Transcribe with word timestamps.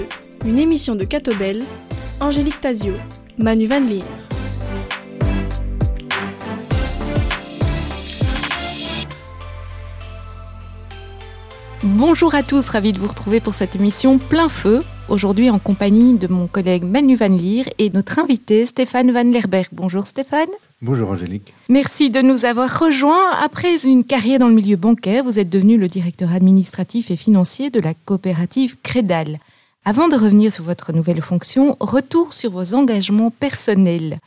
Feu, 0.00 0.06
une 0.46 0.58
émission 0.58 0.94
de 0.94 1.04
Catobel, 1.04 1.62
Angélique 2.20 2.60
Tazio, 2.60 2.94
Manu 3.38 3.66
Van 3.66 3.80
Leer. 3.80 4.04
Bonjour 11.82 12.34
à 12.34 12.42
tous, 12.42 12.68
ravi 12.68 12.92
de 12.92 12.98
vous 12.98 13.06
retrouver 13.06 13.40
pour 13.40 13.54
cette 13.54 13.76
émission 13.76 14.18
Plein 14.18 14.48
Feu. 14.48 14.82
Aujourd'hui 15.08 15.50
en 15.50 15.58
compagnie 15.58 16.16
de 16.16 16.28
mon 16.28 16.46
collègue 16.46 16.84
Manu 16.84 17.16
Van 17.16 17.28
Leer 17.28 17.64
et 17.78 17.90
notre 17.90 18.18
invité 18.18 18.66
Stéphane 18.66 19.10
Van 19.10 19.24
Lerberg. 19.24 19.68
Bonjour 19.72 20.06
Stéphane. 20.06 20.48
Bonjour 20.82 21.10
Angélique. 21.10 21.52
Merci 21.68 22.10
de 22.10 22.22
nous 22.22 22.44
avoir 22.44 22.78
rejoints. 22.78 23.30
Après 23.42 23.84
une 23.84 24.04
carrière 24.04 24.38
dans 24.38 24.48
le 24.48 24.54
milieu 24.54 24.76
bancaire, 24.76 25.24
vous 25.24 25.38
êtes 25.38 25.50
devenu 25.50 25.78
le 25.78 25.88
directeur 25.88 26.32
administratif 26.32 27.10
et 27.10 27.16
financier 27.16 27.70
de 27.70 27.80
la 27.80 27.94
coopérative 27.94 28.76
Crédal. 28.82 29.38
Avant 29.86 30.08
de 30.08 30.14
revenir 30.14 30.52
sur 30.52 30.64
votre 30.64 30.92
nouvelle 30.92 31.22
fonction, 31.22 31.74
retour 31.80 32.34
sur 32.34 32.50
vos 32.50 32.74
engagements 32.74 33.30
personnels. 33.30 34.18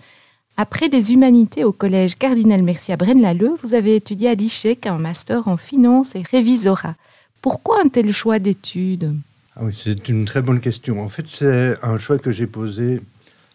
Après 0.58 0.90
des 0.90 1.14
humanités 1.14 1.64
au 1.64 1.72
collège 1.72 2.18
Cardinal 2.18 2.64
Mercier 2.64 2.96
à 2.96 2.98
Braine-l'Alleud, 2.98 3.58
vous 3.62 3.76
avez 3.76 3.96
étudié 3.96 4.30
à 4.30 4.34
l'ICHEC 4.34 4.88
un 4.88 4.98
master 4.98 5.48
en 5.48 5.56
finance 5.56 6.16
et 6.16 6.24
révisorat. 6.24 6.96
Pourquoi 7.40 7.82
un 7.86 7.88
tel 7.88 8.12
choix 8.12 8.40
d'études? 8.40 9.16
Ah 9.56 9.62
C'est 9.72 10.10
une 10.10 10.26
très 10.26 10.42
bonne 10.42 10.60
question. 10.60 11.04
En 11.04 11.08
fait, 11.08 11.28
c'est 11.28 11.76
un 11.84 12.00
choix 12.00 12.18
que 12.18 12.32
j'ai 12.32 12.48
posé 12.48 13.02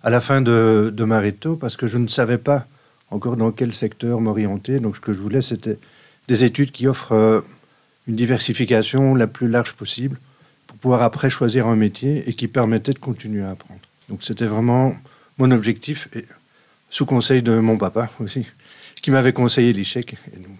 à 0.04 0.10
la 0.10 0.20
fin 0.20 0.40
de, 0.40 0.92
de 0.94 1.04
ma 1.04 1.20
parce 1.60 1.76
que 1.76 1.88
je 1.88 1.98
ne 1.98 2.06
savais 2.06 2.38
pas 2.38 2.68
encore 3.10 3.36
dans 3.36 3.50
quel 3.50 3.74
secteur 3.74 4.20
m'orienter. 4.20 4.78
Donc 4.78 4.94
ce 4.94 5.00
que 5.00 5.12
je 5.12 5.18
voulais, 5.18 5.42
c'était 5.42 5.78
des 6.28 6.44
études 6.44 6.70
qui 6.70 6.86
offrent 6.86 7.12
euh, 7.12 7.40
une 8.06 8.14
diversification 8.14 9.16
la 9.16 9.26
plus 9.26 9.48
large 9.48 9.72
possible 9.72 10.16
pour 10.78 10.92
pouvoir 10.92 11.02
après 11.02 11.28
choisir 11.28 11.66
un 11.66 11.74
métier 11.74 12.28
et 12.28 12.34
qui 12.34 12.46
permettait 12.46 12.92
de 12.92 13.00
continuer 13.00 13.42
à 13.42 13.50
apprendre. 13.50 13.80
Donc 14.08 14.22
c'était 14.22 14.46
vraiment 14.46 14.94
mon 15.36 15.50
objectif, 15.50 16.08
et 16.14 16.24
sous 16.88 17.04
conseil 17.04 17.42
de 17.42 17.58
mon 17.58 17.76
papa 17.76 18.08
aussi, 18.20 18.46
qui 19.02 19.10
m'avait 19.10 19.32
conseillé 19.32 19.72
l'échec. 19.72 20.14
Et, 20.32 20.38
donc, 20.38 20.56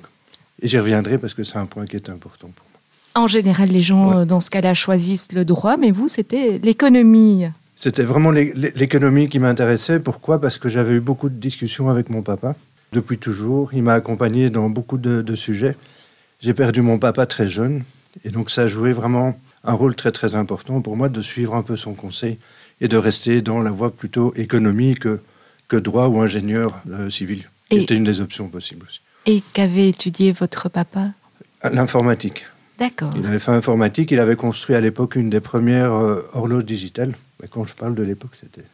et 0.61 0.67
j'y 0.67 0.79
reviendrai 0.79 1.19
parce 1.19 1.35
que 1.35 1.45
c'est 1.45 1.59
un 1.59 1.67
point 1.67 1.87
qui 1.87 1.95
est 1.97 2.11
important 2.11 2.49
pour 2.49 2.67
moi. 2.73 3.23
En 3.23 3.29
général, 3.29 3.69
les 3.69 3.81
gens, 3.81 4.27
dans 4.27 4.41
ce 4.41 4.51
cas-là, 4.51 4.75
choisissent 4.75 5.33
le 5.33 5.45
droit, 5.45 5.77
mais 5.77 5.93
vous, 5.93 6.09
c'était 6.09 6.59
l'économie. 6.59 7.47
C'était 7.77 8.03
vraiment 8.03 8.33
l'économie 8.33 9.29
qui 9.29 9.39
m'intéressait. 9.39 10.01
Pourquoi? 10.01 10.41
Parce 10.41 10.59
que 10.59 10.69
j'avais 10.69 10.95
eu 10.95 11.01
beaucoup 11.01 11.29
de 11.29 11.37
discussions 11.37 11.89
avec 11.89 12.11
mon 12.11 12.23
papa 12.23 12.57
depuis 12.93 13.19
toujours. 13.19 13.73
Il 13.73 13.85
m'a 13.85 13.95
accompagné 13.95 14.51
dans 14.51 14.69
beaucoup 14.69 14.99
de, 14.99 15.35
sujets. 15.37 15.77
J'ai 16.41 16.55
perdu 16.55 16.83
mon 16.83 16.99
papa 16.99 17.25
très 17.25 17.49
jeune. 17.49 17.85
Et 18.25 18.31
donc 18.31 18.51
ça 18.51 18.63
a 18.63 18.67
joué 18.67 18.93
vraiment 18.93 19.39
un 19.65 19.73
rôle 19.73 19.95
très 19.95 20.13
très 20.13 20.35
important 20.35 20.81
pour 20.81 20.97
moi 20.97 21.09
de 21.09 21.21
suivre 21.21 21.55
un 21.55 21.63
peu 21.63 21.77
son 21.77 21.95
conseil 21.95 22.39
et 22.81 22.89
de 22.89 22.97
rester 22.97 23.43
dans 23.43 23.61
la 23.61 23.71
voie 23.71 23.91
plutôt 23.91 24.33
économique 24.35 25.07
que, 25.69 25.77
droit 25.77 26.07
ou 26.07 26.21
ingénieur 26.21 26.81
euh, 26.91 27.11
civil. 27.11 27.49
C'était 27.71 27.97
une 27.97 28.05
des 28.05 28.21
options 28.21 28.49
possibles 28.49 28.87
aussi. 28.89 29.01
Et 29.27 29.43
qu'avait 29.53 29.89
étudié 29.89 30.33
votre 30.33 30.69
papa? 30.69 31.11
L'informatique. 31.71 32.47
D'accord. 32.79 33.11
Il 33.19 33.27
avait 33.27 33.41
fait 33.41 33.51
informatique. 33.51 34.11
Il 34.11 34.21
avait 34.21 34.37
construit 34.37 34.77
à 34.77 34.81
l'époque 34.81 35.17
une 35.17 35.29
des 35.29 35.41
premières 35.41 35.93
euh, 35.93 36.23
horloges 36.33 36.65
digitales. 36.65 37.15
Mais 37.43 37.49
quand 37.49 37.65
je 37.65 37.75
parle 37.75 37.95
de 37.95 38.03
l'époque, 38.03 38.31
c'était 38.35 38.65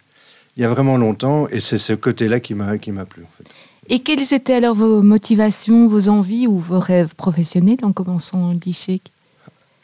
il 0.56 0.62
y 0.62 0.64
a 0.64 0.68
vraiment 0.68 0.96
longtemps. 0.96 1.48
Et 1.48 1.58
c'est 1.58 1.78
ce 1.78 1.94
côté-là 1.94 2.38
qui 2.38 2.54
m'a 2.54 2.78
qui 2.78 2.92
m'a 2.92 3.06
plu. 3.06 3.22
En 3.22 3.32
fait. 3.36 3.50
Et 3.88 4.00
quelles 4.00 4.32
étaient 4.32 4.54
alors 4.54 4.74
vos 4.74 5.02
motivations, 5.02 5.86
vos 5.88 6.08
envies 6.08 6.46
ou 6.46 6.58
vos 6.58 6.78
rêves 6.78 7.14
professionnels 7.14 7.78
en 7.82 7.92
commençant 7.92 8.52
l'ICHEC 8.52 9.02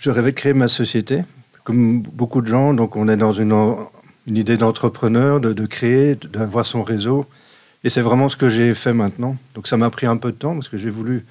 Je 0.01 0.09
rêvais 0.09 0.31
de 0.31 0.37
créer 0.37 0.55
ma 0.55 0.69
société, 0.69 1.25
comme 1.63 2.01
beaucoup 2.01 2.41
de 2.41 2.47
gens. 2.47 2.73
Donc 2.73 2.97
on 2.97 3.07
est 3.07 3.19
dans 3.19 3.33
une, 3.33 3.77
idée 4.27 4.57
d'entrepreneur, 4.57 5.41
de, 5.41 5.53
de 5.53 5.67
créer, 5.67 6.15
d'avoir 6.15 6.65
son 6.65 6.83
réseau. 6.83 7.27
Et 7.85 7.91
c'est 7.91 8.01
vraiment 8.01 8.31
ce 8.31 8.37
que 8.37 8.49
j'ai 8.49 8.75
fait 8.75 8.95
maintenant. 8.95 9.37
Donc 9.55 9.69
ça 9.69 9.77
m'a 9.77 9.91
pris 9.91 10.07
un 10.07 10.17
peu 10.17 10.33
de 10.33 10.37
temps 10.37 10.55
parce 10.55 10.71
que 10.71 10.79
j'ai 10.79 10.89
voulu 10.89 11.27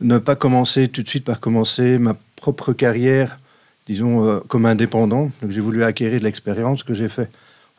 ne 0.00 0.16
pas 0.16 0.34
commencer 0.34 0.88
tout 0.88 1.02
de 1.02 1.08
suite 1.08 1.24
par 1.26 1.40
commencer 1.40 1.98
ma 1.98 2.16
propre 2.36 2.72
carrière, 2.72 3.38
disons, 3.86 4.24
euh, 4.24 4.40
comme 4.48 4.64
indépendant. 4.64 5.30
Donc 5.42 5.50
j'ai 5.50 5.60
voulu 5.60 5.84
acquérir 5.84 6.18
de 6.18 6.24
l'expérience 6.24 6.84
que 6.84 6.94
j'ai 6.94 7.10
fait 7.10 7.30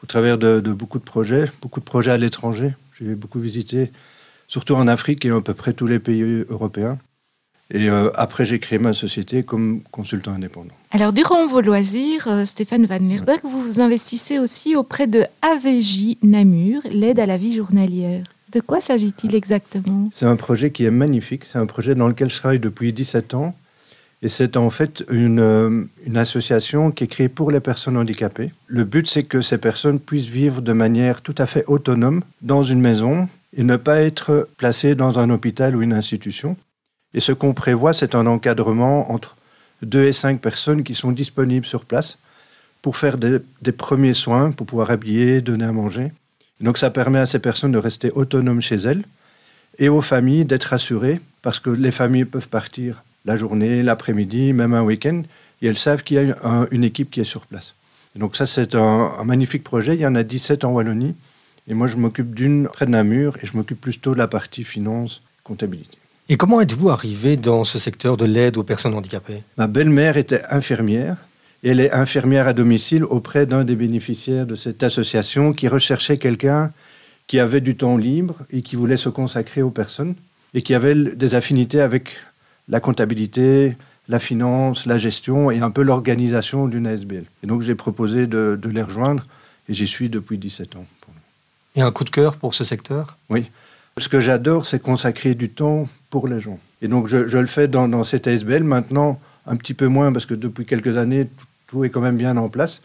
au 0.03 0.05
travers 0.05 0.37
de, 0.37 0.59
beaucoup 0.59 0.99
de 0.99 1.03
projets, 1.03 1.45
beaucoup 1.63 1.79
de 1.79 1.85
projets 1.85 2.11
à 2.11 2.17
l'étranger. 2.17 2.75
J'ai 2.99 3.15
beaucoup 3.15 3.39
visité, 3.39 3.91
surtout 4.47 4.75
en 4.75 4.87
Afrique 4.87 5.25
et 5.25 5.31
à 5.31 5.41
peu 5.41 5.55
près 5.55 5.73
tous 5.73 5.87
les 5.87 5.97
pays 5.97 6.45
européens. 6.47 6.99
Et 7.73 7.89
euh, 7.89 8.09
après, 8.16 8.45
j'ai 8.45 8.59
créé 8.59 8.79
ma 8.79 8.94
société 8.94 9.44
comme 9.44 9.81
consultant 9.91 10.31
indépendant. 10.31 10.73
Alors, 10.91 11.11
durant 11.11 11.47
vos 11.47 11.61
loisirs, 11.61 12.28
euh, 12.28 12.45
Stéphane 12.45 12.85
Van 12.85 13.00
Lerberg, 13.00 13.41
vous 13.44 13.61
vous 13.61 13.81
investissez 13.81 14.39
aussi 14.39 14.75
auprès 14.75 15.07
de 15.07 15.25
AVJ 15.41 16.17
Namur, 16.23 16.81
l'aide 16.89 17.19
à 17.19 17.25
la 17.25 17.35
vie 17.35 17.56
journalière. 17.56 18.23
De 18.53 18.61
quoi 18.61 18.79
s'agit-il 18.79 19.35
exactement? 19.35 20.07
C'est 20.11 20.25
un 20.25 20.38
projet 20.38 20.72
qui 20.72 20.85
est 20.85 20.91
magnifique. 20.91 21.44
C'est 21.44 21.57
un 21.57 21.66
projet 21.66 21.95
dans 21.95 22.07
lequel 22.07 22.29
je 22.29 22.38
travaille 22.38 22.59
depuis 22.59 22.94
17 22.94 23.33
ans. 23.33 23.53
Et 24.23 24.29
c'est 24.29 24.57
en 24.57 24.69
fait 24.69 25.03
une, 25.11 25.39
euh, 25.39 25.83
une, 26.06 26.17
association 26.17 26.89
qui 26.91 27.03
est 27.03 27.07
créée 27.07 27.29
pour 27.29 27.51
les 27.51 27.59
personnes 27.59 27.97
handicapées. 27.97 28.51
Le 28.66 28.83
but, 28.83 29.07
c'est 29.07 29.23
que 29.23 29.41
ces 29.41 29.59
personnes 29.59 30.00
puissent 30.00 30.27
vivre 30.27 30.61
de 30.61 30.73
manière 30.73 31.22
tout 31.22 31.35
à 31.38 31.45
fait 31.45 31.66
autonome 31.67 32.23
dans 32.41 32.63
une 32.63 32.81
maison 32.81 33.27
et 33.56 33.63
ne 33.63 33.75
pas 33.75 34.01
être 34.01 34.47
placées 34.57 34.95
dans 34.95 35.19
un 35.19 35.29
hôpital 35.29 35.75
ou 35.75 35.83
une 35.83 35.94
institution. 35.94 36.57
Et 37.13 37.19
ce 37.19 37.31
qu'on 37.31 37.53
prévoit, 37.53 37.94
c'est 37.94 38.16
un 38.16 38.25
encadrement 38.28 39.12
entre 39.12 39.35
deux 39.81 40.06
et 40.06 40.13
cinq 40.13 40.41
personnes 40.41 40.84
qui 40.84 40.94
sont 40.94 41.12
disponibles 41.12 41.66
sur 41.66 41.85
place 41.85 42.18
pour 42.81 42.97
faire 42.97 43.18
des, 43.18 43.72
premiers 43.72 44.13
soins, 44.13 44.51
pour 44.51 44.66
pouvoir 44.66 44.91
habiller, 44.91 45.41
donner 45.41 45.66
à 45.66 45.72
manger. 45.72 46.12
donc 46.62 46.78
ça 46.78 46.90
permet 46.90 47.19
à 47.19 47.25
ces 47.25 47.40
personnes 47.40 47.72
de 47.72 47.78
rester 47.78 48.12
autonomes 48.12 48.62
chez 48.62 48.75
elles 48.75 49.03
et 49.78 49.90
aux 49.90 50.01
familles 50.01 50.45
d'être 50.45 50.73
assurées 50.73 51.19
parce 51.41 51.59
que 51.59 51.69
les 51.69 51.91
familles 51.91 52.25
peuvent 52.25 52.50
partir 52.50 53.03
la 53.25 53.35
journée, 53.35 53.84
l'après-midi, 53.84 54.53
même 54.53 54.74
un 54.74 54.84
week-end, 54.84 55.22
et 55.62 55.68
elles 55.68 55.78
savent 55.78 56.03
qu'il 56.03 56.18
y 56.18 56.31
a 56.31 56.68
une 56.72 56.84
équipe 56.84 57.12
qui 57.12 57.19
est 57.19 57.25
sur 57.25 57.45
place. 57.45 57.75
donc 58.16 58.35
ça, 58.35 58.47
c'est 58.47 58.74
un, 58.75 59.24
magnifique 59.24 59.63
projet. 59.63 59.95
Il 59.95 60.00
y 60.00 60.07
en 60.07 60.16
a 60.16 60.24
17 60.24 60.63
en 60.63 60.72
Wallonie. 60.72 61.13
Et 61.68 61.74
moi, 61.74 61.88
je 61.88 61.97
m'occupe 61.97 62.34
d'une 62.34 62.68
près 62.69 62.85
de 62.85 62.91
Namur 62.91 63.38
et 63.41 63.45
je 63.45 63.57
m'occupe 63.57 63.81
plutôt 63.81 64.13
de 64.13 64.18
la 64.18 64.28
partie 64.28 64.63
finance, 64.63 65.22
comptabilité. 65.44 65.97
Et 66.29 66.35
comment 66.35 66.59
êtes-vous 66.59 66.89
arrivé 66.89 67.38
dans 67.38 67.63
ce 67.63 67.79
secteur 67.79 68.17
de 68.17 68.25
l'aide 68.25 68.57
aux 68.57 68.63
personnes 68.63 68.93
handicapées? 68.93 69.43
Ma 69.57 69.67
belle-mère 69.67 70.17
était 70.17 70.41
infirmière 70.49 71.15
et 71.63 71.69
elle 71.69 71.79
est 71.79 71.91
infirmière 71.93 72.47
à 72.47 72.53
domicile 72.53 73.05
auprès 73.05 73.45
d'un 73.45 73.63
des 73.63 73.77
bénéficiaires 73.77 74.45
de 74.45 74.55
cette 74.55 74.83
association 74.83 75.53
qui 75.53 75.69
recherchait 75.69 76.17
quelqu'un 76.17 76.69
qui 77.27 77.39
avait 77.39 77.61
du 77.61 77.77
temps 77.77 77.95
libre 77.95 78.39
et 78.51 78.61
qui 78.61 78.75
voulait 78.75 78.97
se 78.97 79.07
consacrer 79.07 79.61
aux 79.61 79.69
personnes 79.69 80.15
et 80.53 80.61
qui 80.61 80.75
avait 80.75 80.95
des 80.95 81.35
affinités 81.35 81.79
avec 81.79 82.17
la 82.67 82.81
comptabilité, 82.81 83.77
la 84.09 84.19
finance, 84.19 84.85
la 84.85 84.97
gestion 84.97 85.49
et 85.49 85.59
un 85.59 85.71
peu 85.71 85.81
l'organisation 85.81 86.67
d'une 86.67 86.88
ASBL. 86.88 87.23
Et 87.44 87.47
donc 87.47 87.61
j'ai 87.61 87.75
proposé 87.75 88.27
de, 88.27 88.59
les 88.69 88.81
rejoindre 88.81 89.23
et 89.69 89.73
j'y 89.73 89.88
suis 89.88 90.09
depuis 90.09 90.38
17 90.38 90.75
ans. 90.75 90.85
Et 91.77 91.81
un 91.81 91.91
coup 91.91 92.03
de 92.03 92.09
cœur 92.09 92.35
pour 92.35 92.53
ce 92.53 92.65
secteur? 92.65 93.17
Oui. 93.29 93.49
Ce 93.97 94.09
que 94.09 94.19
j'adore, 94.19 94.65
c'est 94.65 94.81
consacrer 94.81 95.33
du 95.35 95.49
temps 95.49 95.87
pour 96.09 96.27
les 96.27 96.39
gens. 96.39 96.59
Et 96.81 96.87
donc 96.87 97.07
je, 97.07 97.17
le 97.17 97.47
fais 97.47 97.67
dans, 97.67 98.03
cette 98.03 98.27
ASBL. 98.27 98.63
Maintenant, 98.63 99.19
un 99.45 99.55
petit 99.55 99.73
peu 99.73 99.87
moins 99.87 100.11
parce 100.11 100.25
que 100.25 100.33
depuis 100.33 100.65
quelques 100.65 100.97
années, 100.97 101.27
tout, 101.67 101.83
est 101.83 101.89
quand 101.89 102.01
même 102.01 102.17
bien 102.17 102.37
en 102.37 102.49
place. 102.49 102.81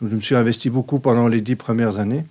Donc, 0.00 0.10
je 0.10 0.16
me 0.16 0.20
suis 0.20 0.34
investi 0.34 0.70
beaucoup 0.70 0.98
pendant 0.98 1.28
les 1.28 1.40
dix 1.40 1.56
premières 1.56 1.98
années. 1.98 2.24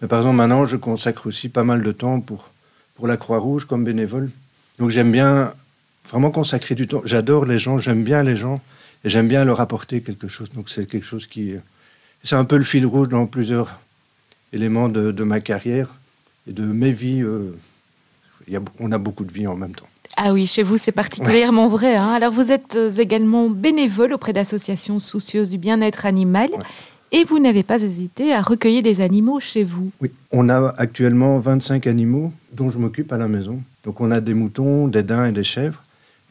Mais 0.00 0.08
par 0.08 0.20
exemple, 0.20 0.36
maintenant, 0.36 0.64
je 0.64 0.76
consacre 0.76 1.26
aussi 1.26 1.48
pas 1.48 1.64
mal 1.64 1.82
de 1.82 1.92
temps 1.92 2.20
pour, 2.20 2.50
pour 2.94 3.06
la 3.06 3.16
Croix-Rouge 3.16 3.66
comme 3.66 3.84
bénévole. 3.84 4.30
Donc 4.78 4.90
j'aime 4.90 5.10
bien 5.10 5.52
vraiment 6.08 6.30
consacrer 6.30 6.74
du 6.74 6.86
temps. 6.86 7.02
J'adore 7.04 7.44
les 7.44 7.58
gens, 7.58 7.78
j'aime 7.78 8.04
bien 8.04 8.22
les 8.22 8.36
gens 8.36 8.60
et 9.04 9.08
j'aime 9.08 9.28
bien 9.28 9.44
leur 9.44 9.60
apporter 9.60 10.00
quelque 10.00 10.28
chose. 10.28 10.50
Donc 10.50 10.68
c'est 10.68 10.86
quelque 10.86 11.06
chose 11.06 11.26
qui... 11.26 11.54
C'est 12.22 12.36
un 12.36 12.44
peu 12.44 12.56
le 12.56 12.64
fil 12.64 12.86
rouge 12.86 13.08
dans 13.08 13.26
plusieurs 13.26 13.80
éléments 14.52 14.88
de, 14.88 15.22
ma 15.22 15.40
carrière 15.40 15.90
et 16.48 16.52
de 16.52 16.62
mes 16.62 16.92
vies. 16.92 17.22
Euh, 17.22 17.52
y 18.48 18.56
a, 18.56 18.60
on 18.78 18.92
a 18.92 18.98
beaucoup 18.98 19.24
de 19.24 19.32
vies 19.32 19.46
en 19.46 19.56
même 19.56 19.74
temps. 19.74 19.88
Ah 20.16 20.32
oui, 20.32 20.46
chez 20.46 20.62
vous, 20.62 20.78
c'est 20.78 20.92
particulièrement 20.92 21.68
vrai. 21.68 21.96
Hein. 21.96 22.12
Alors, 22.14 22.32
vous 22.32 22.50
êtes 22.50 22.76
euh, 22.76 22.90
également 22.90 23.50
bénévole 23.50 24.14
auprès 24.14 24.32
d'associations 24.32 24.98
soucieuses 24.98 25.50
du 25.50 25.58
bien-être 25.58 26.06
animal. 26.06 26.48
Et 27.12 27.24
vous 27.24 27.38
n'avez 27.38 27.62
pas 27.62 27.82
hésité 27.82 28.32
à 28.32 28.40
recueillir 28.40 28.82
des 28.82 29.00
animaux 29.00 29.38
chez 29.40 29.62
vous. 29.62 29.90
Oui, 30.00 30.10
on 30.32 30.48
a 30.48 30.74
actuellement 30.76 31.38
25 31.38 31.86
animaux 31.86 32.32
dont 32.52 32.68
je 32.68 32.78
m'occupe 32.78 33.12
à 33.12 33.18
la 33.18 33.28
maison. 33.28 33.62
Donc 33.84 34.00
on 34.00 34.10
a 34.10 34.20
des 34.20 34.34
moutons, 34.34 34.88
des 34.88 35.04
daims 35.04 35.26
et 35.26 35.32
des 35.32 35.44
chèvres. 35.44 35.82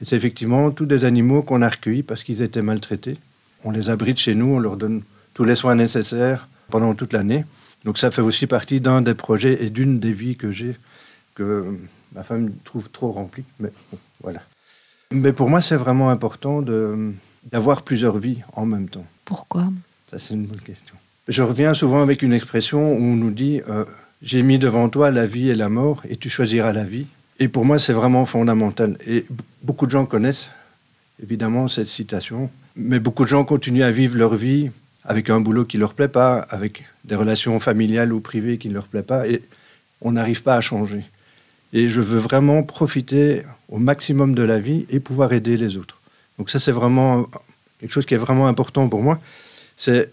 Et 0.01 0.05
c'est 0.05 0.17
effectivement 0.17 0.71
tous 0.71 0.85
des 0.85 1.05
animaux 1.05 1.43
qu'on 1.43 1.61
a 1.61 1.69
recueillis 1.69 2.03
parce 2.03 2.23
qu'ils 2.23 2.41
étaient 2.41 2.61
maltraités. 2.61 3.17
On 3.63 3.71
les 3.71 3.89
abrite 3.89 4.19
chez 4.19 4.35
nous, 4.35 4.47
on 4.47 4.59
leur 4.59 4.75
donne 4.75 5.03
tous 5.33 5.45
les 5.45 5.55
soins 5.55 5.75
nécessaires 5.75 6.49
pendant 6.69 6.93
toute 6.93 7.13
l'année. 7.13 7.45
Donc 7.85 7.99
ça 7.99 8.09
fait 8.11 8.21
aussi 8.21 8.47
partie 8.47 8.81
d'un 8.81 9.01
des 9.01 9.13
projets 9.13 9.63
et 9.63 9.69
d'une 9.69 9.99
des 9.99 10.11
vies 10.11 10.35
que 10.35 10.49
j'ai, 10.51 10.75
que 11.35 11.65
ma 12.13 12.23
femme 12.23 12.51
trouve 12.63 12.89
trop 12.89 13.11
remplie. 13.11 13.43
Mais 13.59 13.71
voilà. 14.21 14.41
Mais 15.11 15.31
pour 15.31 15.49
moi, 15.49 15.61
c'est 15.61 15.75
vraiment 15.75 16.09
important 16.09 16.63
d'avoir 17.51 17.83
plusieurs 17.83 18.17
vies 18.17 18.41
en 18.53 18.65
même 18.65 18.89
temps. 18.89 19.05
Pourquoi? 19.23 19.71
Ça, 20.07 20.17
c'est 20.17 20.33
une 20.33 20.47
bonne 20.47 20.61
question. 20.61 20.95
Je 21.27 21.43
reviens 21.43 21.73
souvent 21.73 22.01
avec 22.01 22.23
une 22.23 22.33
expression 22.33 22.93
où 22.93 23.01
on 23.01 23.15
nous 23.15 23.31
dit 23.31 23.61
euh, 23.69 23.85
J'ai 24.21 24.41
mis 24.41 24.59
devant 24.59 24.89
toi 24.89 25.11
la 25.11 25.25
vie 25.27 25.49
et 25.49 25.55
la 25.55 25.69
mort, 25.69 26.01
et 26.09 26.17
tu 26.17 26.29
choisiras 26.29 26.73
la 26.73 26.83
vie. 26.83 27.07
Et 27.39 27.47
pour 27.47 27.65
moi, 27.65 27.77
c'est 27.77 27.93
vraiment 27.93 28.25
fondamental. 28.25 28.97
Et 29.05 29.25
beaucoup 29.61 29.85
de 29.85 29.91
gens 29.91 30.05
connaissent, 30.05 30.49
évidemment, 31.21 31.67
cette 31.67 31.87
citation. 31.87 32.49
Mais 32.75 32.99
beaucoup 32.99 33.23
de 33.23 33.29
gens 33.29 33.43
continuent 33.43 33.83
à 33.83 33.91
vivre 33.91 34.17
leur 34.17 34.35
vie 34.35 34.71
avec 35.05 35.29
un 35.29 35.39
boulot 35.39 35.65
qui 35.65 35.77
ne 35.77 35.81
leur 35.81 35.93
plaît 35.93 36.07
pas, 36.07 36.39
avec 36.49 36.83
des 37.03 37.15
relations 37.15 37.59
familiales 37.59 38.11
ou 38.11 38.19
privées 38.19 38.57
qui 38.57 38.69
ne 38.69 38.73
leur 38.73 38.87
plaît 38.87 39.03
pas. 39.03 39.27
Et 39.27 39.41
on 40.01 40.13
n'arrive 40.13 40.41
pas 40.43 40.55
à 40.55 40.61
changer. 40.61 41.03
Et 41.73 41.89
je 41.89 42.01
veux 42.01 42.19
vraiment 42.19 42.63
profiter 42.63 43.43
au 43.69 43.77
maximum 43.77 44.33
de 44.33 44.43
la 44.43 44.59
vie 44.59 44.85
et 44.89 44.99
pouvoir 44.99 45.33
aider 45.33 45.57
les 45.57 45.77
autres. 45.77 46.01
Donc 46.37 46.49
ça, 46.49 46.59
c'est 46.59 46.71
vraiment 46.71 47.27
quelque 47.79 47.91
chose 47.91 48.05
qui 48.05 48.13
est 48.13 48.17
vraiment 48.17 48.47
important 48.47 48.87
pour 48.89 49.01
moi. 49.01 49.19
C'est 49.77 50.11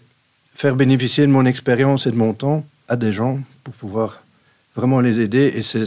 faire 0.53 0.75
bénéficier 0.75 1.25
de 1.25 1.31
mon 1.31 1.45
expérience 1.45 2.05
et 2.05 2.11
de 2.11 2.15
mon 2.15 2.33
temps 2.33 2.65
à 2.87 2.95
des 2.95 3.11
gens 3.11 3.39
pour 3.63 3.73
pouvoir 3.73 4.23
vraiment 4.75 4.99
les 4.99 5.19
aider. 5.19 5.51
Et 5.55 5.61
c'est 5.61 5.85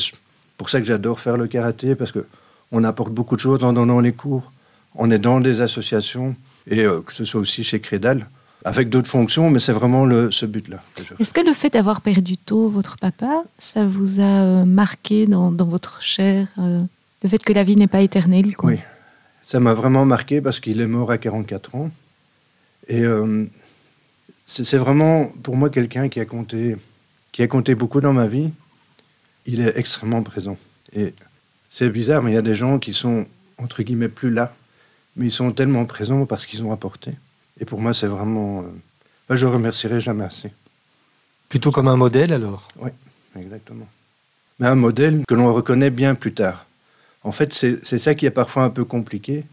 pour 0.57 0.71
ça 0.71 0.81
que 0.81 0.87
j'adore 0.87 1.21
faire 1.21 1.37
le 1.37 1.47
karaté, 1.47 1.95
parce 1.95 2.13
qu'on 2.13 2.85
apporte 2.85 3.13
beaucoup 3.13 3.37
de 3.37 3.41
choses 3.41 3.63
en 3.65 3.73
donnant 3.73 4.01
les 4.01 4.13
cours, 4.13 4.53
en 4.95 5.11
aidant 5.11 5.41
des 5.41 5.61
associations, 5.61 6.35
et 6.69 6.81
euh, 6.81 7.01
que 7.03 7.13
ce 7.13 7.25
soit 7.25 7.41
aussi 7.41 7.63
chez 7.63 7.81
Crédal, 7.81 8.27
avec 8.67 8.89
d'autres 8.89 9.09
fonctions, 9.09 9.49
mais 9.49 9.61
c'est 9.61 9.73
vraiment 9.73 10.05
le, 10.05 10.33
ce 10.33 10.45
but-là. 10.45 10.83
Est-ce 11.21 11.33
que 11.33 11.41
le 11.41 11.53
fait 11.53 11.71
d'avoir 11.71 12.01
perdu 12.01 12.37
tôt 12.37 12.69
votre 12.69 12.97
papa, 12.97 13.45
ça 13.59 13.87
vous 13.87 14.19
a 14.19 14.43
euh, 14.43 14.65
marqué 14.65 15.29
dans, 15.29 15.53
dans, 15.53 15.67
votre 15.67 16.03
chair 16.03 16.49
euh, 16.59 16.81
Le 17.23 17.29
fait 17.29 17.39
que 17.45 17.53
la 17.53 17.63
vie 17.63 17.77
n'est 17.77 17.87
pas 17.87 18.01
éternelle 18.01 18.57
quoi? 18.57 18.71
Oui, 18.71 18.79
ça 19.45 19.61
m'a 19.61 19.73
vraiment 19.73 20.05
marqué 20.05 20.41
parce 20.41 20.59
qu'il 20.59 20.81
est 20.81 20.89
mort 20.89 21.13
à 21.13 21.17
44 21.19 21.77
ans. 21.77 21.91
Et 22.89 23.05
c'est 24.47 24.79
vraiment 24.79 25.27
pour 25.45 25.57
moi 25.57 25.71
quelqu'un 25.71 26.09
qui 26.09 26.19
a 26.19 26.25
compté, 26.25 26.77
qui 27.31 27.43
a 27.43 27.47
compté 27.47 27.77
beaucoup 27.77 28.01
dans 28.01 28.13
ma 28.13 28.27
vie. 28.27 28.51
Il 29.45 29.61
est 29.61 29.77
extrêmement 29.77 30.23
présent. 30.25 30.57
Et 30.93 31.15
c'est 31.69 31.89
bizarre, 31.89 32.23
mais 32.23 32.33
il 32.33 32.35
y 32.35 32.39
a 32.39 32.43
des 32.43 32.55
gens 32.57 32.81
qui 32.81 32.95
sont 32.95 33.27
entre 33.59 33.85
guillemets 33.85 34.09
plus 34.09 34.31
là, 34.31 34.55
mais 35.15 35.27
ils 35.27 35.33
sont 35.33 35.53
tellement 35.53 35.85
présents 35.85 36.27
parce 36.27 36.47
qu'ils 36.47 36.65
ont 36.65 36.73
apporté. 36.73 37.13
Et 37.61 37.65
pour 37.65 37.81
moi, 37.81 37.95
c'est 37.95 38.07
vraiment, 38.07 38.65
euh, 39.31 39.37
je 39.37 39.47
remercierai 39.47 40.01
jamais 40.01 40.25
assez. 40.25 40.53
Plutôt 41.49 41.71
comme 41.71 41.89
un 41.89 41.97
modèle 41.97 42.33
alors? 42.33 42.69
Oui, 42.79 42.91
exactement. 43.39 43.87
Mais 44.59 44.67
un 44.67 44.75
modèle 44.75 45.23
que 45.27 45.35
l'on 45.35 45.53
reconnaît 45.53 45.91
bien 45.91 46.15
plus 46.15 46.33
tard. 46.33 46.67
En 47.23 47.33
fait, 47.33 47.53
c'est 47.53 47.99
ça 47.99 48.15
qui 48.15 48.27
est 48.27 48.31
parfois 48.31 48.65
un 48.65 48.71
peu 48.71 48.85
compliqué. 48.85 49.45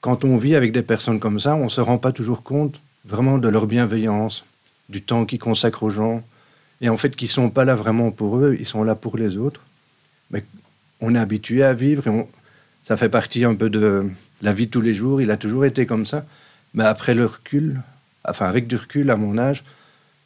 Quand 0.00 0.24
on 0.24 0.36
vit 0.36 0.54
avec 0.54 0.72
des 0.72 0.82
personnes 0.82 1.20
comme 1.20 1.38
ça, 1.38 1.54
on 1.54 1.64
ne 1.64 1.68
se 1.68 1.80
rend 1.80 1.98
pas 1.98 2.12
toujours 2.12 2.42
compte 2.42 2.80
vraiment 3.04 3.38
de 3.38 3.48
leur 3.48 3.66
bienveillance, 3.66 4.44
du 4.88 5.02
temps 5.02 5.24
qu'ils 5.24 5.38
consacrent 5.38 5.82
aux 5.82 5.90
gens, 5.90 6.22
et 6.80 6.88
en 6.88 6.96
fait 6.96 7.14
qui 7.14 7.28
sont 7.28 7.50
pas 7.50 7.64
là 7.64 7.74
vraiment 7.74 8.10
pour 8.10 8.38
eux, 8.38 8.56
ils 8.58 8.66
sont 8.66 8.82
là 8.82 8.94
pour 8.94 9.16
les 9.16 9.36
autres. 9.36 9.62
Mais 10.30 10.42
on 11.00 11.14
est 11.14 11.18
habitué 11.18 11.62
à 11.62 11.72
vivre, 11.72 12.06
et 12.06 12.26
ça 12.82 12.96
fait 12.96 13.08
partie 13.08 13.44
un 13.44 13.54
peu 13.54 13.70
de 13.70 14.08
la 14.42 14.52
vie 14.52 14.66
de 14.66 14.70
tous 14.70 14.80
les 14.80 14.94
jours, 14.94 15.20
il 15.20 15.30
a 15.30 15.36
toujours 15.36 15.64
été 15.64 15.86
comme 15.86 16.06
ça. 16.06 16.24
Mais 16.74 16.84
après 16.84 17.14
le 17.14 17.26
recul, 17.26 17.80
enfin 18.28 18.46
avec 18.46 18.66
du 18.66 18.76
recul 18.76 19.10
à 19.10 19.16
mon 19.16 19.38
âge, 19.38 19.64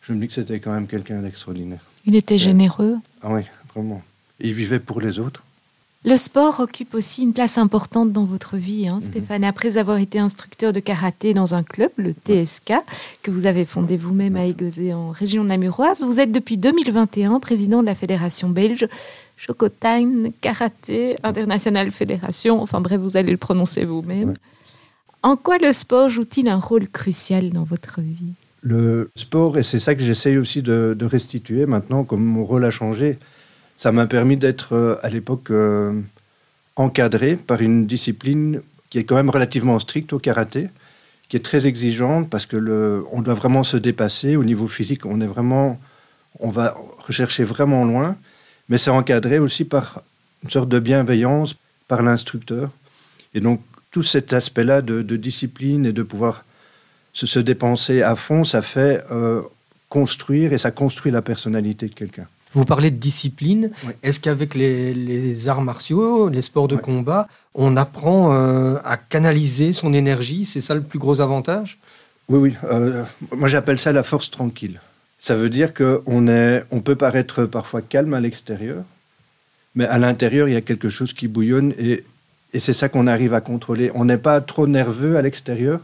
je 0.02 0.12
me 0.12 0.20
dis 0.20 0.28
que 0.28 0.34
c'était 0.34 0.60
quand 0.60 0.72
même 0.72 0.86
quelqu'un 0.86 1.20
d'extraordinaire. 1.22 1.80
Il 2.06 2.14
était 2.14 2.38
généreux 2.38 2.96
Ah 3.22 3.32
oui, 3.32 3.42
vraiment. 3.74 4.02
Il 4.40 4.52
vivait 4.52 4.80
pour 4.80 5.00
les 5.00 5.18
autres. 5.18 5.44
Le 6.06 6.18
sport 6.18 6.60
occupe 6.60 6.94
aussi 6.94 7.22
une 7.22 7.32
place 7.32 7.56
importante 7.56 8.12
dans 8.12 8.26
votre 8.26 8.58
vie, 8.58 8.86
hein, 8.86 8.96
mhm. 8.96 9.00
Stéphane. 9.00 9.42
Après 9.42 9.78
avoir 9.78 9.96
été 9.96 10.18
instructeur 10.18 10.74
de 10.74 10.80
karaté 10.80 11.32
dans 11.32 11.54
un 11.54 11.62
club, 11.62 11.90
le 11.96 12.12
TSK, 12.12 12.74
que 13.22 13.30
vous 13.30 13.46
avez 13.46 13.64
fondé 13.64 13.96
vous-même 13.96 14.36
à 14.36 14.44
Égosé 14.44 14.92
en 14.92 15.10
région 15.10 15.44
namuroise, 15.44 16.02
vous 16.02 16.20
êtes 16.20 16.30
depuis 16.30 16.58
2021 16.58 17.40
président 17.40 17.80
de 17.80 17.86
la 17.86 17.94
fédération 17.94 18.50
belge 18.50 18.86
Chocotine 19.38 20.30
Karaté 20.42 21.16
International 21.22 21.90
Fédération. 21.90 22.60
Enfin 22.60 22.82
bref, 22.82 23.00
vous 23.00 23.16
allez 23.16 23.32
le 23.32 23.38
prononcer 23.38 23.86
vous-même. 23.86 24.34
En 25.24 25.36
quoi 25.36 25.56
le 25.56 25.72
sport 25.72 26.10
joue-t-il 26.10 26.50
un 26.50 26.58
rôle 26.58 26.86
crucial 26.86 27.48
dans 27.48 27.64
votre 27.64 28.02
vie? 28.02 28.34
Le 28.60 29.10
sport, 29.16 29.56
et 29.56 29.62
c'est 29.62 29.78
ça 29.78 29.94
que 29.94 30.04
j'essaye 30.04 30.36
aussi 30.36 30.60
de, 30.60 30.94
restituer 31.00 31.64
maintenant, 31.64 32.04
comme 32.04 32.22
mon 32.22 32.44
rôle 32.44 32.62
a 32.66 32.70
changé, 32.70 33.18
ça 33.74 33.90
m'a 33.90 34.06
permis 34.06 34.36
d'être 34.36 34.74
euh, 34.74 34.96
à 35.02 35.08
l'époque 35.08 35.50
euh, 35.50 35.98
encadré 36.76 37.36
par 37.36 37.62
une 37.62 37.86
discipline 37.86 38.60
qui 38.90 38.98
est 38.98 39.04
quand 39.04 39.16
même 39.16 39.30
relativement 39.30 39.78
stricte 39.78 40.12
au 40.12 40.18
karaté, 40.18 40.68
qui 41.30 41.38
est 41.38 41.44
très 41.44 41.66
exigeante 41.66 42.28
parce 42.28 42.44
que 42.44 42.58
le, 42.58 43.02
on 43.10 43.22
doit 43.22 43.32
vraiment 43.32 43.62
se 43.62 43.78
dépasser 43.78 44.36
au 44.36 44.44
niveau 44.44 44.68
physique. 44.68 45.06
On 45.06 45.22
est 45.22 45.26
vraiment, 45.26 45.80
on 46.38 46.50
va 46.50 46.76
rechercher 46.98 47.44
vraiment 47.44 47.86
loin, 47.86 48.14
mais 48.68 48.76
c'est 48.76 48.90
encadré 48.90 49.38
aussi 49.38 49.64
par 49.64 50.02
une 50.42 50.50
sorte 50.50 50.68
de 50.68 50.78
bienveillance 50.78 51.56
par 51.88 52.02
l'instructeur. 52.02 52.68
Et 53.32 53.40
donc 53.40 53.62
tout 53.94 54.02
cet 54.02 54.32
aspect-là 54.32 54.82
de, 54.82 55.16
discipline 55.16 55.86
et 55.86 55.92
de 55.92 56.02
pouvoir 56.02 56.44
se, 57.12 57.26
se, 57.26 57.38
dépenser 57.38 58.02
à 58.02 58.16
fond, 58.16 58.42
ça 58.42 58.60
fait 58.60 59.04
euh, 59.12 59.40
construire 59.88 60.52
et 60.52 60.58
ça 60.58 60.72
construit 60.72 61.12
la 61.12 61.22
personnalité 61.22 61.86
de 61.86 61.94
quelqu'un. 61.94 62.26
Vous 62.54 62.64
parlez 62.64 62.90
de 62.90 62.96
discipline. 62.96 63.70
Est-ce 64.02 64.18
qu'avec 64.18 64.56
les, 64.56 65.48
arts 65.48 65.62
martiaux, 65.62 66.28
les 66.28 66.42
sports 66.42 66.66
de 66.66 66.74
combat, 66.74 67.28
on 67.54 67.76
apprend 67.76 68.32
euh, 68.32 68.74
à 68.84 68.96
canaliser 68.96 69.72
son 69.72 69.94
énergie? 69.94 70.44
C'est 70.44 70.60
ça 70.60 70.74
le 70.74 70.82
plus 70.82 70.98
gros 70.98 71.20
avantage? 71.20 71.78
Oui, 72.28 72.38
oui. 72.40 72.54
Euh, 72.64 73.04
moi, 73.30 73.48
j'appelle 73.48 73.78
ça 73.78 73.92
la 73.92 74.02
force 74.02 74.28
tranquille. 74.28 74.80
Ça 75.18 75.36
veut 75.36 75.50
dire 75.50 75.72
qu'on 75.72 76.26
on 76.72 76.80
peut 76.80 76.96
paraître 76.96 77.44
parfois 77.44 77.80
calme 77.80 78.12
à 78.14 78.18
l'extérieur, 78.18 78.82
mais 79.76 79.86
à 79.86 79.98
l'intérieur, 79.98 80.48
il 80.48 80.54
y 80.54 80.56
a 80.56 80.62
quelque 80.62 80.88
chose 80.88 81.12
qui 81.12 81.28
bouillonne 81.28 81.72
et, 81.78 82.02
et 82.54 82.60
c'est 82.60 82.72
ça 82.72 82.88
qu'on 82.88 83.06
arrive 83.06 83.34
à 83.34 83.40
contrôler. 83.40 83.90
On 83.94 84.04
n'est 84.04 84.16
pas 84.16 84.40
trop 84.40 84.66
nerveux 84.66 85.16
à 85.16 85.22
l'extérieur, 85.22 85.80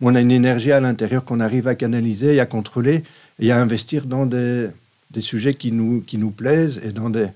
mais 0.00 0.08
on 0.08 0.14
a 0.16 0.20
une 0.20 0.32
énergie 0.32 0.72
à 0.72 0.80
l'intérieur 0.80 1.24
qu'on 1.24 1.40
arrive 1.40 1.68
à 1.68 1.74
canaliser 1.74 2.34
et 2.34 2.40
à 2.40 2.46
contrôler 2.46 3.04
et 3.38 3.52
à 3.52 3.60
investir 3.60 4.06
dans 4.06 4.26
des, 4.26 4.66
des 5.12 5.20
sujets 5.20 5.54
qui 5.54 5.70
nous, 5.70 6.02
qui 6.04 6.18
nous 6.18 6.30
plaisent 6.30 6.80
et 6.84 6.90
dans 6.90 7.08
des, 7.08 7.28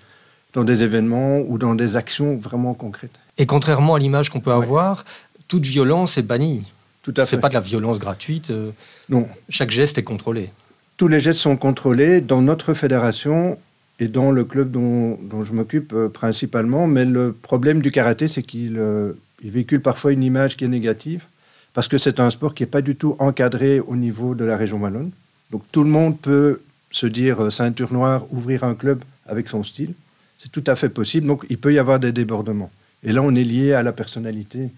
dans 0.52 0.64
des 0.64 0.82
événements 0.82 1.40
ou 1.46 1.58
dans 1.58 1.76
des 1.76 1.96
actions 1.96 2.36
vraiment 2.36 2.74
concrètes. 2.74 3.18
Et 3.38 3.46
contrairement 3.46 3.94
à 3.94 3.98
l'image 4.00 4.30
qu'on 4.30 4.40
peut 4.40 4.52
avoir, 4.52 5.04
toute 5.46 5.64
violence 5.64 6.18
est 6.18 6.22
bannie. 6.22 6.64
Tout 7.02 7.14
à 7.16 7.24
fait. 7.24 7.36
C'est 7.36 7.40
pas 7.40 7.48
de 7.48 7.54
la 7.54 7.60
violence 7.60 7.98
gratuite. 7.98 8.50
Euh, 8.50 8.70
non. 9.08 9.28
Chaque 9.48 9.70
geste 9.70 9.98
est 9.98 10.02
contrôlé. 10.02 10.50
Tous 10.96 11.08
les 11.08 11.20
gestes 11.20 11.40
sont 11.40 11.56
contrôlés 11.56 12.20
dans 12.20 12.42
notre 12.42 12.74
fédération 12.74 13.58
et 14.02 14.08
dans 14.08 14.32
le 14.32 14.44
club 14.44 14.72
dont, 14.72 15.16
dont 15.22 15.44
je 15.44 15.52
m'occupe 15.52 15.92
euh, 15.92 16.08
principalement. 16.08 16.88
Mais 16.88 17.04
le 17.04 17.32
problème 17.32 17.80
du 17.80 17.92
karaté, 17.92 18.26
c'est 18.26 18.42
qu'il 18.42 18.76
euh, 18.76 19.12
véhicule 19.44 19.80
parfois 19.80 20.10
une 20.10 20.24
image 20.24 20.56
qui 20.56 20.64
est 20.64 20.68
négative 20.68 21.26
parce 21.72 21.86
que 21.86 21.98
c'est 21.98 22.18
un 22.18 22.28
sport 22.30 22.52
qui 22.52 22.64
n'est 22.64 22.68
pas 22.68 22.82
du 22.82 22.96
tout 22.96 23.14
encadré 23.20 23.78
au 23.78 23.94
niveau 23.94 24.34
de 24.34 24.44
la 24.44 24.56
région 24.56 24.78
wallonne. 24.78 25.12
Donc 25.52 25.62
tout 25.70 25.84
le 25.84 25.90
monde 25.90 26.18
peut 26.18 26.60
se 26.90 27.06
dire 27.06 27.44
euh, 27.44 27.50
ceinture 27.50 27.92
noire, 27.92 28.24
ouvrir 28.32 28.64
un 28.64 28.74
club 28.74 29.04
avec 29.26 29.48
son 29.48 29.62
style. 29.62 29.94
C'est 30.36 30.50
tout 30.50 30.64
à 30.66 30.74
fait 30.74 30.88
possible. 30.88 31.28
Donc, 31.28 31.46
il 31.48 31.58
peut 31.58 31.72
y 31.72 31.78
avoir 31.78 32.00
des 32.00 32.10
débordements. 32.10 32.72
Et 33.04 33.12
là, 33.12 33.22
on 33.22 33.32
est 33.36 33.44
lié 33.44 33.74
à 33.74 33.84
la 33.84 33.92
personnalité 33.92 34.70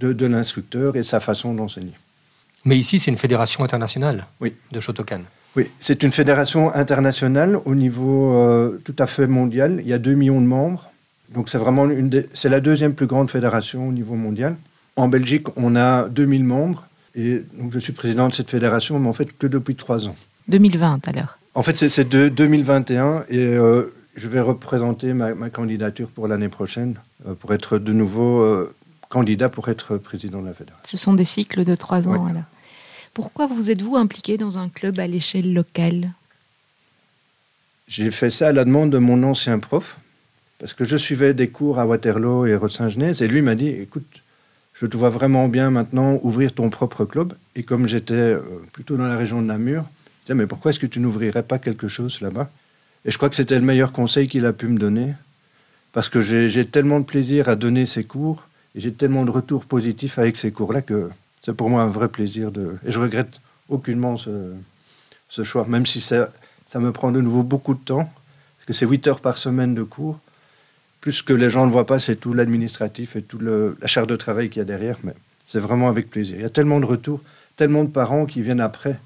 de, 0.00 0.26
l'instructeur 0.26 0.96
et 0.96 1.04
sa 1.04 1.20
façon 1.20 1.54
d'enseigner. 1.54 1.94
Mais 2.64 2.76
ici, 2.76 2.98
c'est 2.98 3.12
une 3.12 3.16
fédération 3.16 3.62
internationale 3.62 4.26
oui. 4.40 4.54
de 4.72 4.80
Shotokan. 4.80 5.20
Oui, 5.56 5.70
c'est 5.78 6.02
une 6.02 6.10
fédération 6.10 6.74
internationale 6.74 7.58
au 7.64 7.74
niveau 7.74 8.34
euh, 8.34 8.80
tout 8.84 8.96
à 8.98 9.06
fait 9.06 9.26
mondial. 9.26 9.80
Il 9.82 9.88
y 9.88 9.92
a 9.92 9.98
2 9.98 10.14
millions 10.14 10.40
de 10.40 10.46
membres. 10.46 10.90
Donc, 11.32 11.48
c'est 11.48 11.58
vraiment 11.58 11.88
une 11.88 12.24
c'est 12.32 12.48
la 12.48 12.60
deuxième 12.60 12.94
plus 12.94 13.06
grande 13.06 13.30
fédération 13.30 13.88
au 13.88 13.92
niveau 13.92 14.14
mondial. 14.14 14.56
En 14.96 15.08
Belgique, 15.08 15.46
on 15.56 15.76
a 15.76 16.08
2000 16.08 16.44
membres. 16.44 16.86
Et 17.14 17.42
donc, 17.58 17.72
je 17.72 17.78
suis 17.78 17.92
président 17.92 18.28
de 18.28 18.34
cette 18.34 18.50
fédération, 18.50 18.98
mais 18.98 19.08
en 19.08 19.12
fait, 19.12 19.36
que 19.36 19.46
depuis 19.46 19.76
trois 19.76 20.08
ans. 20.08 20.16
2020 20.48 21.08
alors 21.08 21.38
en 21.54 21.62
fait, 21.62 21.76
c'est 21.76 22.08
de 22.08 22.28
2021 22.28 23.24
et 23.28 23.38
euh, 23.38 23.94
je 24.16 24.26
vais 24.26 24.40
représenter 24.40 25.12
ma, 25.14 25.48
candidature 25.50 26.10
pour 26.10 26.26
l'année 26.26 26.48
prochaine 26.48 26.96
euh, 27.26 27.34
pour 27.34 27.54
être 27.54 27.78
de 27.78 27.92
nouveau 27.92 28.44
candidat 29.08 29.48
pour 29.48 29.68
être 29.68 29.96
président 29.96 30.42
de 30.42 30.46
la 30.48 30.52
fédération. 30.52 30.84
Ce 30.84 30.96
sont 30.96 31.12
des 31.12 31.24
cycles 31.24 31.64
de 31.64 31.76
trois 31.76 32.08
ans. 32.08 32.26
Pourquoi 33.14 33.46
vous 33.46 33.70
êtes-vous 33.70 33.96
impliqué 33.96 34.36
dans 34.36 34.58
un 34.58 34.68
club 34.68 34.98
à 34.98 35.06
l'échelle 35.06 35.54
locale? 35.54 36.10
J'ai 37.86 38.10
fait 38.10 38.30
ça 38.30 38.48
à 38.48 38.52
la 38.52 38.64
demande 38.64 38.90
de 38.90 38.98
mon 38.98 39.22
ancien 39.22 39.60
prof 39.60 39.98
parce 40.58 40.74
que 40.74 40.84
je 40.84 40.96
suivais 40.96 41.32
des 41.32 41.48
cours 41.48 41.78
à 41.78 41.86
Waterloo 41.86 42.46
et 42.46 42.56
Rode-Saint-Genèse 42.56 43.22
et 43.22 43.28
lui 43.28 43.40
m'a 43.40 43.54
dit 43.54 43.68
écoute, 43.68 44.22
je 44.74 44.86
te 44.86 44.96
vois 44.96 45.10
vraiment 45.10 45.46
bien 45.46 45.70
maintenant 45.70 46.18
ouvrir 46.22 46.52
ton 46.52 46.70
propre 46.70 47.04
club. 47.04 47.34
Et 47.54 47.62
comme 47.62 47.86
j'étais 47.86 48.36
plutôt 48.72 48.96
dans 48.96 49.06
la 49.06 49.16
région 49.16 49.40
de 49.40 49.46
Namur, 49.46 49.84
mais 50.28 50.46
pourquoi 50.46 50.72
est-ce 50.72 50.80
que 50.80 50.86
tu 50.86 50.98
n'ouvrirais 50.98 51.44
pas 51.44 51.60
quelque 51.60 51.86
chose 51.86 52.20
là-bas? 52.20 52.50
Et 53.04 53.12
je 53.12 53.16
crois 53.16 53.28
que 53.28 53.36
c'était 53.36 53.58
le 53.58 53.64
meilleur 53.64 53.92
conseil 53.92 54.26
qu'il 54.26 54.44
a 54.46 54.52
pu 54.52 54.66
me 54.66 54.78
donner, 54.78 55.14
parce 55.92 56.08
que 56.08 56.20
j'ai 56.20 56.64
tellement 56.64 56.98
de 56.98 57.04
plaisir 57.04 57.48
à 57.48 57.54
donner 57.54 57.86
ces 57.86 58.02
cours, 58.02 58.48
et 58.74 58.80
j'ai 58.80 58.92
tellement 58.92 59.24
de 59.24 59.30
retours 59.30 59.66
positifs 59.66 60.18
avec 60.18 60.36
ces 60.36 60.50
cours-là, 60.50 60.80
que 60.80 61.10
c'est 61.44 61.54
pour 61.54 61.68
moi 61.68 61.82
un 61.82 61.88
vrai 61.88 62.08
plaisir 62.08 62.50
de... 62.50 62.76
Et 62.86 62.90
je 62.90 62.98
regrette 62.98 63.40
aucunement 63.68 64.16
ce, 64.16 65.42
choix, 65.42 65.66
même 65.66 65.84
si 65.84 66.00
ça, 66.00 66.32
ça 66.66 66.78
me 66.78 66.92
prend 66.92 67.10
de 67.10 67.20
nouveau 67.20 67.42
beaucoup 67.42 67.74
de 67.74 67.80
temps, 67.80 68.10
parce 68.56 68.66
que 68.66 68.72
c'est 68.72 68.86
8 68.86 69.06
heures 69.08 69.20
par 69.20 69.36
semaine 69.36 69.74
de 69.74 69.82
cours. 69.82 70.18
Plus 71.00 71.20
que 71.22 71.34
les 71.34 71.50
gens 71.50 71.66
ne 71.66 71.70
voient 71.70 71.86
pas, 71.86 71.98
c'est 71.98 72.16
tout 72.16 72.32
l'administratif 72.32 73.16
et 73.16 73.22
tout 73.22 73.38
le, 73.38 73.76
la 73.80 73.86
charge 73.86 74.06
de 74.06 74.16
travail 74.16 74.48
qu'il 74.48 74.60
y 74.60 74.62
a 74.62 74.64
derrière, 74.64 74.96
mais 75.04 75.12
c'est 75.44 75.60
vraiment 75.60 75.88
avec 75.88 76.08
plaisir. 76.08 76.36
Il 76.36 76.42
y 76.42 76.46
a 76.46 76.50
tellement 76.50 76.80
de 76.80 76.86
retours, 76.86 77.20
tellement 77.56 77.84
de 77.84 77.90
parents 77.90 78.24
qui 78.24 78.40
viennent 78.40 78.60
après 78.60 78.98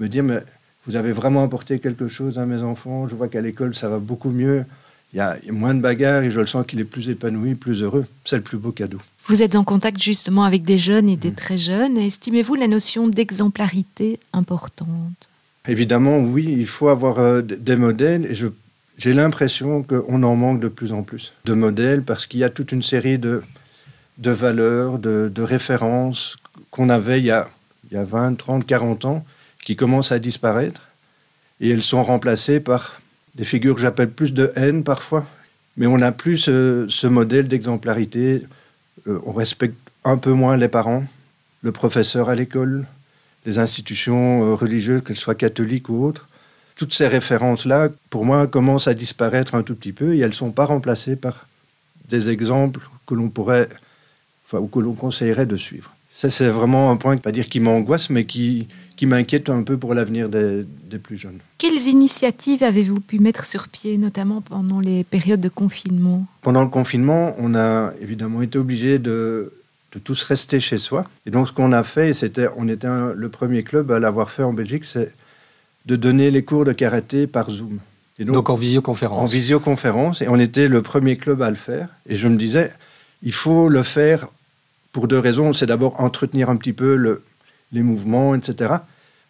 me 0.00 0.08
dire, 0.08 0.24
mais 0.24 0.42
vous 0.86 0.96
avez 0.96 1.12
vraiment 1.12 1.44
apporté 1.44 1.78
quelque 1.78 2.08
chose 2.08 2.38
à 2.40 2.46
mes 2.46 2.62
enfants, 2.62 3.06
je 3.06 3.14
vois 3.14 3.28
qu'à 3.28 3.40
l'école 3.40 3.74
ça 3.74 3.88
va 3.88 3.98
beaucoup 3.98 4.30
mieux, 4.30 4.64
il 5.12 5.18
y, 5.18 5.20
a, 5.20 5.36
moins 5.50 5.74
de 5.74 5.80
bagarres 5.80 6.22
et 6.22 6.30
je 6.30 6.40
le 6.40 6.46
sens 6.46 6.66
qu'il 6.66 6.80
est 6.80 6.84
plus 6.84 7.08
épanoui, 7.08 7.54
plus 7.54 7.82
heureux. 7.82 8.06
C'est 8.24 8.36
le 8.36 8.42
plus 8.42 8.58
beau 8.58 8.72
cadeau. 8.72 8.98
Vous 9.28 9.42
êtes 9.42 9.56
en 9.56 9.64
contact 9.64 10.02
justement 10.02 10.44
avec 10.44 10.62
des 10.62 10.78
jeunes 10.78 11.08
et 11.08 11.16
des 11.16 11.30
mmh. 11.30 11.34
très 11.34 11.58
jeunes. 11.58 11.98
Estimez-vous 11.98 12.54
la 12.54 12.66
notion 12.66 13.08
d'exemplarité 13.08 14.18
importante? 14.32 15.28
Évidemment, 15.68 16.18
oui, 16.18 16.46
il 16.58 16.66
faut 16.66 16.88
avoir 16.88 17.18
euh, 17.18 17.42
des 17.42 17.76
modèles 17.76 18.24
et 18.24 18.34
j'ai 18.96 19.12
l'impression 19.12 19.82
qu'on 19.82 20.22
en 20.22 20.34
manque 20.34 20.60
de 20.60 20.68
plus 20.68 20.92
en 20.94 21.02
plus 21.02 21.34
de 21.44 21.52
modèles 21.52 22.02
parce 22.02 22.26
qu'il 22.26 22.40
y 22.40 22.44
a 22.44 22.48
toute 22.48 22.72
une 22.72 22.82
série 22.82 23.18
de, 23.18 23.42
de 24.16 24.30
valeurs, 24.30 24.98
de, 24.98 25.30
de 25.32 25.42
références 25.42 26.38
qu'on 26.70 26.88
avait 26.88 27.18
il 27.20 27.26
y, 27.26 27.30
a, 27.30 27.48
il 27.90 27.94
y 27.94 28.00
a 28.00 28.04
20, 28.04 28.34
30, 28.34 28.66
40 28.66 29.04
ans 29.04 29.24
qui 29.62 29.76
commencent 29.76 30.12
à 30.12 30.18
disparaître 30.18 30.88
et 31.60 31.68
elles 31.68 31.82
sont 31.82 32.02
remplacées 32.02 32.60
par 32.60 33.02
des 33.34 33.44
figures 33.44 33.74
que 33.74 33.82
j'appelle 33.82 34.10
plus 34.10 34.32
de 34.32 34.50
haine 34.56 34.84
parfois. 34.84 35.26
Mais 35.76 35.86
on 35.86 35.98
n'a 35.98 36.12
plus 36.12 36.38
ce, 36.38 37.06
modèle 37.06 37.46
d'exemplarité. 37.46 38.42
Euh, 39.06 39.20
on 39.24 39.32
respecte 39.32 39.76
un 40.04 40.16
peu 40.16 40.32
moins 40.32 40.56
les 40.56 40.68
parents, 40.68 41.04
le 41.62 41.72
professeur 41.72 42.28
à 42.28 42.34
l'école, 42.34 42.86
les 43.46 43.58
institutions 43.58 44.44
euh, 44.44 44.54
religieuses, 44.54 45.02
qu'elles 45.02 45.16
soient 45.16 45.34
catholiques 45.34 45.88
ou 45.88 46.04
autres. 46.04 46.28
Toutes 46.76 46.92
ces 46.92 47.08
références-là, 47.08 47.88
pour 48.10 48.24
moi, 48.24 48.46
commencent 48.46 48.88
à 48.88 48.94
disparaître 48.94 49.54
un 49.54 49.62
tout 49.62 49.74
petit 49.74 49.92
peu 49.92 50.14
et 50.14 50.20
elles 50.20 50.28
ne 50.28 50.34
sont 50.34 50.52
pas 50.52 50.64
remplacées 50.64 51.16
par 51.16 51.46
des 52.08 52.30
exemples 52.30 52.80
que 53.06 53.14
l'on 53.14 53.28
pourrait, 53.28 53.68
enfin, 54.46 54.58
ou 54.58 54.68
que 54.68 54.78
l'on 54.78 54.94
conseillerait 54.94 55.46
de 55.46 55.56
suivre. 55.56 55.94
Ça, 56.08 56.30
c'est 56.30 56.48
vraiment 56.48 56.90
un 56.90 56.96
point, 56.96 57.16
pas 57.18 57.32
dire 57.32 57.48
qui 57.48 57.60
m'angoisse, 57.60 58.10
mais 58.10 58.24
qui, 58.24 58.66
qui 58.96 59.06
m'inquiète 59.06 59.50
un 59.50 59.62
peu 59.62 59.76
pour 59.76 59.94
l'avenir 59.94 60.28
des, 60.28 60.64
plus 61.02 61.16
jeunes. 61.16 61.38
Quelles 61.58 61.86
initiatives 61.86 62.62
avez-vous 62.62 63.00
pu 63.00 63.18
mettre 63.18 63.44
sur 63.44 63.68
pied, 63.68 63.98
notamment 63.98 64.40
pendant 64.40 64.80
les 64.80 65.04
périodes 65.04 65.40
de 65.40 65.48
confinement? 65.48 66.26
Pendant 66.42 66.62
le 66.62 66.68
confinement, 66.68 67.34
on 67.38 67.54
a 67.54 67.92
évidemment 68.00 68.42
été 68.42 68.58
obligé 68.58 68.98
de, 68.98 69.52
de 69.92 69.98
tous 69.98 70.22
rester 70.24 70.60
chez 70.60 70.78
soi. 70.78 71.04
Et 71.26 71.30
donc, 71.30 71.48
ce 71.48 71.52
qu'on 71.52 71.72
a 71.72 71.82
fait, 71.82 72.08
et 72.08 72.14
c'était, 72.14 72.48
on 72.56 72.68
était 72.68 72.88
le 73.14 73.28
premier 73.28 73.62
club 73.62 73.92
à 73.92 73.98
l'avoir 73.98 74.30
fait 74.30 74.42
en 74.42 74.52
Belgique, 74.52 74.84
c'est 74.84 75.14
de 75.86 75.96
donner 75.96 76.30
les 76.30 76.42
cours 76.42 76.64
de 76.64 76.72
karaté 76.72 77.26
par 77.26 77.50
Zoom. 77.50 77.78
Et 78.18 78.24
donc, 78.24 78.50
en 78.50 78.54
visioconférence. 78.54 79.20
En 79.20 79.26
visioconférence, 79.26 80.22
et 80.22 80.28
on 80.28 80.38
était 80.38 80.68
le 80.68 80.82
premier 80.82 81.16
club 81.16 81.42
à 81.42 81.50
le 81.50 81.56
faire. 81.56 81.88
Et 82.08 82.16
je 82.16 82.26
me 82.26 82.36
disais, 82.36 82.72
il 83.22 83.32
faut 83.32 83.68
le 83.68 83.82
faire 83.82 84.28
pour 84.98 85.06
deux 85.06 85.20
raisons. 85.20 85.52
C'est 85.52 85.66
d'abord 85.66 86.00
entretenir 86.00 86.50
un 86.50 86.56
petit 86.56 86.72
peu 86.72 86.96
le, 86.96 87.22
les 87.70 87.84
mouvements, 87.84 88.34
etc. 88.34 88.74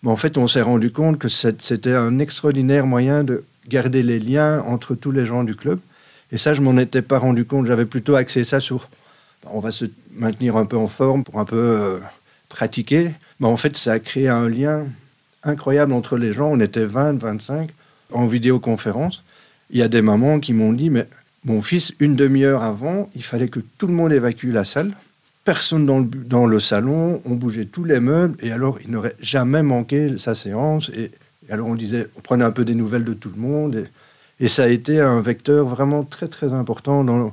Mais 0.02 0.10
en 0.10 0.16
fait, 0.16 0.38
on 0.38 0.46
s'est 0.46 0.62
rendu 0.62 0.90
compte 0.90 1.18
que 1.18 1.28
c'était 1.28 1.92
un 1.92 2.18
extraordinaire 2.20 2.86
moyen 2.86 3.22
de 3.22 3.44
garder 3.68 4.02
les 4.02 4.18
liens 4.18 4.62
entre 4.62 4.94
tous 4.94 5.10
les 5.10 5.26
gens 5.26 5.44
du 5.44 5.54
club. 5.54 5.78
Et 6.32 6.38
ça, 6.38 6.54
je 6.54 6.62
m'en 6.62 6.78
étais 6.78 7.02
pas 7.02 7.18
rendu 7.18 7.44
compte. 7.44 7.66
J'avais 7.66 7.84
plutôt 7.84 8.14
axé 8.14 8.44
ça 8.44 8.60
sur 8.60 8.88
on 9.44 9.60
va 9.60 9.70
se 9.70 9.84
maintenir 10.12 10.56
un 10.56 10.64
peu 10.64 10.78
en 10.78 10.86
forme 10.86 11.22
pour 11.22 11.38
un 11.38 11.44
peu 11.44 11.58
euh, 11.58 11.98
pratiquer. 12.48 13.10
Mais 13.38 13.46
en 13.46 13.58
fait, 13.58 13.76
ça 13.76 13.92
a 13.92 13.98
créé 13.98 14.28
un 14.28 14.48
lien 14.48 14.86
incroyable 15.42 15.92
entre 15.92 16.16
les 16.16 16.32
gens. 16.32 16.48
On 16.50 16.60
était 16.60 16.86
20, 16.86 17.20
25 17.20 17.68
en 18.14 18.26
vidéoconférence. 18.26 19.22
Il 19.68 19.78
y 19.78 19.82
a 19.82 19.88
des 19.88 20.00
mamans 20.00 20.40
qui 20.40 20.54
m'ont 20.54 20.72
dit, 20.72 20.88
mais 20.88 21.06
mon 21.44 21.60
fils, 21.60 21.92
une 22.00 22.16
demi-heure 22.16 22.62
avant, 22.62 23.10
il 23.14 23.22
fallait 23.22 23.48
que 23.48 23.60
tout 23.76 23.86
le 23.86 23.92
monde 23.92 24.12
évacue 24.12 24.50
la 24.50 24.64
salle 24.64 24.94
personne 25.48 25.86
dans 25.86 26.00
le, 26.00 26.04
dans 26.04 26.44
le 26.44 26.60
salon, 26.60 27.22
on 27.24 27.34
bougeait 27.34 27.64
tous 27.64 27.84
les 27.84 28.00
meubles, 28.00 28.36
et 28.42 28.52
alors 28.52 28.78
il 28.84 28.90
n'aurait 28.90 29.16
jamais 29.18 29.62
manqué 29.62 30.18
sa 30.18 30.34
séance. 30.34 30.90
Et, 30.90 31.10
alors 31.48 31.68
on 31.68 31.74
disait, 31.74 32.06
on 32.18 32.20
prenait 32.20 32.44
un 32.44 32.50
peu 32.50 32.66
des 32.66 32.74
nouvelles 32.74 33.04
de 33.04 33.14
tout 33.14 33.30
le 33.34 33.40
monde, 33.40 33.86
et, 34.38 34.46
ça 34.46 34.64
a 34.64 34.68
été 34.68 35.00
un 35.00 35.22
vecteur 35.22 35.66
vraiment 35.66 36.04
très 36.04 36.28
très 36.28 36.52
important 36.52 37.02
dans 37.02 37.32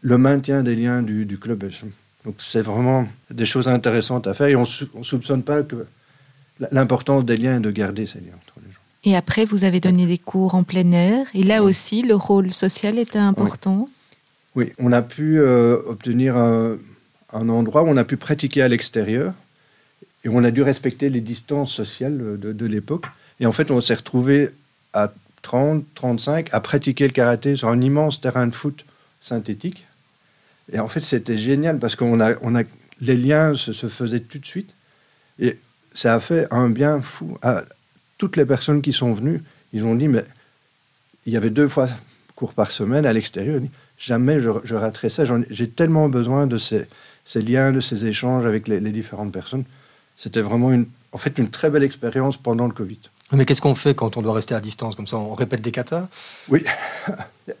le, 0.00 0.16
maintien 0.16 0.62
des 0.62 0.74
liens 0.74 1.02
du, 1.02 1.26
du 1.26 1.36
club. 1.36 1.70
Donc 2.24 2.36
c'est 2.38 2.62
vraiment 2.62 3.06
des 3.30 3.44
choses 3.44 3.68
intéressantes 3.68 4.26
à 4.26 4.32
faire, 4.32 4.46
et 4.46 4.56
on 4.56 4.62
ne 4.62 5.02
soupçonne 5.02 5.42
pas 5.42 5.62
que 5.62 5.84
l'importance 6.72 7.26
des 7.26 7.36
liens 7.36 7.58
est 7.58 7.60
de 7.60 7.70
garder 7.70 8.06
ces 8.06 8.20
liens 8.20 8.36
entre 8.36 8.54
les 8.64 8.72
gens. 8.72 8.80
Et 9.04 9.16
après, 9.18 9.44
vous 9.44 9.64
avez 9.64 9.80
donné 9.80 10.06
des 10.06 10.16
cours 10.16 10.54
en 10.54 10.62
plein 10.62 10.90
air, 10.92 11.26
et 11.34 11.42
là 11.42 11.62
aussi, 11.62 12.00
le 12.00 12.14
rôle 12.14 12.52
social 12.54 12.98
était 12.98 13.18
important. 13.18 13.86
Oui, 14.54 14.72
on 14.78 14.92
a 14.92 15.02
pu 15.02 15.38
euh, 15.38 15.76
obtenir 15.86 16.38
un 16.38 16.78
un 17.32 17.48
endroit 17.48 17.82
où 17.82 17.88
on 17.88 17.96
a 17.96 18.04
pu 18.04 18.16
pratiquer 18.16 18.62
à 18.62 18.68
l'extérieur 18.68 19.34
et 20.24 20.28
on 20.28 20.42
a 20.44 20.50
dû 20.50 20.62
respecter 20.62 21.08
les 21.08 21.20
distances 21.20 21.72
sociales 21.72 22.38
de, 22.38 22.66
l'époque. 22.66 23.06
Et 23.40 23.46
en 23.46 23.52
fait, 23.52 23.70
on 23.70 23.80
s'est 23.80 23.94
retrouvé 23.94 24.50
à 24.92 25.12
30, 25.42 25.84
35 25.94 26.48
à 26.52 26.60
pratiquer 26.60 27.06
le 27.06 27.12
karaté 27.12 27.54
sur 27.56 27.68
un 27.68 27.80
immense 27.80 28.20
terrain 28.20 28.46
de 28.46 28.54
foot 28.54 28.84
synthétique. 29.20 29.86
Et 30.72 30.80
en 30.80 30.88
fait, 30.88 31.00
c'était 31.00 31.36
génial 31.36 31.78
parce 31.78 31.96
qu'on 31.96 32.20
a, 32.20 32.34
on 32.42 32.56
a, 32.56 32.62
les 33.00 33.16
liens 33.16 33.54
se, 33.54 33.72
se, 33.72 33.88
faisaient 33.88 34.20
tout 34.20 34.38
de 34.38 34.46
suite. 34.46 34.74
Et 35.38 35.56
ça 35.92 36.14
a 36.14 36.20
fait 36.20 36.46
un 36.50 36.68
bien 36.68 37.00
fou 37.00 37.38
à 37.42 37.62
toutes 38.18 38.36
les 38.36 38.44
personnes 38.44 38.82
qui 38.82 38.92
sont 38.92 39.12
venues. 39.12 39.42
Ils 39.72 39.84
ont 39.84 39.94
dit, 39.94 40.08
mais 40.08 40.24
il 41.26 41.32
y 41.32 41.36
avait 41.36 41.50
deux 41.50 41.68
fois 41.68 41.88
cours 42.34 42.54
par 42.54 42.70
semaine 42.70 43.06
à 43.06 43.12
l'extérieur. 43.12 43.60
Jamais 43.98 44.40
je, 44.40 44.50
je 44.64 44.74
raterai 44.74 45.08
ça. 45.08 45.24
J'ai 45.50 45.68
tellement 45.68 46.08
besoin 46.08 46.46
de 46.46 46.58
ces, 46.58 46.86
ces 47.28 47.42
liens, 47.42 47.72
de 47.72 47.80
ces 47.80 48.06
échanges 48.06 48.46
avec 48.46 48.68
les, 48.68 48.80
différentes 48.80 49.30
personnes. 49.30 49.64
C'était 50.16 50.40
vraiment 50.40 50.72
une, 50.72 50.86
en 51.12 51.18
fait 51.18 51.36
une 51.36 51.50
très 51.50 51.68
belle 51.68 51.82
expérience 51.82 52.38
pendant 52.38 52.66
le 52.66 52.72
Covid. 52.72 52.98
Mais 53.32 53.44
qu'est-ce 53.44 53.60
qu'on 53.60 53.74
fait 53.74 53.94
quand 53.94 54.16
on 54.16 54.22
doit 54.22 54.32
rester 54.32 54.54
à 54.54 54.60
distance 54.60 54.96
comme 54.96 55.06
ça 55.06 55.18
On 55.18 55.34
répète 55.34 55.60
des 55.60 55.70
katas? 55.70 56.08
Oui. 56.48 56.64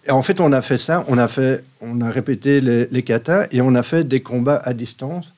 En 0.08 0.22
fait, 0.22 0.40
on 0.40 0.52
a 0.52 0.62
fait 0.62 0.78
ça. 0.78 1.04
On 1.06 1.18
a, 1.18 1.28
fait, 1.28 1.64
on 1.82 2.00
a 2.00 2.10
répété 2.10 2.62
les, 2.62 2.86
les 2.86 3.02
katas 3.02 3.46
et 3.50 3.60
on 3.60 3.74
a 3.74 3.82
fait 3.82 4.04
des 4.04 4.20
combats 4.20 4.60
à 4.64 4.72
distance, 4.72 5.34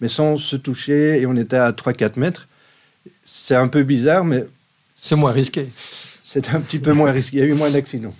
mais 0.00 0.08
sans 0.08 0.36
se 0.36 0.54
toucher. 0.54 1.20
Et 1.20 1.26
on 1.26 1.34
était 1.34 1.56
à 1.56 1.72
3-4 1.72 2.18
mètres. 2.18 2.46
C'est 3.24 3.56
un 3.56 3.66
peu 3.66 3.82
bizarre, 3.82 4.24
mais. 4.24 4.46
C'est 4.94 5.16
moins 5.16 5.32
risqué. 5.32 5.68
C'est 6.24 6.54
un 6.54 6.60
petit 6.60 6.78
peu 6.78 6.92
moins 6.92 7.10
risqué. 7.10 7.38
Il 7.38 7.40
y 7.40 7.42
a 7.42 7.46
eu 7.46 7.54
moins 7.54 7.70
d'accidents. 7.70 8.14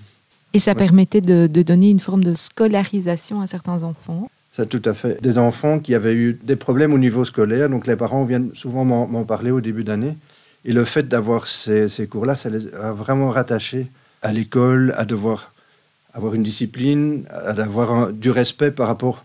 Et 0.52 0.58
ça 0.58 0.75
permettait 0.75 1.20
de, 1.20 1.46
de, 1.46 1.62
donner 1.62 1.90
une 1.90 2.00
forme 2.00 2.25
de 2.25 2.34
scolarisation 2.34 3.40
à 3.40 3.46
certains 3.46 3.84
enfants 3.84 4.28
ça, 4.54 4.66
tout 4.66 4.82
à 4.84 4.94
fait. 4.94 5.20
Des 5.20 5.37
enfants 5.38 5.80
qui 5.80 5.96
avaient 5.96 6.14
eu 6.14 6.38
des 6.40 6.54
problèmes 6.54 6.94
au 6.94 6.99
niveau 6.99 7.25
scolaire, 7.25 7.68
donc 7.68 7.88
les 7.88 7.96
parents 7.96 8.23
viennent 8.23 8.54
souvent 8.54 8.84
m'en 8.84 9.25
parler 9.25 9.50
au 9.50 9.61
début 9.61 9.82
d'année. 9.82 10.16
Et 10.64 10.73
le 10.73 10.84
fait 10.84 11.08
d'avoir 11.08 11.49
ces, 11.49 12.06
cours-là, 12.08 12.37
ça 12.37 12.50
les 12.50 12.73
a 12.73 12.92
vraiment 12.92 13.30
rattachés 13.30 13.88
à 14.23 14.32
l'école, 14.32 14.94
à 14.96 15.04
devoir 15.06 15.52
avoir 16.12 16.34
une 16.34 16.44
discipline, 16.44 17.25
à 17.30 17.50
avoir 17.50 18.12
du 18.12 18.30
respect 18.30 18.70
par 18.70 18.87
rapport 18.87 19.25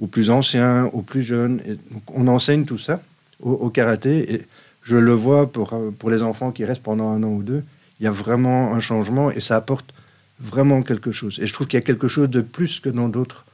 aux 0.00 0.08
plus 0.08 0.30
anciens, 0.30 0.86
aux 0.92 1.02
plus 1.02 1.22
jeunes. 1.22 1.62
Et 1.64 1.76
on 2.12 2.26
enseigne 2.26 2.64
tout 2.64 2.76
ça 2.76 3.00
au, 3.38 3.52
au, 3.52 3.70
karaté. 3.70 4.34
Et 4.34 4.46
je 4.82 4.96
le 4.96 5.12
vois 5.12 5.46
pour, 5.46 5.80
pour 5.96 6.10
les 6.10 6.24
enfants 6.24 6.50
qui 6.50 6.64
restent 6.64 6.82
pendant 6.82 7.10
un 7.10 7.22
an 7.22 7.28
ou 7.28 7.44
deux. 7.44 7.62
Il 8.00 8.04
y 8.04 8.08
a 8.08 8.12
vraiment 8.12 8.74
un 8.74 8.80
changement 8.80 9.30
et 9.30 9.38
ça 9.38 9.54
apporte 9.54 9.94
vraiment 10.40 10.82
quelque 10.82 11.12
chose. 11.12 11.38
Et 11.40 11.46
je 11.46 11.52
trouve 11.52 11.68
qu'il 11.68 11.78
y 11.78 11.82
a 11.82 11.86
quelque 11.86 12.08
chose 12.08 12.28
de 12.28 12.40
plus 12.40 12.80
que 12.80 12.88
dans 12.88 13.08
d'autres 13.08 13.44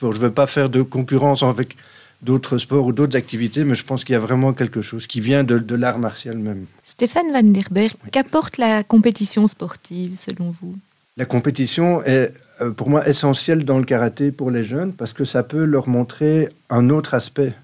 je 0.00 0.06
ne 0.06 0.12
veux 0.12 0.30
pas 0.32 0.46
faire 0.46 0.68
de 0.68 0.82
concurrence 0.82 1.42
avec 1.42 1.76
d'autres 2.22 2.58
sports 2.58 2.86
ou 2.86 2.92
d'autres 2.92 3.16
activités, 3.16 3.64
mais 3.64 3.74
je 3.74 3.84
pense 3.84 4.04
qu'il 4.04 4.12
y 4.12 4.16
a 4.16 4.20
vraiment 4.20 4.52
quelque 4.52 4.80
chose 4.80 5.06
qui 5.06 5.20
vient 5.20 5.44
de, 5.44 5.74
l'art 5.74 5.98
martial 5.98 6.38
même. 6.38 6.66
Stéphane 6.84 7.32
Van 7.32 7.42
Lerberg, 7.42 7.94
qu'apporte 8.12 8.58
la 8.58 8.84
compétition 8.84 9.46
sportive 9.46 10.16
selon 10.16 10.54
vous? 10.60 10.76
La 11.16 11.24
compétition 11.24 12.02
est 12.04 12.32
euh, 12.60 12.70
pour 12.70 12.88
moi 12.88 13.06
essentielle 13.06 13.64
dans 13.64 13.78
le 13.78 13.84
karaté 13.84 14.30
pour 14.30 14.50
les 14.50 14.64
jeunes 14.64 14.92
parce 14.92 15.12
que 15.12 15.24
ça 15.24 15.42
peut 15.42 15.64
leur 15.64 15.88
montrer 15.88 16.48
un 16.70 16.88
autre 16.90 17.14
aspect 17.14 17.54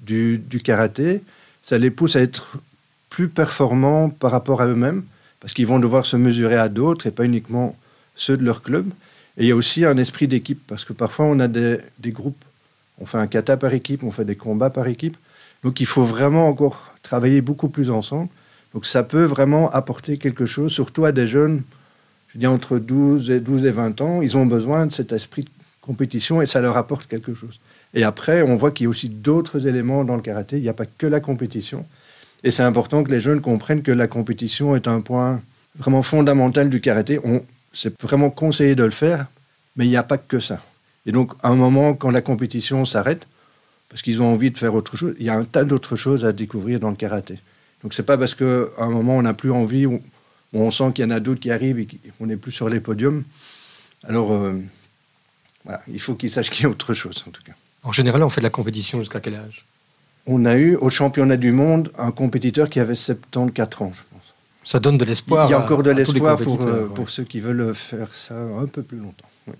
du, 0.00 0.38
du 0.38 0.58
karaté. 0.58 1.22
Ça 1.62 1.78
les 1.78 1.90
pousse 1.90 2.16
à 2.16 2.20
être 2.20 2.58
plus 3.08 3.28
performants 3.28 4.10
par 4.10 4.32
rapport 4.32 4.60
à 4.60 4.66
eux-mêmes 4.66 5.04
parce 5.40 5.54
qu'ils 5.54 5.66
vont 5.66 5.78
devoir 5.78 6.04
se 6.04 6.16
mesurer 6.16 6.56
à 6.56 6.68
d'autres 6.68 7.06
et 7.06 7.10
pas 7.10 7.24
uniquement 7.24 7.76
ceux 8.14 8.36
de 8.36 8.44
leur 8.44 8.62
club. 8.62 8.86
Et 9.40 9.44
il 9.44 9.48
y 9.48 9.52
a 9.52 9.56
aussi 9.56 9.86
un 9.86 9.96
esprit 9.96 10.28
d'équipe, 10.28 10.60
parce 10.66 10.84
que 10.84 10.92
parfois 10.92 11.24
on 11.24 11.40
a 11.40 11.48
des, 11.48 11.80
groupes, 12.08 12.44
on 13.00 13.06
fait 13.06 13.16
un 13.16 13.26
kata 13.26 13.56
par 13.56 13.72
équipe, 13.72 14.04
on 14.04 14.10
fait 14.10 14.26
des 14.26 14.36
combats 14.36 14.68
par 14.68 14.86
équipe. 14.86 15.16
Donc 15.64 15.80
il 15.80 15.86
faut 15.86 16.04
vraiment 16.04 16.46
encore 16.46 16.92
travailler 17.02 17.40
beaucoup 17.40 17.70
plus 17.70 17.90
ensemble. 17.90 18.28
Donc 18.74 18.84
ça 18.84 19.02
peut 19.02 19.24
vraiment 19.24 19.70
apporter 19.70 20.18
quelque 20.18 20.44
chose, 20.44 20.72
surtout 20.72 21.06
à 21.06 21.12
des 21.12 21.26
jeunes, 21.26 21.62
je 22.34 22.38
dis 22.38 22.46
entre 22.46 22.78
12 22.78 23.30
et, 23.30 23.40
12 23.40 23.64
et 23.64 23.70
20 23.70 24.02
ans, 24.02 24.20
ils 24.20 24.36
ont 24.36 24.44
besoin 24.44 24.84
de 24.84 24.92
cet 24.92 25.10
esprit 25.12 25.44
de 25.44 25.48
compétition 25.80 26.42
et 26.42 26.46
ça 26.46 26.60
leur 26.60 26.76
apporte 26.76 27.06
quelque 27.06 27.32
chose. 27.32 27.60
Et 27.94 28.04
après, 28.04 28.42
on 28.42 28.56
voit 28.56 28.72
qu'il 28.72 28.84
y 28.84 28.86
a 28.88 28.90
aussi 28.90 29.08
d'autres 29.08 29.66
éléments 29.66 30.04
dans 30.04 30.16
le 30.16 30.22
karaté, 30.22 30.58
il 30.58 30.62
n'y 30.62 30.68
a 30.68 30.74
pas 30.74 30.84
que 30.84 31.06
la 31.06 31.20
compétition. 31.20 31.86
Et 32.44 32.50
c'est 32.50 32.62
important 32.62 33.02
que 33.02 33.10
les 33.10 33.20
jeunes 33.20 33.40
comprennent 33.40 33.80
que 33.80 33.90
la 33.90 34.06
compétition 34.06 34.76
est 34.76 34.86
un 34.86 35.00
point 35.00 35.40
vraiment 35.78 36.02
fondamental 36.02 36.68
du 36.68 36.82
karaté. 36.82 37.18
C'est 37.72 38.00
vraiment 38.02 38.30
conseillé 38.30 38.74
de 38.74 38.84
le 38.84 38.90
faire, 38.90 39.26
mais 39.76 39.86
il 39.86 39.90
n'y 39.90 39.96
a 39.96 40.02
pas 40.02 40.18
que 40.18 40.40
ça. 40.40 40.60
Et 41.06 41.12
donc, 41.12 41.32
à 41.42 41.48
un 41.48 41.54
moment, 41.54 41.94
quand 41.94 42.10
la 42.10 42.20
compétition 42.20 42.84
s'arrête, 42.84 43.26
parce 43.88 44.02
qu'ils 44.02 44.22
ont 44.22 44.32
envie 44.32 44.50
de 44.50 44.58
faire 44.58 44.74
autre 44.74 44.96
chose, 44.96 45.14
il 45.18 45.26
y 45.26 45.30
a 45.30 45.34
un 45.34 45.44
tas 45.44 45.64
d'autres 45.64 45.96
choses 45.96 46.24
à 46.24 46.32
découvrir 46.32 46.78
dans 46.78 46.90
le 46.90 46.96
karaté. 46.96 47.38
Donc, 47.82 47.94
c'est 47.94 48.04
pas 48.04 48.18
parce 48.18 48.34
qu'à 48.34 48.66
un 48.78 48.90
moment, 48.90 49.16
on 49.16 49.22
n'a 49.22 49.34
plus 49.34 49.50
envie, 49.50 49.86
ou 49.86 50.00
on 50.52 50.70
sent 50.70 50.92
qu'il 50.94 51.04
y 51.04 51.06
en 51.06 51.10
a 51.10 51.20
d'autres 51.20 51.40
qui 51.40 51.50
arrivent 51.50 51.78
et 51.78 51.88
qu'on 52.18 52.26
n'est 52.26 52.36
plus 52.36 52.52
sur 52.52 52.68
les 52.68 52.80
podiums. 52.80 53.24
Alors, 54.06 54.32
euh, 54.32 54.58
voilà, 55.64 55.82
il 55.88 56.00
faut 56.00 56.14
qu'ils 56.14 56.30
sachent 56.30 56.50
qu'il 56.50 56.64
y 56.64 56.66
a 56.66 56.70
autre 56.70 56.94
chose, 56.94 57.24
en 57.26 57.30
tout 57.30 57.42
cas. 57.42 57.52
En 57.82 57.92
général, 57.92 58.22
on 58.22 58.28
fait 58.28 58.40
de 58.40 58.46
la 58.46 58.50
compétition 58.50 59.00
jusqu'à 59.00 59.20
quel 59.20 59.36
âge? 59.36 59.64
On 60.26 60.44
a 60.44 60.56
eu 60.56 60.76
au 60.76 60.90
championnat 60.90 61.36
du 61.36 61.50
monde 61.50 61.90
un 61.96 62.12
compétiteur 62.12 62.68
qui 62.68 62.78
avait 62.78 62.94
74 62.94 63.80
ans, 63.80 63.92
je. 63.94 64.09
Ça 64.62 64.78
donne 64.78 64.98
de 64.98 65.04
l'espoir. 65.04 65.48
Il 65.48 65.52
y 65.52 65.54
a 65.54 65.64
encore 65.64 65.82
de 65.82 65.90
l'espoir 65.90 66.36
pour, 66.36 66.60
euh, 66.62 66.86
pour 66.86 67.10
ceux 67.10 67.24
qui 67.24 67.40
veulent 67.40 67.74
faire 67.74 68.14
ça 68.14 68.40
un 68.40 68.66
peu 68.66 68.82
plus 68.82 68.98
longtemps. 68.98 69.28
Oui. 69.46 69.54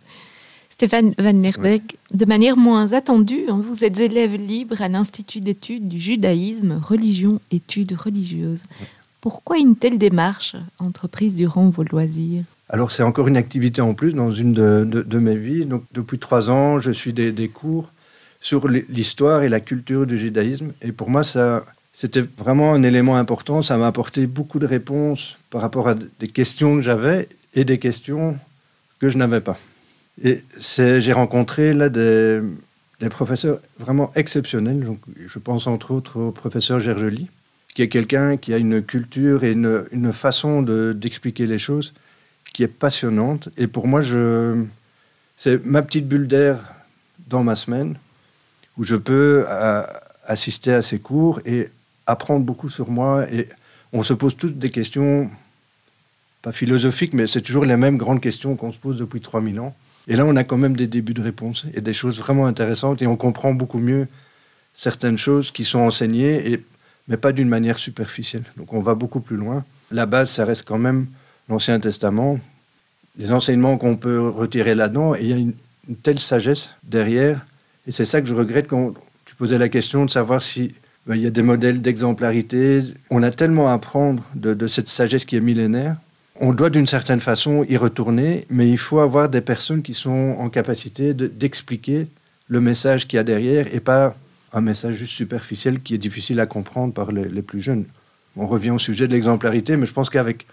Stéphane 0.69 1.15
Van 1.19 1.33
Lerbeck, 1.33 1.99
de 2.13 2.25
manière 2.25 2.57
moins 2.57 2.95
attendue, 2.95 3.45
hein, 3.49 3.61
vous 3.63 3.85
êtes 3.85 4.01
élève 4.01 4.35
libre 4.35 4.81
à 4.81 4.89
l'Institut 4.89 5.41
d'études 5.41 5.89
du 5.89 5.99
judaïsme, 5.99 6.81
religion, 6.83 7.39
études 7.51 7.93
religieuses. 7.93 8.63
Pourquoi 9.21 9.59
une 9.59 9.77
telle 9.77 9.99
démarche 9.99 10.57
entreprise 10.79 11.37
durant 11.37 11.69
vos 11.69 11.83
loisirs? 11.83 12.43
Alors 12.71 12.93
c'est 12.93 13.03
encore 13.03 13.29
une 13.29 13.37
activité 13.37 13.83
en 13.83 13.93
plus 13.93 14.15
dans 14.15 14.31
une 14.31 14.55
de, 14.55 14.87
de, 14.89 15.03
de 15.03 15.19
mes 15.19 15.37
vies. 15.37 15.67
Donc, 15.67 15.85
depuis 15.93 16.19
trois 16.19 16.51
ans, 16.51 16.79
je 16.79 16.93
suis 16.93 17.13
des, 17.13 17.31
des 17.31 17.49
cours 17.49 17.91
sur 18.39 18.67
l'histoire 18.69 19.43
et 19.43 19.51
la 19.51 19.61
culture 19.61 20.07
du 20.07 20.17
judaïsme. 20.17 20.73
Et 20.81 20.93
pour 20.93 21.11
moi, 21.11 21.25
ça, 21.25 21.63
c'était 21.93 22.25
vraiment 22.39 22.73
un 22.73 22.83
élément 22.83 23.17
important. 23.17 23.63
Ça 23.63 23.77
m'a 23.77 23.87
apporté 23.87 24.27
beaucoup 24.27 24.59
de 24.59 24.67
réponses 24.67 25.39
par 25.51 25.61
rapport 25.61 25.89
à 25.89 25.95
des 25.95 26.29
questions 26.29 26.77
que 26.77 26.83
j'avais 26.83 27.29
et 27.55 27.65
des 27.65 27.79
questions 27.79 28.39
que 28.99 29.09
je 29.09 29.19
n'avais 29.19 29.41
pas. 29.41 29.59
Et 30.23 30.41
j'ai 30.77 31.13
rencontré 31.13 31.73
là 31.73 31.89
des, 31.89 32.41
professeurs 33.09 33.59
vraiment 33.79 34.11
exceptionnels. 34.15 34.81
Donc, 34.81 35.01
je 35.27 35.39
pense 35.39 35.67
entre 35.67 35.93
autres 35.93 36.21
au 36.21 36.33
professeur 36.33 36.81
Gergely, 36.81 37.29
qui 37.75 37.83
est 37.83 37.89
quelqu'un 37.89 38.37
qui 38.37 38.53
a 38.53 38.59
une 38.59 38.83
culture 38.83 39.45
et 39.45 39.53
une, 39.53 39.85
une 39.93 40.13
façon 40.13 40.63
d'expliquer 40.63 41.47
de, 41.47 41.53
les 41.53 41.59
choses 41.59 41.95
qui 42.53 42.63
est 42.63 42.69
passionnante. 42.69 43.49
Et 43.57 43.67
pour 43.67 43.89
moi, 43.89 44.03
c'est 45.37 45.65
ma 45.65 45.83
petite 45.83 46.07
bulle 46.07 46.27
d'air 46.27 46.59
dans 47.29 47.43
ma 47.43 47.55
semaine 47.55 47.97
où 48.77 48.85
je 48.85 48.97
peux 48.97 49.45
euh, 49.49 49.83
assister 50.25 50.73
à 50.73 50.83
ces 50.83 50.99
cours 50.99 51.41
et 51.45 51.69
apprendre 52.11 52.45
beaucoup 52.45 52.69
sur 52.69 52.91
moi. 52.91 53.31
Et 53.33 53.49
on 53.93 54.03
se 54.03 54.15
pose 54.15 54.37
toutes 54.37 54.59
des 54.59 54.71
questions, 54.71 55.31
pas 56.43 56.53
philosophiques, 56.53 57.15
mais 57.15 57.27
c'est 57.27 57.43
toujours 57.43 57.65
les 57.65 57.77
mêmes 57.77 57.97
grandes 57.97 58.21
questions 58.21 58.57
qu'on 58.57 58.73
se 58.73 58.79
pose 58.79 58.99
depuis 58.99 59.21
3000 59.21 59.61
ans. 59.61 59.75
Et 60.09 60.17
là, 60.17 60.25
on 60.25 60.37
a 60.37 60.45
quand 60.45 60.57
même 60.57 60.77
des 60.77 60.87
débuts 60.87 61.15
de 61.15 61.23
réponse 61.23 61.67
et 61.75 61.81
des 61.81 61.93
choses 61.93 62.19
vraiment 62.19 62.47
intéressantes 62.47 63.03
et 63.03 63.07
on 63.07 63.17
comprend 63.17 63.53
beaucoup 63.55 63.79
mieux 63.79 64.09
certaines 64.73 65.19
choses 65.19 65.51
qui 65.51 65.65
sont 65.65 65.81
enseignées, 65.81 66.53
et, 66.53 66.65
mais 67.09 67.17
pas 67.17 67.33
d'une 67.33 67.49
manière 67.49 67.79
superficielle. 67.79 68.45
Donc 68.57 68.73
on 68.73 68.81
va 68.81 68.95
beaucoup 68.95 69.21
plus 69.21 69.37
loin. 69.37 69.65
La 69.91 70.07
base, 70.07 70.31
ça 70.31 70.45
reste 70.45 70.67
quand 70.67 70.79
même 70.79 71.07
l'Ancien 71.49 71.81
Testament, 71.81 72.39
les 73.19 73.33
enseignements 73.33 73.77
qu'on 73.77 73.97
peut 73.97 74.29
retirer 74.29 74.75
là-dedans, 74.75 75.15
et 75.15 75.21
il 75.21 75.27
y 75.27 75.33
a 75.33 75.37
une, 75.37 75.55
telle 76.03 76.19
sagesse 76.19 76.75
derrière. 76.85 77.45
Et 77.87 77.93
c'est 77.93 78.05
ça 78.05 78.21
que 78.21 78.29
je 78.29 78.35
regrette 78.35 78.69
quand 78.69 78.95
tu 79.25 79.35
posais 79.35 79.59
la 79.59 79.69
question 79.69 80.05
de 80.05 80.11
savoir 80.11 80.41
si 80.41 80.75
il 81.09 81.17
y 81.17 81.27
a 81.27 81.31
des 81.31 81.43
modèles 81.43 81.81
d'exemplarité. 81.81 82.83
On 83.11 83.23
a 83.23 83.31
tellement 83.31 83.69
à 83.69 83.73
apprendre 83.75 84.23
de, 84.35 84.55
de 84.55 84.67
cette 84.67 84.89
sagesse 84.89 85.25
qui 85.25 85.37
est 85.37 85.41
millénaire 85.41 85.97
on 86.41 86.55
doit 86.55 86.71
d'une 86.71 86.87
certaine 86.87 87.21
façon 87.21 87.65
y 87.69 87.77
retourner, 87.77 88.47
mais 88.49 88.69
il 88.69 88.79
faut 88.79 89.01
avoir 89.01 89.29
des 89.29 89.43
personnes 89.43 89.83
qui 89.83 89.93
sont 89.93 90.37
en 90.39 90.49
capacité 90.49 91.13
d'expliquer 91.13 92.09
le 92.49 92.61
message 92.61 93.07
qu'il 93.07 93.19
y 93.19 93.21
a 93.21 93.25
derrière 93.25 93.73
et 93.73 93.81
pas 93.81 94.17
un 94.53 94.63
message 94.63 94.95
juste 94.95 95.13
superficiel 95.13 95.81
qui 95.81 95.95
est 95.95 95.99
difficile 95.99 96.41
à 96.41 96.47
comprendre 96.47 96.95
par 96.95 97.13
les, 97.13 97.29
les 97.29 97.43
plus 97.43 97.61
jeunes. 97.61 97.85
On 98.37 98.47
revient 98.47 98.71
au 98.71 98.79
sujet 98.79 99.07
de 99.07 99.13
l'exemplarité, 99.13 99.77
mais 99.77 99.87
je 99.87 99.93
pense 99.93 100.09
qu'avec 100.09 100.47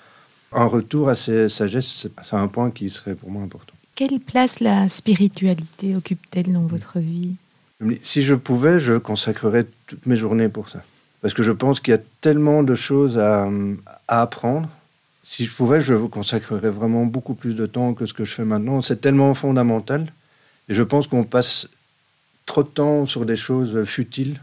un 0.51 0.65
retour 0.65 1.09
à 1.09 1.15
ces 1.15 1.47
sagesses, 1.47 2.09
c'est 2.21 2.35
un 2.35 2.47
point 2.47 2.69
qui 2.69 2.89
serait 2.89 3.15
pour 3.15 3.31
moi 3.31 3.41
important. 3.41 3.73
Quelle 3.95 4.19
place 4.19 4.59
la 4.59 4.89
spiritualité 4.89 5.95
occupe-t-elle 5.95 6.51
dans 6.51 6.67
votre 6.67 6.99
vie? 6.99 7.35
Si 8.01 8.23
je 8.23 8.33
pouvais, 8.33 8.79
je 8.79 8.93
consacrerais 8.93 9.67
toutes 9.85 10.05
mes 10.07 10.15
journées 10.15 10.49
pour 10.49 10.69
ça. 10.69 10.81
Parce 11.21 11.33
que 11.33 11.43
je 11.43 11.51
pense 11.51 11.79
qu'il 11.79 11.93
y 11.93 11.97
a 11.97 12.01
tellement 12.21 12.63
de 12.63 12.75
choses 12.75 13.17
à, 13.19 13.49
apprendre 14.07 14.69
si 15.23 15.43
je 15.43 15.51
pouvais, 15.51 15.81
je 15.81 15.93
consacrerais 15.93 16.69
vraiment 16.69 17.05
beaucoup 17.05 17.33
plus 17.33 17.55
de 17.55 17.65
temps 17.65 17.93
que 17.93 18.05
ce 18.05 18.13
que 18.13 18.23
je 18.23 18.31
fais 18.31 18.45
maintenant. 18.45 18.81
C'est 18.81 19.01
tellement 19.01 19.33
fondamental. 19.33 20.07
Et 20.69 20.73
je 20.73 20.83
pense 20.83 21.07
qu'on 21.07 21.25
passe 21.25 21.67
trop 22.45 22.63
de 22.63 22.69
temps 22.69 23.05
sur 23.05 23.25
des 23.25 23.35
choses 23.35 23.83
futiles. 23.83 24.39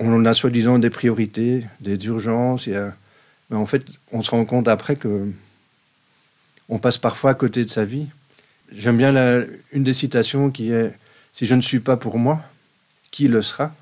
On 0.00 0.24
a 0.24 0.34
soi-disant 0.34 0.80
des 0.80 0.90
priorités, 0.90 1.64
des 1.80 2.06
urgences. 2.06 2.66
Il. 2.66 2.92
Mais 3.50 3.56
en 3.56 3.66
fait, 3.66 3.86
on 4.10 4.20
se 4.20 4.32
rend 4.32 4.44
compte 4.44 4.66
après 4.66 4.96
que 4.96 5.28
on 6.68 6.78
passe 6.78 6.98
parfois 6.98 7.30
à 7.30 7.34
côté 7.34 7.64
de 7.64 7.70
sa 7.70 7.84
vie. 7.84 8.06
J'aime 8.72 8.98
bien 8.98 9.14
une 9.72 9.84
des 9.84 9.92
citations 9.92 10.50
qui 10.50 10.72
est 10.72 10.92
Si 11.38 11.46
je 11.46 11.54
ne 11.54 11.60
suis 11.60 11.78
pas 11.78 11.96
pour 11.96 12.18
moi, 12.18 12.40
qui 13.12 13.28
le 13.28 13.42
sera? 13.42 13.72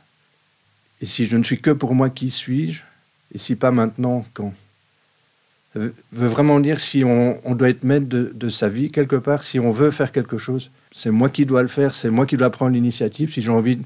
Et 1.00 1.06
si 1.06 1.24
je 1.24 1.38
ne 1.38 1.42
suis 1.42 1.58
que 1.58 1.70
pour 1.70 1.94
moi, 1.94 2.10
qui 2.10 2.30
suis-je? 2.30 2.82
Et 3.32 3.38
si 3.38 3.56
pas 3.56 3.70
maintenant, 3.70 4.26
quand? 4.34 4.52
Veut 5.74 5.94
vraiment 6.12 6.60
dire 6.60 6.80
si 6.80 7.02
on, 7.02 7.40
on 7.48 7.54
doit 7.54 7.70
être 7.70 7.82
maître 7.82 8.10
de, 8.10 8.30
de, 8.34 8.48
sa 8.50 8.68
vie 8.68 8.90
quelque 8.90 9.16
part, 9.16 9.42
si 9.42 9.58
on 9.58 9.70
veut 9.70 9.90
faire 9.90 10.12
quelque 10.12 10.36
chose. 10.36 10.70
C'est 10.94 11.10
moi 11.10 11.30
qui 11.30 11.46
dois 11.46 11.62
le 11.62 11.68
faire, 11.68 11.94
c'est 11.94 12.10
moi 12.10 12.26
qui 12.26 12.36
dois 12.36 12.50
prendre 12.50 12.72
l'initiative. 12.72 13.32
Si 13.32 13.40
j'ai 13.40 13.50
envie 13.50 13.76
de 13.76 13.84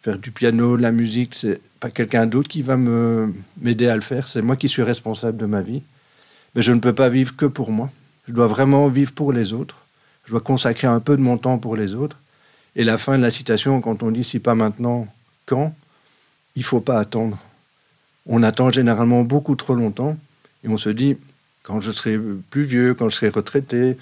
faire 0.00 0.16
du 0.16 0.30
piano, 0.30 0.76
de 0.76 0.82
la 0.82 0.92
musique, 0.92 1.34
c'est 1.34 1.60
pas 1.80 1.90
quelqu'un 1.90 2.26
d'autre 2.26 2.48
qui 2.48 2.62
va 2.62 2.76
m'aider 2.76 3.88
à 3.88 3.96
le 3.96 4.02
faire, 4.02 4.28
c'est 4.28 4.40
moi 4.40 4.54
qui 4.54 4.68
suis 4.68 4.84
responsable 4.84 5.36
de 5.36 5.46
ma 5.46 5.62
vie. 5.62 5.82
Mais 6.54 6.62
je 6.62 6.70
ne 6.70 6.78
peux 6.78 6.94
pas 6.94 7.08
vivre 7.08 7.34
que 7.34 7.46
pour 7.46 7.72
moi. 7.72 7.90
Je 8.28 8.32
dois 8.32 8.46
vraiment 8.46 8.86
vivre 8.86 9.10
pour 9.10 9.32
les 9.32 9.52
autres. 9.52 9.82
Je 10.26 10.30
dois 10.30 10.40
consacrer 10.40 10.86
un 10.86 11.00
peu 11.00 11.16
de 11.16 11.22
mon 11.22 11.38
temps 11.38 11.58
pour 11.58 11.74
les 11.74 11.94
autres. 11.94 12.18
Et 12.76 12.84
la 12.84 12.98
fin 12.98 13.16
de 13.16 13.22
la 13.22 13.30
citation, 13.30 13.80
quand 13.80 14.02
on 14.02 14.10
dit 14.10 14.24
si 14.24 14.40
pas 14.40 14.54
maintenant, 14.54 15.06
quand, 15.46 15.74
il 16.56 16.64
faut 16.64 16.80
pas 16.80 16.98
attendre. 16.98 17.38
On 18.26 18.42
attend 18.42 18.70
généralement 18.70 19.22
beaucoup 19.22 19.54
trop 19.54 19.74
longtemps. 19.74 20.16
Et 20.64 20.68
on 20.68 20.76
se 20.76 20.88
dit, 20.88 21.16
quand 21.62 21.80
je 21.80 21.92
serai 21.92 22.18
plus 22.50 22.64
vieux, 22.64 22.94
quand 22.94 23.08
je 23.08 23.16
serai 23.16 23.28
retraité, 23.28 23.96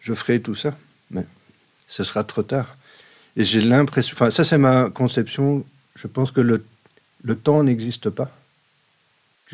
je 0.00 0.14
ferai 0.14 0.40
tout 0.40 0.54
ça. 0.54 0.76
Mais 1.10 1.26
ce 1.86 2.04
sera 2.04 2.24
trop 2.24 2.42
tard. 2.42 2.76
Et 3.36 3.44
j'ai 3.44 3.60
l'impression, 3.60 4.14
enfin 4.14 4.30
ça 4.30 4.44
c'est 4.44 4.58
ma 4.58 4.90
conception, 4.90 5.64
je 5.96 6.06
pense 6.06 6.30
que 6.30 6.40
le, 6.40 6.64
le 7.22 7.36
temps 7.36 7.64
n'existe 7.64 8.10
pas. 8.10 8.30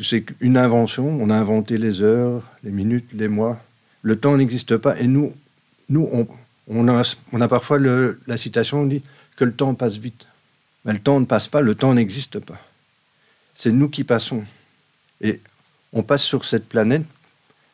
C'est 0.03 0.25
une 0.39 0.57
invention, 0.57 1.07
on 1.21 1.29
a 1.29 1.35
inventé 1.35 1.77
les 1.77 2.01
heures, 2.01 2.41
les 2.63 2.71
minutes, 2.71 3.13
les 3.13 3.27
mois. 3.27 3.61
Le 4.01 4.15
temps 4.15 4.35
n'existe 4.35 4.77
pas. 4.77 4.99
Et 4.99 5.05
nous, 5.05 5.31
nous 5.89 6.09
on, 6.11 6.27
on, 6.71 6.87
a, 6.87 7.15
on 7.31 7.41
a 7.41 7.47
parfois 7.47 7.79
la 7.79 8.37
citation, 8.37 8.81
on 8.81 8.85
dit 8.85 9.03
que 9.35 9.43
le 9.43 9.53
temps 9.53 9.73
passe 9.73 9.97
vite. 9.97 10.27
Mais 10.85 10.93
le 10.93 10.99
temps 10.99 11.19
ne 11.19 11.25
passe 11.25 11.47
pas, 11.47 11.61
le 11.61 11.75
temps 11.75 11.93
n'existe 11.93 12.39
pas. 12.39 12.59
C'est 13.53 13.71
nous 13.71 13.89
qui 13.89 14.03
passons. 14.03 14.43
Et 15.19 15.39
on 15.93 16.03
passe 16.03 16.23
sur 16.23 16.45
cette 16.45 16.67
planète 16.67 17.03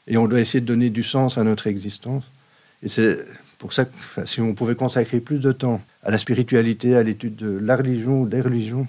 et 0.08 0.18
on 0.18 0.28
doit 0.28 0.40
essayer 0.40 0.62
de 0.62 0.66
donner 0.66 0.90
du 0.90 1.04
sens 1.04 1.38
à 1.38 1.44
notre 1.44 1.68
existence. 1.68 2.24
Et 2.84 2.90
c'est 2.90 3.18
pour 3.58 3.74
ça 3.74 3.86
que 3.86 4.26
si 4.26 4.42
on 4.42 4.54
pouvait 4.54 4.76
consacrer 4.76 5.20
plus 5.20 5.40
de 5.40 5.52
temps 5.52 5.82
à 6.04 6.12
la 6.12 6.18
spiritualité, 6.18 6.96
à 6.96 7.04
l'étude 7.04 7.36
de 7.36 7.58
la 7.60 7.76
religion, 7.76 8.26
des 8.26 8.42
religions, 8.42 8.88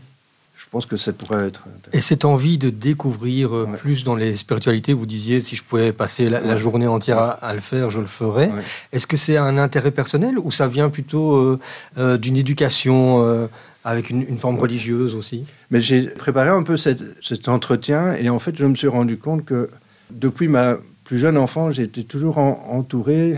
je 0.58 0.64
pense 0.70 0.86
que 0.86 0.96
ça 0.96 1.12
pourrait 1.12 1.46
être. 1.46 1.64
Et 1.92 2.00
cette 2.00 2.24
envie 2.24 2.58
de 2.58 2.68
découvrir 2.68 3.52
ouais. 3.52 3.76
plus 3.78 4.02
dans 4.02 4.16
les 4.16 4.36
spiritualités, 4.36 4.92
vous 4.92 5.06
disiez 5.06 5.40
si 5.40 5.54
je 5.54 5.62
pouvais 5.62 5.92
passer 5.92 6.28
la, 6.28 6.40
ouais. 6.40 6.48
la 6.48 6.56
journée 6.56 6.88
entière 6.88 7.18
à, 7.18 7.30
à, 7.30 7.54
le 7.54 7.60
faire, 7.60 7.90
je 7.90 8.00
le 8.00 8.06
ferais. 8.06 8.48
Ouais. 8.48 8.62
Est-ce 8.92 9.06
que 9.06 9.16
c'est 9.16 9.36
un 9.36 9.56
intérêt 9.56 9.92
personnel 9.92 10.36
ou 10.36 10.50
ça 10.50 10.66
vient 10.66 10.90
plutôt 10.90 11.36
euh, 11.36 11.60
euh, 11.96 12.16
d'une 12.18 12.36
éducation 12.36 13.22
euh, 13.22 13.46
avec 13.84 14.10
une, 14.10 14.22
une, 14.22 14.36
forme 14.36 14.58
religieuse 14.58 15.14
aussi? 15.14 15.44
Mais 15.70 15.80
j'ai 15.80 16.06
préparé 16.06 16.48
un 16.48 16.64
peu 16.64 16.76
cette, 16.76 17.04
cet 17.22 17.48
entretien 17.48 18.14
et 18.14 18.28
en 18.28 18.40
fait, 18.40 18.56
je 18.56 18.66
me 18.66 18.74
suis 18.74 18.88
rendu 18.88 19.16
compte 19.16 19.44
que 19.44 19.70
depuis 20.10 20.48
ma 20.48 20.76
plus 21.04 21.18
jeune 21.18 21.38
enfant, 21.38 21.70
j'étais 21.70 22.02
toujours 22.02 22.38
en, 22.38 22.66
entouré 22.68 23.36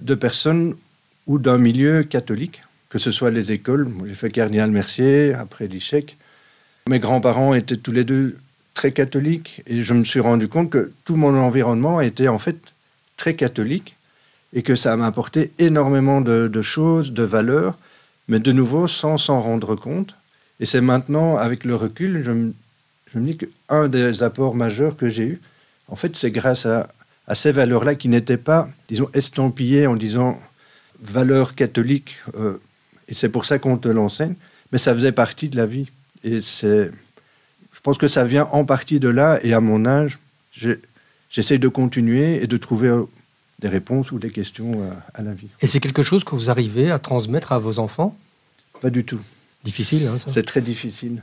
de 0.00 0.14
personnes 0.16 0.74
ou 1.28 1.38
d'un 1.38 1.58
milieu 1.58 2.02
catholique, 2.02 2.64
que 2.88 2.98
ce 2.98 3.12
soit 3.12 3.30
les 3.30 3.52
écoles. 3.52 3.88
J'ai 4.04 4.14
fait 4.14 4.30
Cardinal 4.30 4.72
Mercier, 4.72 5.32
après 5.32 5.68
l'ICHEC. 5.68 6.16
Mes 6.88 7.00
grands-parents 7.00 7.52
étaient 7.54 7.76
tous 7.76 7.90
les 7.90 8.04
deux 8.04 8.36
très 8.74 8.92
catholiques 8.92 9.62
et 9.66 9.82
je 9.82 9.92
me 9.92 10.04
suis 10.04 10.20
rendu 10.20 10.46
compte 10.46 10.70
que 10.70 10.92
tout 11.04 11.16
mon 11.16 11.36
environnement 11.36 12.00
était 12.00 12.28
en 12.28 12.38
fait 12.38 12.74
très 13.16 13.34
catholique 13.34 13.96
et 14.52 14.62
que 14.62 14.76
ça 14.76 14.96
m'a 14.96 15.06
apporté 15.06 15.50
énormément 15.58 16.20
de, 16.20 16.62
choses, 16.62 17.12
de 17.12 17.24
valeurs 17.24 17.76
mais 18.28 18.38
de 18.38 18.52
nouveau 18.52 18.86
sans 18.86 19.18
s'en 19.18 19.40
rendre 19.40 19.74
compte. 19.74 20.16
Et 20.60 20.64
c'est 20.64 20.80
maintenant, 20.80 21.36
avec 21.36 21.64
le 21.64 21.74
recul, 21.74 22.22
je 22.24 22.30
me, 22.30 22.54
je 23.12 23.18
me 23.18 23.24
dis 23.24 23.36
qu'un 23.36 23.88
des 23.88 24.22
apports 24.22 24.54
majeurs 24.54 24.96
que 24.96 25.08
j'ai 25.08 25.26
eu, 25.26 25.40
en 25.88 25.96
fait, 25.96 26.16
c'est 26.16 26.30
grâce 26.30 26.66
à, 26.66 26.88
ces 27.34 27.52
valeurs-là 27.52 27.94
qui 27.94 28.08
n'étaient 28.08 28.36
pas, 28.36 28.68
disons, 28.88 29.08
estampillées 29.12 29.86
en 29.86 29.94
disant 29.96 30.40
valeurs 31.00 31.54
catholiques, 31.54 32.16
euh, 32.36 32.60
et 33.08 33.14
c'est 33.14 33.28
pour 33.28 33.44
ça 33.44 33.58
qu'on 33.58 33.76
te 33.76 33.88
l'enseigne, 33.88 34.34
mais 34.72 34.78
ça 34.78 34.94
faisait 34.94 35.12
partie 35.12 35.48
de 35.48 35.56
la 35.56 35.66
vie. 35.66 35.88
Et 36.26 36.40
c'est, 36.40 36.90
je 37.72 37.80
pense 37.82 37.98
que 37.98 38.08
ça 38.08 38.24
vient 38.24 38.48
en 38.50 38.64
partie 38.64 38.98
de 38.98 39.08
là, 39.08 39.38
et 39.44 39.54
à 39.54 39.60
mon 39.60 39.86
âge, 39.86 40.18
j'essaie 41.30 41.58
de 41.58 41.68
continuer 41.68 42.42
et 42.42 42.48
de 42.48 42.56
trouver 42.56 42.92
des 43.60 43.68
réponses 43.68 44.10
ou 44.10 44.18
des 44.18 44.30
questions 44.30 44.82
euh, 44.82 44.90
à, 45.14 45.22
la 45.22 45.32
vie. 45.32 45.46
Et 45.60 45.68
c'est 45.68 45.78
quelque 45.78 46.02
chose 46.02 46.24
que 46.24 46.34
vous 46.34 46.50
arrivez 46.50 46.90
à 46.90 46.98
transmettre 46.98 47.52
à 47.52 47.60
vos 47.60 47.78
enfants? 47.78 48.18
Pas 48.80 48.90
du 48.90 49.04
tout. 49.04 49.20
Difficile, 49.62 50.08
hein, 50.08 50.18
ça? 50.18 50.30
C'est 50.32 50.42
très 50.42 50.60
difficile. 50.60 51.22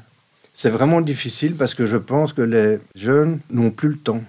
C'est 0.53 0.69
vraiment 0.69 1.01
difficile 1.01 1.55
parce 1.55 1.75
que 1.75 1.85
je 1.85 1.97
pense 1.97 2.31
que 2.31 2.41
les 2.41 2.79
jeunes 2.95 3.41
n'ont 3.51 3.71
plus 3.71 3.89
le 3.89 3.97
temps. 3.97 4.23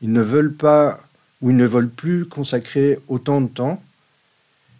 Ils 0.00 0.12
ne 0.12 0.22
veulent 0.22 0.54
pas 0.54 1.00
ou 1.42 1.50
ils 1.50 1.56
ne 1.56 1.66
veulent 1.66 1.90
plus 1.90 2.24
consacrer 2.24 2.98
autant 3.08 3.42
de 3.42 3.48
temps 3.48 3.82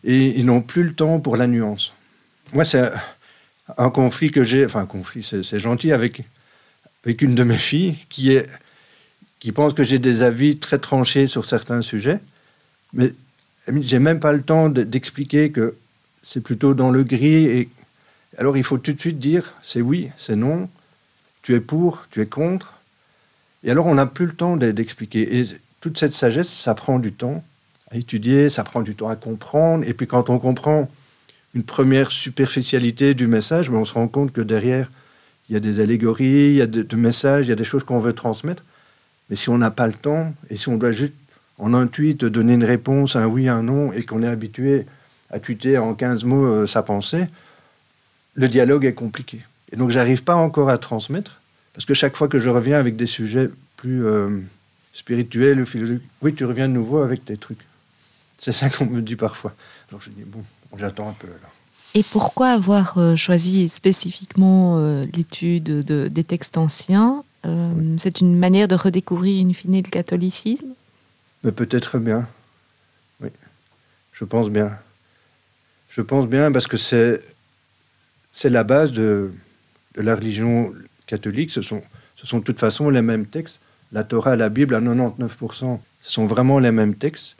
et 0.05 0.39
ils 0.39 0.47
n'ont 0.47 0.63
plus 0.63 0.85
le 0.85 0.95
temps 0.95 1.21
pour 1.21 1.37
la 1.37 1.47
nuance. 1.47 1.93
Moi, 2.55 2.65
c'est 2.65 2.91
un 3.79 3.90
conflit 3.90 4.31
que 4.31 4.44
j'ai, 4.44 4.64
enfin 4.64 4.81
un 4.81 4.87
conflit, 4.87 5.22
c'est 5.22 5.59
gentil, 5.59 5.92
avec, 5.92 6.22
avec 7.05 7.22
une 7.22 7.35
de 7.35 7.42
mes 7.42 7.57
filles 7.57 7.96
qui, 8.09 8.33
est, 8.33 8.48
qui 9.38 9.52
pense 9.52 9.74
que 9.74 9.85
j'ai 9.85 9.98
des 9.98 10.22
avis 10.22 10.59
très 10.59 10.79
tranchés 10.79 11.26
sur 11.26 11.46
certains 11.46 11.83
sujets, 11.83 12.20
mais 12.92 13.12
j'ai 13.81 13.98
même 13.98 14.20
pas 14.20 14.33
le 14.33 14.42
temps 14.42 14.68
d'expliquer 14.68 15.50
que 15.50 15.76
c'est 16.22 16.42
plutôt 16.42 16.74
dans 16.74 16.90
le 16.90 17.05
gris 17.05 17.46
et 17.46 17.68
alors 18.38 18.57
il 18.57 18.64
faut 18.64 18.79
tout 18.79 18.92
de 18.92 19.00
suite 19.00 19.18
dire 19.18 19.55
c'est 19.62 19.81
oui, 19.81 20.11
c'est 20.16 20.37
non, 20.37 20.68
tu 21.42 21.55
es 21.55 21.61
pour, 21.61 22.07
tu 22.11 22.20
es 22.20 22.26
contre. 22.26 22.74
Et 23.64 23.70
alors 23.70 23.87
on 23.87 23.94
n'a 23.94 24.07
plus 24.07 24.26
le 24.26 24.33
temps 24.33 24.57
d'expliquer. 24.57 25.38
Et 25.38 25.44
toute 25.81 25.98
cette 25.98 26.12
sagesse, 26.12 26.48
ça 26.48 26.74
prend 26.74 26.98
du 26.98 27.12
temps 27.12 27.42
à 27.90 27.96
étudier, 27.96 28.50
ça 28.50 28.64
prend 28.64 28.83
du 28.83 28.94
temps 28.94 29.09
à 29.09 29.16
comprendre. 29.16 29.85
Et 29.87 29.94
puis 29.94 30.07
quand 30.07 30.31
on 30.31 30.38
comprend 30.38 30.90
une 31.57 31.64
première 31.64 32.12
superficialité 32.12 33.14
du 33.14 33.27
message, 33.27 33.71
mais 33.71 33.79
on 33.79 33.87
se 33.87 33.95
rend 33.95 34.09
compte 34.09 34.31
que 34.31 34.42
derrière, 34.42 34.90
il 35.49 35.55
y 35.55 35.57
a 35.57 35.61
des 35.61 35.81
allégories, 35.81 36.51
il 36.51 36.57
y 36.57 36.61
a 36.61 36.66
des 36.66 36.85
messages, 36.97 37.47
il 37.47 37.49
y 37.49 37.53
a 37.53 37.57
des 37.57 37.64
choses 37.64 37.83
qu'on 37.83 37.99
veut 37.99 38.12
transmettre. 38.12 38.62
Mais 39.31 39.37
si 39.37 39.49
on 39.49 39.57
n'a 39.57 39.71
pas 39.71 39.87
le 39.87 39.95
temps, 39.95 40.35
et 40.51 40.57
si 40.59 40.69
on 40.69 40.77
doit 40.77 40.92
juste 40.92 41.14
en 41.59 41.73
intuite 41.73 42.27
donner 42.27 42.53
une 42.53 42.64
réponse, 42.64 43.16
un 43.16 43.25
oui, 43.27 43.49
un 43.49 43.62
non, 43.62 43.90
et 43.95 44.03
qu'on 44.03 44.23
est 44.23 44.29
habitué 44.29 44.85
à 45.31 45.40
tweeter 45.40 45.79
en 45.79 45.95
15 45.95 46.25
mots 46.25 46.45
euh, 46.45 46.66
sa 46.66 46.83
pensée, 46.83 47.27
le 48.35 48.49
dialogue 48.49 48.85
est 48.85 48.92
compliqué. 48.92 49.40
Et 49.73 49.77
donc, 49.77 49.88
j'arrive 49.88 50.25
pas 50.25 50.35
encore 50.35 50.69
à 50.69 50.77
transmettre, 50.77 51.40
parce 51.73 51.87
que 51.87 51.95
chaque 51.95 52.16
fois 52.16 52.29
que 52.29 52.38
je 52.38 52.51
reviens 52.51 52.79
avec 52.79 52.97
des 52.97 53.07
sujets 53.07 53.49
plus 53.77 54.05
euh, 54.05 54.29
spirituels 54.92 55.59
ou 55.62 55.64
philosophiques, 55.64 56.07
oui, 56.21 56.35
tu 56.35 56.45
reviens 56.45 56.69
de 56.69 56.75
nouveau 56.75 56.99
avec 56.99 57.25
tes 57.25 57.38
trucs. 57.38 57.64
C'est 58.37 58.53
ça 58.53 58.69
qu'on 58.69 58.85
me 58.85 59.01
dit 59.01 59.16
parfois. 59.16 59.55
Alors, 59.88 60.03
je 60.03 60.11
dis, 60.11 60.25
bon, 60.27 60.45
j'attends 60.76 61.09
un 61.09 61.12
peu 61.12 61.29
alors. 61.29 61.52
Et 61.94 62.02
pourquoi 62.02 62.50
avoir 62.50 62.98
euh, 62.98 63.16
choisi 63.16 63.68
spécifiquement 63.68 64.79
euh, 64.79 65.05
l'étude 65.14 65.64
de, 65.64 66.09
des 66.09 66.24
textes 66.24 66.59
anciens 66.59 67.24
C'est 67.98 68.20
une 68.20 68.37
manière 68.37 68.68
de 68.68 68.74
redécouvrir 68.74 69.46
in 69.46 69.52
fine 69.52 69.76
le 69.76 69.90
catholicisme? 69.90 70.68
Mais 71.44 71.52
peut-être 71.52 71.98
bien. 71.98 72.29
Oui, 73.20 73.29
je 74.12 74.24
pense 74.24 74.50
bien. 74.50 74.72
Je 75.88 76.02
pense 76.02 76.26
bien 76.26 76.52
parce 76.52 76.66
que 76.66 76.76
c'est 76.76 77.22
c'est 78.37 78.50
la 78.50 78.64
base 78.64 78.92
de, 78.92 79.33
la 79.94 80.14
religion 80.14 80.74
catholique. 81.07 81.50
Ce 81.50 81.62
sont, 81.62 81.83
ce 82.16 82.26
sont 82.26 82.40
de 82.40 82.44
toute 82.44 82.61
façon 82.61 82.90
les 82.90 83.00
mêmes 83.00 83.24
textes. 83.24 83.61
La 83.92 84.05
Torah, 84.05 84.37
la 84.37 84.50
Bible, 84.50 84.74
à 84.74 84.81
99%, 84.81 85.81
ce 86.02 86.12
sont 86.12 86.26
vraiment 86.26 86.59
les 86.59 86.70
mêmes 86.70 86.94
textes. 86.94 87.37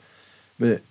Mais 0.59 0.81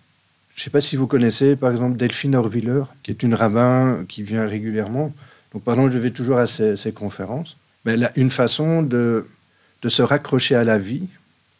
je 0.57 0.63
ne 0.63 0.65
sais 0.65 0.71
pas 0.71 0.81
si 0.81 0.97
vous 0.97 1.07
connaissez, 1.07 1.55
par 1.55 1.71
exemple, 1.71 1.99
Delphine 1.99 2.35
Orviller, 2.35 2.85
qui 3.03 3.11
est 3.11 3.23
une 3.23 3.35
rabbin 3.35 4.07
qui 4.09 4.23
vient 4.23 4.47
régulièrement. 4.47 5.13
Donc, 5.53 5.63
pardon, 5.63 5.91
je 5.91 5.99
vais 5.99 6.11
toujours 6.11 6.39
à 6.39 6.47
ces, 6.47 6.93
conférences. 6.95 7.59
Mais 7.85 7.93
elle 7.93 8.05
a 8.05 8.13
une 8.17 8.31
façon 8.31 8.83
de, 8.83 9.27
de 9.83 9.89
se 9.91 10.01
raccrocher 10.01 10.55
à 10.55 10.65
la 10.65 10.79
vie 10.79 11.09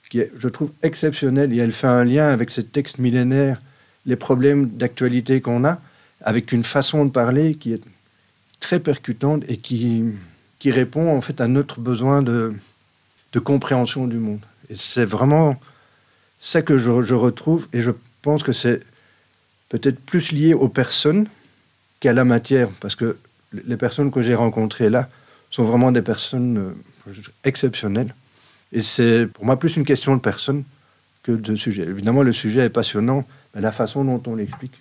qui 0.09 0.21
est, 0.21 0.33
je 0.39 0.49
trouve, 0.49 0.71
exceptionnelle. 0.83 1.53
Et 1.53 1.59
elle 1.59 1.73
fait 1.73 1.87
un 1.87 2.05
lien 2.05 2.29
avec 2.29 2.51
ces 2.51 2.65
textes 2.65 2.99
millénaires, 2.99 3.61
les 4.07 4.17
problèmes 4.17 4.71
d'actualité 4.71 5.43
qu'on 5.43 5.67
a, 5.67 5.79
avec 6.23 6.53
une 6.53 6.65
façon 6.65 7.05
de 7.05 7.11
parler 7.11 7.55
qui 7.55 7.75
est 7.75 7.83
très 8.61 8.81
percutante 8.81 9.45
et 9.47 9.59
qui, 9.59 10.05
qui 10.59 10.71
répond 10.71 11.15
en 11.15 11.21
fait 11.21 11.43
à 11.43 11.49
notre 11.49 11.81
besoin 11.81 12.23
de, 12.23 12.55
de 13.33 13.41
compréhension 13.41 14.07
du 14.07 14.17
monde. 14.17 14.41
Et 14.71 14.75
c'est 14.75 15.05
vraiment 15.05 15.61
ça 16.39 16.63
que 16.63 16.79
je, 16.79 17.03
je, 17.03 17.15
retrouve 17.15 17.69
et 17.75 17.83
je 17.83 17.91
pense 18.27 18.43
que 18.43 18.51
c'est 18.51 18.81
peut-être 19.69 20.01
plus 20.01 20.33
lié 20.33 20.53
aux 20.53 20.69
personnes 20.69 21.29
qu'à 22.01 22.13
la 22.13 22.25
matière, 22.25 22.69
parce 22.81 22.97
que 22.97 23.19
les 23.53 23.77
personnes 23.77 24.11
que 24.11 24.21
j'ai 24.21 24.35
rencontrées 24.35 24.91
là 24.91 25.09
sont 25.53 25.63
vraiment 25.63 25.93
des 25.93 26.03
personnes 26.03 26.59
euh, 27.09 27.13
exceptionnelles. 27.45 28.13
Et 28.73 28.83
c'est 28.83 29.29
pour 29.29 29.45
moi 29.45 29.57
plus 29.57 29.77
une 29.77 29.85
question 29.85 30.17
de 30.17 30.21
personne 30.21 30.65
que 31.23 31.31
de 31.31 31.55
sujet. 31.55 31.85
Évidemment, 31.85 32.25
le 32.25 32.33
sujet 32.33 32.63
est 32.65 32.75
passionnant, 32.81 33.25
mais 33.55 33.61
la 33.61 33.71
façon 33.71 34.05
dont 34.05 34.21
on 34.27 34.35
l'explique 34.35 34.79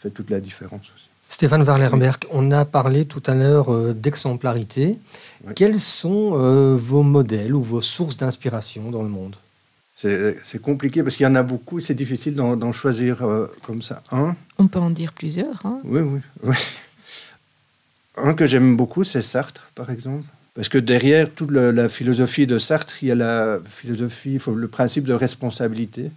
fait 0.00 0.10
toute 0.10 0.28
la 0.28 0.40
différence 0.40 0.86
aussi. 0.92 1.08
Stéphane 1.28 1.62
Warlerberg, 1.62 2.18
on 2.32 2.50
a 2.50 2.64
parlé 2.64 3.04
tout 3.04 3.22
à 3.28 3.34
l'heure 3.34 3.72
euh, 3.72 3.94
d'exemplarité. 3.94 4.98
Quels 5.54 5.78
sont 5.78 6.32
euh, 6.34 6.74
vos 6.76 7.04
modèles 7.04 7.54
ou 7.54 7.62
vos 7.62 7.82
sources 7.82 8.16
d'inspiration 8.16 8.90
dans 8.90 9.04
le 9.04 9.08
monde? 9.08 9.36
C'est 10.00 10.62
compliqué 10.62 11.02
parce 11.02 11.16
qu'il 11.16 11.24
y 11.24 11.28
en 11.28 11.34
a 11.34 11.42
beaucoup, 11.42 11.80
c'est 11.80 11.94
difficile 11.94 12.34
d'en 12.34 12.72
choisir 12.72 13.22
euh, 13.22 13.46
comme 13.62 13.82
ça 13.82 14.02
un. 14.12 14.34
On 14.58 14.66
peut 14.66 14.78
en 14.78 14.90
dire 14.90 15.12
plusieurs. 15.12 15.64
Hein. 15.64 15.78
oui, 15.84 16.00
oui, 16.00 16.20
oui. 16.44 16.56
Un 18.16 18.34
que 18.34 18.44
j'aime 18.44 18.76
beaucoup, 18.76 19.04
c'est 19.04 19.22
Sartre, 19.22 19.70
par 19.74 19.88
exemple. 19.90 20.26
Parce 20.54 20.68
que 20.68 20.78
derrière 20.78 21.30
toute 21.30 21.52
la 21.52 21.88
philosophie 21.88 22.46
de 22.46 22.58
Sartre, 22.58 23.02
il 23.02 23.08
y 23.08 23.12
a 23.12 23.14
la 23.14 23.60
philosophie, 23.66 24.38
le 24.54 24.68
principe 24.68 25.04
de 25.04 25.14
responsabilité. 25.14 26.10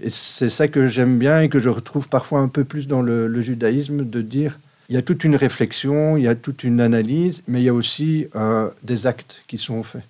Et 0.00 0.08
c'est 0.08 0.48
ça 0.48 0.68
que 0.68 0.86
j'aime 0.86 1.18
bien 1.18 1.40
et 1.40 1.48
que 1.48 1.58
je 1.58 1.68
retrouve 1.68 2.08
parfois 2.08 2.40
un 2.40 2.48
peu 2.48 2.64
plus 2.64 2.86
dans 2.86 3.02
le, 3.02 3.40
judaïsme, 3.40 4.08
de 4.08 4.22
dire 4.22 4.58
il 4.88 4.94
y 4.94 4.98
a 4.98 5.02
toute 5.02 5.24
une 5.24 5.36
réflexion, 5.36 6.16
il 6.16 6.24
y 6.24 6.28
a 6.28 6.34
toute 6.34 6.62
une 6.62 6.80
analyse, 6.80 7.42
mais 7.48 7.60
il 7.60 7.64
y 7.64 7.68
a 7.68 7.74
aussi 7.74 8.28
euh, 8.34 8.70
des 8.82 9.06
actes 9.06 9.42
qui 9.46 9.58
sont 9.58 9.82
faits. 9.82 10.04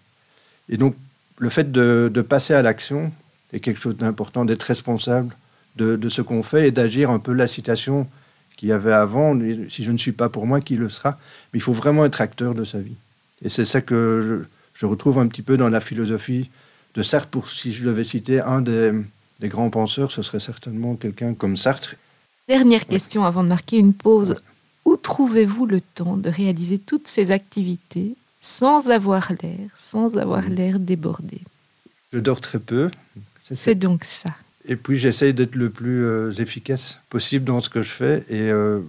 Et 0.69 0.77
donc, 0.77 0.95
le 1.39 1.49
fait 1.49 1.71
de, 1.73 2.09
passer 2.27 2.55
à 2.55 2.63
l'action 2.63 3.13
est 3.53 3.61
quelque 3.61 3.81
chose 3.81 3.97
d'important, 3.97 4.45
d'être 4.45 4.63
responsable 4.63 5.35
de, 5.77 6.09
ce 6.09 6.23
qu'on 6.23 6.43
fait 6.43 6.69
et 6.69 6.71
d'agir 6.71 7.11
un 7.11 7.19
peu 7.19 7.33
la 7.33 7.47
citation 7.47 8.07
qu'il 8.57 8.69
y 8.69 8.73
avait 8.73 8.93
avant, 8.93 9.37
si 9.69 9.83
je 9.83 9.91
ne 9.91 9.97
suis 9.97 10.13
pas 10.13 10.29
pour 10.29 10.47
moi, 10.47 10.61
qui 10.61 10.77
le 10.77 10.89
sera? 10.89 11.19
Mais 11.53 11.59
il 11.59 11.63
faut 11.63 11.73
vraiment 11.73 12.05
être 12.05 12.21
acteur 12.21 12.55
de 12.55 12.63
sa 12.63 12.79
vie. 12.79 12.95
Et 13.43 13.49
c'est 13.49 13.65
ça 13.65 13.81
que 13.81 14.47
je, 14.75 14.79
je, 14.79 14.87
retrouve 14.87 15.19
un 15.19 15.27
petit 15.27 15.43
peu 15.43 15.57
dans 15.57 15.69
la 15.69 15.81
philosophie 15.81 16.51
de 16.95 17.03
Sartre, 17.03 17.29
pour 17.29 17.51
si 17.51 17.73
je 17.73 17.85
devais 17.85 18.05
citer 18.05 18.41
un 18.41 18.61
des, 18.61 18.93
des 19.41 19.49
grands 19.49 19.71
penseurs, 19.71 20.13
ce 20.13 20.23
serait 20.23 20.41
certainement 20.41 20.95
quelqu'un 20.95 21.35
comme 21.35 21.57
Sartre. 21.57 21.97
Dernière 22.49 22.87
question 22.87 23.25
avant 23.25 23.43
de 23.43 23.49
marquer 23.49 23.79
une 23.79 23.95
pause. 23.95 24.35
Où 24.85 24.97
trouvez-vous 24.97 25.67
le 25.67 25.81
temps 25.81 26.17
de 26.17 26.29
réaliser 26.29 26.79
toutes 26.79 27.09
ces 27.09 27.31
activités 27.31 28.17
sans 28.45 28.91
avoir 28.91 29.33
l'air, 29.43 29.71
sans 29.75 30.19
avoir 30.19 30.43
l'air 30.49 30.79
débordé 30.79 31.41
Je 32.13 32.19
dors 32.19 32.43
très 32.43 32.59
peu. 32.59 32.91
C'est 33.41 33.75
donc 33.75 34.05
ça. 34.05 34.31
Et 34.67 34.77
puis 34.77 34.99
j'essaye 34.99 35.33
d'être 35.33 35.57
le 35.57 35.71
plus 35.71 36.05
euh, 36.05 36.31
efficace 36.33 37.01
possible 37.09 37.47
dans 37.47 37.61
ce 37.61 37.71
que 37.71 37.81
je 37.81 37.91
fais 37.91 38.25
et 38.29 38.51
euh, 38.51 38.81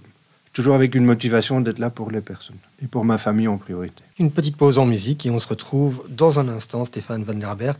toujours 0.52 0.74
avec 0.74 0.94
une 0.94 1.06
motivation 1.06 1.62
d'être 1.62 1.78
là 1.78 1.88
pour 1.88 2.10
les 2.10 2.20
personnes 2.20 2.58
et 2.82 2.86
pour 2.86 3.06
ma 3.06 3.16
famille 3.16 3.48
en 3.48 3.56
priorité. 3.56 4.02
Une 4.18 4.30
petite 4.30 4.56
pause 4.58 4.78
en 4.78 4.84
musique 4.84 5.24
et 5.24 5.30
on 5.30 5.38
se 5.38 5.48
retrouve 5.48 6.04
dans 6.10 6.38
un 6.38 6.48
instant, 6.48 6.84
Stéphane 6.84 7.22
Van 7.22 7.34
der 7.34 7.56
Berg, 7.56 7.78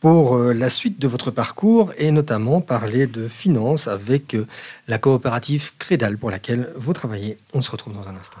pour 0.00 0.34
euh, 0.34 0.54
la 0.54 0.70
suite 0.70 0.98
de 0.98 1.08
votre 1.08 1.30
parcours 1.30 1.92
et 1.98 2.10
notamment 2.10 2.62
parler 2.62 3.06
de 3.06 3.28
finances 3.28 3.86
avec 3.86 4.34
euh, 4.34 4.46
la 4.88 4.96
coopérative 4.96 5.72
Crédal 5.78 6.16
pour 6.16 6.30
laquelle 6.30 6.72
vous 6.76 6.94
travaillez. 6.94 7.36
On 7.52 7.60
se 7.60 7.70
retrouve 7.70 7.94
dans 7.94 8.08
un 8.08 8.16
instant. 8.16 8.40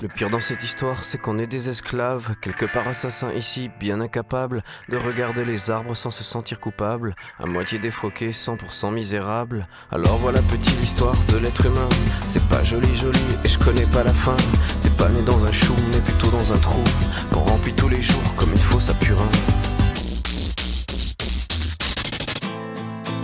Le 0.00 0.06
pire 0.06 0.30
dans 0.30 0.38
cette 0.38 0.62
histoire, 0.62 1.02
c'est 1.02 1.18
qu'on 1.18 1.40
est 1.40 1.48
des 1.48 1.68
esclaves, 1.68 2.36
quelque 2.40 2.66
part 2.66 2.86
assassins 2.86 3.32
ici, 3.32 3.68
bien 3.80 4.00
incapables 4.00 4.62
de 4.88 4.96
regarder 4.96 5.44
les 5.44 5.70
arbres 5.70 5.96
sans 5.96 6.10
se 6.10 6.22
sentir 6.22 6.60
coupables, 6.60 7.16
à 7.40 7.46
moitié 7.46 7.80
défroqués, 7.80 8.30
100% 8.30 8.92
misérables. 8.92 9.66
Alors 9.90 10.18
voilà 10.18 10.40
petite 10.42 10.80
l'histoire 10.80 11.16
de 11.32 11.38
l'être 11.38 11.66
humain. 11.66 11.88
C'est 12.28 12.44
pas 12.44 12.62
joli 12.62 12.94
joli 12.94 13.18
et 13.44 13.48
je 13.48 13.58
connais 13.58 13.86
pas 13.86 14.04
la 14.04 14.14
fin. 14.14 14.36
T'es 14.84 14.90
pas 14.90 15.08
né 15.08 15.20
dans 15.22 15.44
un 15.44 15.52
chou, 15.52 15.74
mais 15.92 15.98
plutôt 15.98 16.28
dans 16.28 16.52
un 16.52 16.58
trou, 16.58 16.84
qu'on 17.32 17.40
remplit 17.40 17.74
tous 17.74 17.88
les 17.88 18.00
jours 18.00 18.34
comme 18.36 18.50
il 18.52 18.62
faut 18.62 18.80
sa 18.80 18.94
purin. 18.94 19.28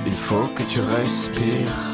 Il 0.05 0.17
faut 0.17 0.49
que 0.57 0.65
tu 0.65 0.81
respires. 0.81 1.94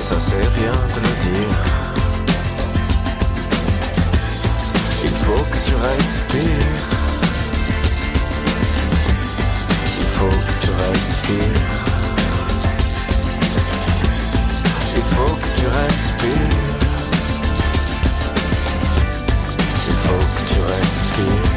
Et 0.00 0.02
ça 0.02 0.18
c'est 0.18 0.34
rien 0.34 0.72
de 0.72 1.00
le 1.06 1.14
dire. 1.30 1.58
Il 5.04 5.10
faut 5.10 5.44
que 5.44 5.58
tu 5.62 5.74
respires. 5.74 6.48
Il 9.98 10.06
faut 10.16 10.38
que 10.46 10.54
tu 10.64 10.70
respires. 10.70 11.38
Il 14.96 15.02
faut 15.02 15.34
que 15.36 15.50
tu 15.58 15.66
respires. 15.66 16.56
Il 19.86 19.96
faut 20.06 20.24
que 20.34 20.42
tu 20.48 20.60
respires. 20.60 21.50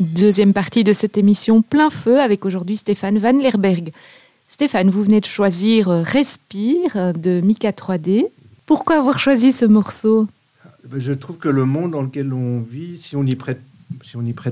Deuxième 0.00 0.54
partie 0.54 0.84
de 0.84 0.94
cette 0.94 1.18
émission 1.18 1.60
plein 1.60 1.90
feu 1.90 2.18
avec 2.18 2.46
aujourd'hui 2.46 2.78
Stéphane 2.78 3.18
Van 3.18 3.32
Lerberg. 3.32 3.90
Stéphane, 4.54 4.88
vous 4.88 5.02
venez 5.02 5.20
de 5.20 5.26
choisir 5.26 5.88
euh, 5.88 6.02
Respire 6.02 6.92
euh, 6.94 7.12
de 7.12 7.40
Mika 7.40 7.72
3D. 7.72 8.28
Pourquoi 8.66 8.98
avoir 8.98 9.18
choisi 9.18 9.50
ce 9.50 9.64
morceau? 9.64 10.28
Ben, 10.88 11.00
Je 11.00 11.12
trouve 11.12 11.38
que 11.38 11.48
le 11.48 11.64
monde 11.64 11.90
dans 11.90 12.02
lequel 12.02 12.32
on 12.32 12.60
vit, 12.60 12.98
si 12.98 13.16
on 13.16 13.24
n'y 13.24 13.34
prête, 13.34 13.58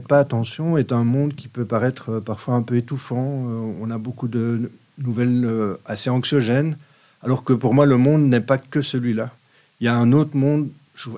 pas 0.09 0.19
attention, 0.19 0.77
est 0.77 0.91
un 0.91 1.05
monde 1.05 1.37
qui 1.37 1.47
peut 1.47 1.65
paraître 1.65 2.15
euh, 2.15 2.21
parfois 2.21 2.55
un 2.55 2.63
peu 2.63 2.77
étouffant. 2.79 3.45
On 3.81 3.89
a 3.93 3.99
beaucoup 3.99 4.27
de 4.27 4.73
nouvelles 4.99 5.49
assez 5.87 6.11
anxiogènes, 6.11 6.77
alors 7.23 7.45
que 7.45 7.53
pour 7.53 7.73
moi, 7.73 7.87
le 7.87 7.97
monde 7.97 8.23
n'est 8.23 8.41
pas 8.41 8.59
que 8.59 8.83
celui-là. 8.83 9.31
Il 9.81 9.85
y 9.85 9.89
a 9.89 9.95
un 9.97 10.11
autre 10.11 10.37
monde, 10.37 10.69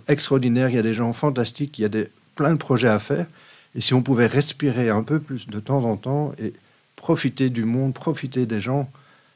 extraordinaire. 0.08 0.68
Il 0.68 0.76
y 0.76 0.78
a 0.78 0.82
des 0.82 0.92
gens 0.92 1.14
fantastiques, 1.14 1.78
il 1.78 1.82
y 1.82 1.86
a 1.86 1.88
des, 1.88 2.10
plein 2.34 2.52
de 2.52 2.58
projets 2.58 2.88
à 2.88 2.98
faire. 2.98 3.26
Et 3.74 3.80
si 3.80 3.94
on 3.94 4.02
pouvait 4.02 4.26
respirer 4.26 4.90
un 4.90 5.02
peu 5.02 5.20
plus 5.20 5.48
de 5.48 5.58
temps 5.58 5.84
en 5.84 5.96
temps 5.96 6.34
et 6.38 6.52
profiter 7.04 7.50
du 7.50 7.64
monde, 7.66 7.92
profiter 7.92 8.46
des 8.46 8.62
gens, 8.62 8.90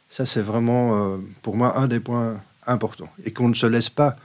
ça 0.09 0.25
c'est 0.25 0.41
vraiment 0.41 0.85
euh, 0.89 1.19
pour 1.43 1.55
moi 1.55 1.79
un 1.79 1.87
des 1.87 2.01
points 2.01 2.41
importants. 2.67 3.11
Et 3.27 3.31
qu'on 3.35 3.51
ne 3.51 3.59
se 3.63 3.67
laisse 3.67 3.91
pas, 3.91 4.17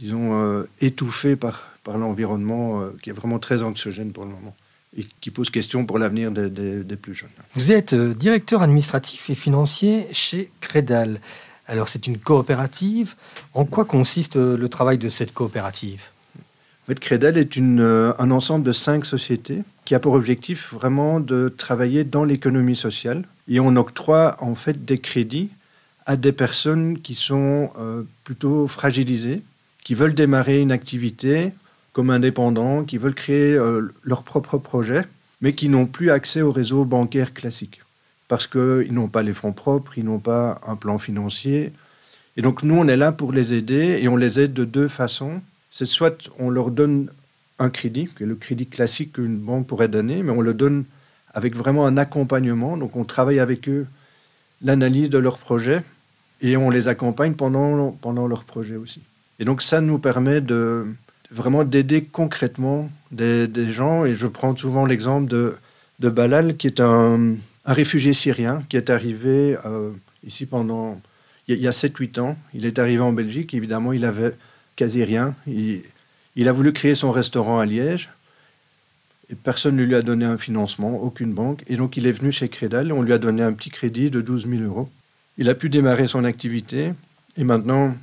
disons, 0.00 0.26
euh, 0.40 0.62
étouffer 0.80 1.34
par, 1.34 1.56
l'environnement 1.86 2.80
euh, 2.80 2.96
qui 3.02 3.10
est 3.10 3.16
vraiment 3.20 3.40
très 3.40 3.62
anxiogène 3.64 4.12
pour 4.12 4.24
le 4.24 4.30
moment 4.30 4.54
et 4.96 5.04
qui 5.20 5.30
pose 5.32 5.50
question 5.50 5.86
pour 5.86 5.98
l'avenir 5.98 6.30
des, 6.30 6.50
des- 6.84 6.96
plus 6.96 7.14
jeunes. 7.14 7.36
Vous 7.54 7.72
êtes 7.72 7.94
directeur 7.94 8.62
administratif 8.62 9.28
et 9.30 9.34
financier 9.34 10.06
chez 10.12 10.50
Crédal. 10.60 11.20
Alors 11.66 11.88
c'est 11.88 12.06
une 12.06 12.18
coopérative. 12.18 13.16
En 13.54 13.64
quoi 13.64 13.84
consiste 13.86 14.36
le 14.36 14.68
travail 14.68 14.98
de 14.98 15.08
cette 15.08 15.32
coopérative? 15.32 16.02
Crédel 16.94 17.36
est 17.36 17.58
euh, 17.58 18.12
un 18.18 18.30
ensemble 18.30 18.64
de 18.64 18.72
cinq 18.72 19.04
sociétés 19.04 19.62
qui 19.84 19.94
a 19.94 20.00
pour 20.00 20.14
objectif 20.14 20.72
vraiment 20.72 21.20
de 21.20 21.52
travailler 21.54 22.04
dans 22.04 22.24
l'économie 22.24 22.76
sociale. 22.76 23.24
Et 23.46 23.60
on 23.60 23.76
octroie 23.76 24.36
en 24.40 24.54
fait 24.54 24.84
des 24.84 24.98
crédits 24.98 25.50
à 26.06 26.16
des 26.16 26.32
personnes 26.32 26.98
qui 27.00 27.14
sont 27.14 27.70
euh, 27.78 28.02
plutôt 28.24 28.66
fragilisées, 28.66 29.42
qui 29.84 29.94
veulent 29.94 30.14
démarrer 30.14 30.60
une 30.60 30.72
activité 30.72 31.52
comme 31.92 32.08
indépendants, 32.10 32.84
qui 32.84 32.96
veulent 32.96 33.14
créer 33.14 33.54
euh, 33.54 33.92
leur 34.02 34.22
propre 34.22 34.56
projet, 34.56 35.04
mais 35.42 35.52
qui 35.52 35.68
n'ont 35.68 35.86
plus 35.86 36.10
accès 36.10 36.40
au 36.40 36.50
réseau 36.50 36.86
bancaire 36.86 37.34
classique. 37.34 37.82
Parce 38.28 38.46
qu'ils 38.46 38.92
n'ont 38.92 39.08
pas 39.08 39.22
les 39.22 39.34
fonds 39.34 39.52
propres, 39.52 39.98
ils 39.98 40.04
n'ont 40.04 40.18
pas 40.18 40.60
un 40.66 40.76
plan 40.76 40.98
financier. 40.98 41.72
Et 42.38 42.42
donc 42.42 42.62
nous, 42.62 42.76
on 42.76 42.88
est 42.88 42.96
là 42.96 43.12
pour 43.12 43.32
les 43.32 43.52
aider 43.52 43.98
et 44.00 44.08
on 44.08 44.16
les 44.16 44.40
aide 44.40 44.54
de 44.54 44.64
deux 44.64 44.88
façons 44.88 45.42
c'est 45.70 45.86
soit 45.86 46.30
on 46.38 46.50
leur 46.50 46.70
donne 46.70 47.10
un 47.58 47.70
crédit, 47.70 48.08
le 48.20 48.34
crédit 48.36 48.66
classique 48.66 49.14
qu'une 49.14 49.36
banque 49.36 49.66
pourrait 49.66 49.88
donner, 49.88 50.22
mais 50.22 50.30
on 50.30 50.40
le 50.40 50.54
donne 50.54 50.84
avec 51.32 51.56
vraiment 51.56 51.86
un 51.86 51.96
accompagnement. 51.96 52.76
Donc 52.76 52.96
on 52.96 53.04
travaille 53.04 53.40
avec 53.40 53.68
eux 53.68 53.86
l'analyse 54.62 55.10
de 55.10 55.18
leurs 55.18 55.38
projets 55.38 55.82
et 56.40 56.56
on 56.56 56.70
les 56.70 56.88
accompagne 56.88 57.34
pendant, 57.34 57.92
pendant 57.92 58.26
leur 58.26 58.44
projet 58.44 58.76
aussi. 58.76 59.02
Et 59.38 59.44
donc 59.44 59.62
ça 59.62 59.80
nous 59.80 59.98
permet 59.98 60.40
de 60.40 60.86
vraiment 61.30 61.64
d'aider 61.64 62.04
concrètement 62.04 62.90
des, 63.10 63.48
gens. 63.70 64.04
Et 64.04 64.14
je 64.14 64.26
prends 64.26 64.56
souvent 64.56 64.86
l'exemple 64.86 65.28
de, 65.28 65.56
de 65.98 66.08
Balal, 66.08 66.56
qui 66.56 66.66
est 66.68 66.80
un, 66.80 67.34
un 67.64 67.72
réfugié 67.72 68.12
syrien 68.12 68.62
qui 68.68 68.76
est 68.76 68.90
arrivé 68.90 69.56
euh, 69.66 69.90
ici 70.24 70.46
pendant 70.46 71.00
il 71.48 71.58
y 71.58 71.68
a 71.68 71.70
7-8 71.70 72.20
ans. 72.20 72.36
Il 72.52 72.66
est 72.66 72.78
arrivé 72.78 73.00
en 73.00 73.12
Belgique, 73.12 73.54
évidemment, 73.54 73.92
il 73.92 74.04
avait 74.04 74.34
quasi 74.78 75.02
rien. 75.02 75.34
Il, 75.48 76.48
a 76.48 76.52
voulu 76.52 76.72
créer 76.72 76.94
son 76.94 77.10
restaurant 77.10 77.58
à 77.58 77.66
Liège. 77.66 78.10
Et 79.28 79.34
personne 79.34 79.76
ne 79.76 79.82
lui 79.82 79.96
a 79.96 80.02
donné 80.02 80.24
un 80.24 80.38
financement, 80.38 81.02
aucune 81.02 81.34
banque. 81.34 81.64
Et 81.66 81.76
donc 81.76 81.96
il 81.96 82.06
est 82.06 82.12
venu 82.12 82.32
chez 82.32 82.48
Crédal 82.48 82.92
on 82.92 83.02
lui 83.02 83.12
a 83.12 83.18
donné 83.18 83.42
un 83.42 83.52
petit 83.52 83.70
crédit 83.70 84.08
de 84.10 84.22
12 84.22 84.48
000 84.48 84.62
euros. 84.62 84.88
Il 85.36 85.50
a 85.50 85.54
pu 85.54 85.68
démarrer 85.68 86.06
son 86.06 86.24
activité 86.24 86.94
et 87.36 87.44
maintenant 87.44 87.94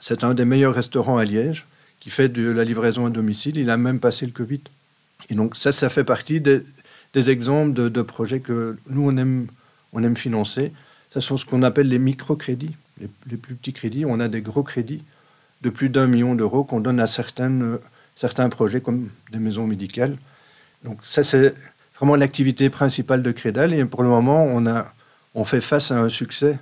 c'est 0.00 0.24
un 0.24 0.34
des 0.34 0.44
meilleurs 0.44 0.74
restaurants 0.74 1.16
à 1.16 1.24
Liège 1.24 1.64
qui 2.00 2.10
fait 2.10 2.28
de 2.28 2.50
la 2.50 2.64
livraison 2.64 3.06
à 3.06 3.10
domicile. 3.10 3.56
Il 3.56 3.70
a 3.70 3.76
même 3.76 4.00
passé 4.00 4.26
le 4.26 4.32
Covid. 4.32 4.60
Et 5.30 5.34
donc 5.34 5.56
ça, 5.56 5.70
ça 5.70 5.88
fait 5.88 6.04
partie 6.04 6.40
des, 6.40 6.60
exemples 7.30 7.72
de, 7.72 8.02
projets 8.02 8.40
que 8.40 8.76
nous, 8.90 9.08
on 9.08 9.16
aime, 9.16 9.46
on 9.92 10.02
aime 10.02 10.16
financer. 10.16 10.72
Ce 11.10 11.20
sont 11.20 11.36
ce 11.36 11.46
qu'on 11.46 11.62
appelle 11.62 11.88
les 11.88 12.00
microcrédits, 12.00 12.74
les, 13.00 13.08
les 13.30 13.36
plus 13.36 13.54
petits 13.54 13.72
crédits. 13.72 14.04
On 14.04 14.18
a 14.18 14.26
des 14.26 14.42
gros 14.42 14.64
crédits 14.64 15.02
de 15.62 15.70
plus 15.70 15.88
d'un 15.88 16.06
million 16.06 16.34
d'euros 16.34 16.64
qu'on 16.64 16.80
donne 16.80 17.00
à 17.00 17.06
certaines, 17.06 17.78
certains 18.14 18.48
projets 18.48 18.80
comme 18.80 19.08
des 19.30 19.38
maisons 19.38 19.66
médicales. 19.66 20.16
Donc 20.84 20.98
ça, 21.02 21.22
c'est 21.22 21.54
vraiment 21.96 22.16
l'activité 22.16 22.68
principale 22.68 23.22
de 23.22 23.30
Crédal. 23.30 23.72
Et 23.72 23.84
pour 23.84 24.02
le 24.02 24.08
moment, 24.08 24.44
on, 24.44 24.66
a, 24.66 24.92
on 25.34 25.44
fait 25.44 25.60
face 25.60 25.90
à 25.90 25.98
un 25.98 26.08
succès 26.08 26.58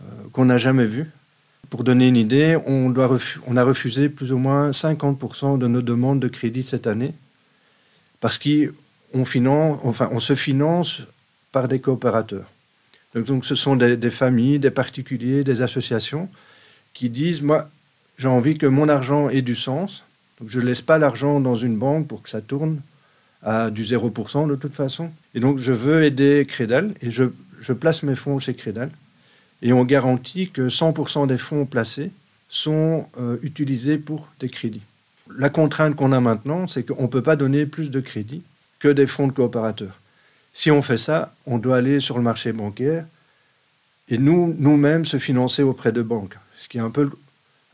euh, 0.00 0.04
qu'on 0.32 0.46
n'a 0.46 0.58
jamais 0.58 0.86
vu. 0.86 1.10
Pour 1.68 1.84
donner 1.84 2.08
une 2.08 2.16
idée, 2.16 2.56
on, 2.66 2.90
doit 2.90 3.16
on 3.46 3.56
a 3.56 3.62
refusé 3.62 4.08
plus 4.08 4.32
ou 4.32 4.38
moins 4.38 4.70
50% 4.70 5.58
de 5.58 5.66
nos 5.68 5.82
demandes 5.82 6.18
de 6.18 6.28
crédit 6.28 6.62
cette 6.62 6.86
année 6.86 7.14
parce 8.18 8.38
qu'on 8.38 9.24
enfin, 9.84 10.08
on 10.12 10.20
se 10.20 10.34
finance 10.34 11.02
par 11.52 11.68
des 11.68 11.80
coopérateurs. 11.80 12.46
Donc, 13.14 13.24
donc 13.24 13.44
ce 13.44 13.54
sont 13.54 13.76
des, 13.76 13.96
des, 13.96 14.10
familles, 14.10 14.58
des 14.58 14.70
particuliers, 14.70 15.42
des 15.44 15.62
associations 15.62 16.28
qui 16.92 17.08
disent, 17.08 17.42
moi, 17.42 17.68
j'ai 18.20 18.28
envie 18.28 18.58
que 18.58 18.66
mon 18.66 18.90
argent 18.90 19.30
ait 19.30 19.40
du 19.40 19.56
sens. 19.56 20.04
Donc 20.38 20.50
je 20.50 20.60
ne 20.60 20.66
laisse 20.66 20.82
pas 20.82 20.98
l'argent 20.98 21.40
dans 21.40 21.54
une 21.54 21.78
banque 21.78 22.06
pour 22.06 22.22
que 22.22 22.28
ça 22.28 22.42
tourne 22.42 22.80
à 23.42 23.70
du 23.70 23.82
0% 23.82 24.46
de 24.46 24.56
toute 24.56 24.74
façon. 24.74 25.10
Et 25.34 25.40
donc 25.40 25.58
je 25.58 25.72
veux 25.72 26.04
aider 26.04 26.44
Crédal 26.46 26.92
et 27.00 27.10
je, 27.10 27.24
place 27.72 28.02
mes 28.02 28.14
fonds 28.14 28.38
chez 28.38 28.52
Crédal 28.52 28.90
et 29.62 29.72
on 29.72 29.86
garantit 29.86 30.50
que 30.50 30.68
100% 30.68 31.28
des 31.28 31.38
fonds 31.38 31.64
placés 31.64 32.10
sont 32.50 33.06
euh, 33.18 33.38
utilisés 33.40 33.96
pour 33.96 34.28
des 34.38 34.50
crédits. 34.50 34.82
La 35.34 35.48
contrainte 35.48 35.96
qu'on 35.96 36.12
a 36.12 36.20
maintenant, 36.20 36.66
c'est 36.66 36.82
qu'on 36.82 37.04
ne 37.04 37.08
peut 37.08 37.22
pas 37.22 37.36
donner 37.36 37.64
plus 37.64 37.90
de 37.90 38.00
crédits 38.00 38.42
que 38.80 38.88
des 38.88 39.06
fonds 39.06 39.28
de 39.28 39.32
coopérateurs. 39.32 39.98
Si 40.52 40.70
on 40.70 40.82
fait 40.82 40.98
ça, 40.98 41.34
on 41.46 41.56
doit 41.56 41.78
aller 41.78 42.00
sur 42.00 42.18
le 42.18 42.22
marché 42.22 42.52
bancaire 42.52 43.06
et 44.08 44.18
nous, 44.18 44.54
nous-mêmes 44.58 45.06
se 45.06 45.18
financer 45.18 45.62
auprès 45.62 45.92
de 45.92 46.02
banques, 46.02 46.36
ce 46.56 46.68
qui 46.68 46.76
est 46.76 46.82
un 46.82 46.90
peu 46.90 47.10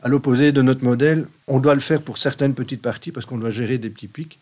à 0.07 0.09
l'opposé 0.09 0.53
de 0.53 0.61
notre 0.61 0.85
modèle. 0.85 1.27
On 1.47 1.59
doit 1.59 1.75
le 1.75 1.81
faire 1.81 2.01
pour 2.01 2.17
certaines 2.17 2.53
petites 2.53 2.81
parties 2.81 3.11
parce 3.11 3.25
qu'on 3.25 3.37
doit 3.37 3.49
gérer 3.49 3.77
des 3.77 3.89
petits 3.89 4.07
pics, 4.07 4.39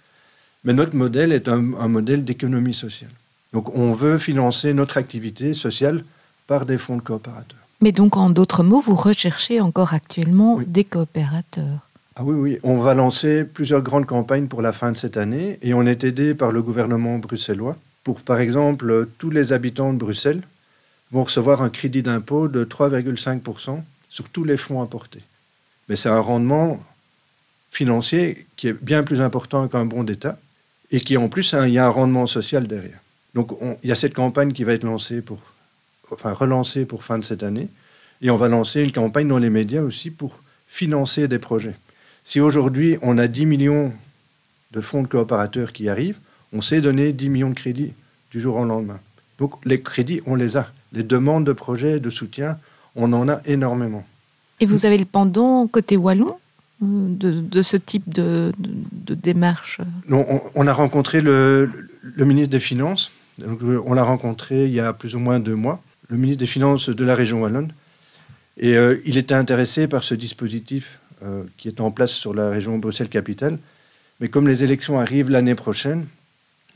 mais 0.64 0.74
notre 0.74 0.96
modèle 0.96 1.32
est 1.32 1.50
un, 1.50 1.74
un 1.74 1.88
modèle 1.88 2.24
d'économie 2.24 2.74
sociale. 2.74 3.10
Donc 3.52 3.76
on 3.76 3.92
veut 3.92 4.20
financer 4.20 4.76
notre 4.76 4.98
activité 4.98 5.56
sociale 5.56 6.04
par 6.46 6.68
des 6.68 6.78
fonds 6.78 6.98
de 6.98 7.02
coopérateurs. 7.02 7.66
Mais 7.82 7.92
donc, 7.92 8.16
en 8.16 8.30
d'autres 8.30 8.64
mots, 8.64 8.80
vous 8.80 8.96
recherchez 8.96 9.60
encore 9.60 9.94
actuellement 9.94 10.56
oui. 10.56 10.66
des 10.68 10.84
coopérateurs 10.84 11.80
ah 12.18 12.24
oui, 12.24 12.36
oui, 12.36 12.60
on 12.64 12.78
va 12.78 12.94
lancer 12.94 13.44
plusieurs 13.44 13.82
grandes 13.82 14.06
campagnes 14.06 14.48
pour 14.48 14.62
la 14.62 14.72
fin 14.72 14.94
de 14.94 14.96
cette 14.96 15.18
année 15.18 15.60
et 15.62 15.74
on 15.74 15.86
est 15.86 16.06
aidé 16.06 16.34
par 16.34 16.54
le 16.54 16.62
gouvernement 16.62 17.18
bruxellois 17.18 17.76
pour, 18.06 18.22
par 18.22 18.40
exemple, 18.40 19.10
tous 19.18 19.30
les 19.30 19.52
habitants 19.52 19.92
de 19.92 19.98
Bruxelles 19.98 20.42
vont 21.12 21.24
recevoir 21.24 21.62
un 21.62 21.70
crédit 21.70 22.04
d'impôt 22.04 22.48
de 22.48 22.64
3,5% 22.64 23.84
sur 24.08 24.30
tous 24.30 24.46
les 24.46 24.56
fonds 24.56 24.82
apportés. 24.82 25.24
Mais 25.90 25.96
c'est 25.96 26.10
un 26.10 26.20
rendement 26.20 26.84
financier 27.72 28.48
qui 28.56 28.68
est 28.68 28.74
bien 28.74 29.04
plus 29.04 29.22
important 29.22 29.68
qu'un 29.68 29.86
bon 29.86 30.04
d'État 30.04 30.40
et 30.92 31.00
qui, 31.00 31.18
en 31.18 31.30
plus, 31.30 31.56
il 31.66 31.74
y 31.74 31.80
a 31.80 31.86
un 31.86 31.90
rendement 31.90 32.28
social 32.28 32.68
derrière. 32.68 33.00
Donc, 33.34 33.62
on, 33.62 33.78
il 33.84 33.90
y 33.90 33.92
a 33.92 33.96
cette 33.96 34.14
campagne 34.14 34.54
qui 34.54 34.64
va 34.64 34.74
être 34.74 34.84
lancée 34.84 35.22
pour 35.22 35.40
enfin 36.12 36.34
relancé 36.34 36.86
pour 36.86 37.04
fin 37.04 37.18
de 37.18 37.24
cette 37.24 37.44
année. 37.44 37.68
Et 38.22 38.30
on 38.30 38.38
va 38.38 38.48
lancer 38.48 38.82
une 38.82 38.92
campagne 38.92 39.28
dans 39.28 39.38
les 39.38 39.50
médias 39.50 39.82
aussi 39.82 40.12
pour 40.12 40.40
financer 40.68 41.28
des 41.28 41.40
projets. 41.40 41.76
Si 42.24 42.40
aujourd'hui 42.40 42.98
on 43.02 43.18
a 43.18 43.28
10 43.28 43.46
millions 43.46 43.94
de 44.72 44.82
fonds 44.82 45.04
de 45.04 45.08
coopérateurs 45.08 45.74
qui 45.74 45.90
arrivent, 45.90 46.20
on 46.54 46.62
sait 46.62 46.82
donner 46.82 47.14
10 47.14 47.30
millions 47.30 47.50
de 47.50 47.56
crédits 47.56 47.94
du 48.32 48.40
jour 48.40 48.58
au 48.58 48.66
lendemain. 48.66 49.00
Donc 49.38 49.54
les 49.66 49.82
crédits, 49.82 50.22
on 50.26 50.36
les 50.36 50.58
a. 50.58 50.72
Les 50.94 51.04
demandes 51.04 51.46
de 51.46 51.54
projets, 51.54 52.00
de 52.00 52.10
soutien, 52.10 52.58
on 52.96 53.12
en 53.14 53.28
a 53.28 53.42
énormément. 53.46 54.06
Et 54.60 54.66
vous 54.66 54.86
avez 54.86 54.98
le 54.98 55.06
pendant 55.06 55.68
côté 55.68 55.98
wallon 55.98 56.38
de, 56.82 57.42
de 57.42 57.62
ce 57.62 57.78
type 57.78 58.10
de, 58.10 58.54
démarche 59.08 59.80
on, 60.10 60.68
a 60.68 60.74
rencontré 60.74 61.22
le, 61.22 61.70
ministre 62.18 62.52
des 62.52 62.60
Finances. 62.60 63.12
Donc, 63.38 63.60
on 63.64 63.94
l'a 63.94 64.04
rencontré 64.04 64.66
il 64.66 64.74
y 64.74 64.80
a 64.80 64.94
plus 64.94 65.16
ou 65.16 65.20
moins 65.20 65.40
deux 65.40 65.56
mois 65.56 65.82
le 66.10 66.18
ministre 66.18 66.40
des 66.40 66.46
Finances 66.46 66.90
de 66.90 67.04
la 67.04 67.16
région 67.16 67.42
Wallonne. 67.42 67.72
Et 68.58 68.78
euh, 68.78 68.98
il 69.06 69.18
était 69.18 69.34
intéressé 69.34 69.88
par 69.88 70.04
ce 70.04 70.14
dispositif 70.14 71.00
euh, 71.24 71.44
qui 71.58 71.68
est 71.68 71.82
en 71.82 71.92
place 71.92 72.12
sur 72.12 72.34
la 72.34 72.50
région 72.50 72.78
Bruxelles-Capitale. 72.78 73.58
Mais 74.20 74.30
comme 74.30 74.48
les 74.48 74.64
élections 74.64 75.00
arrivent 75.00 75.30
l'année 75.30 75.56
prochaine, 75.56 76.06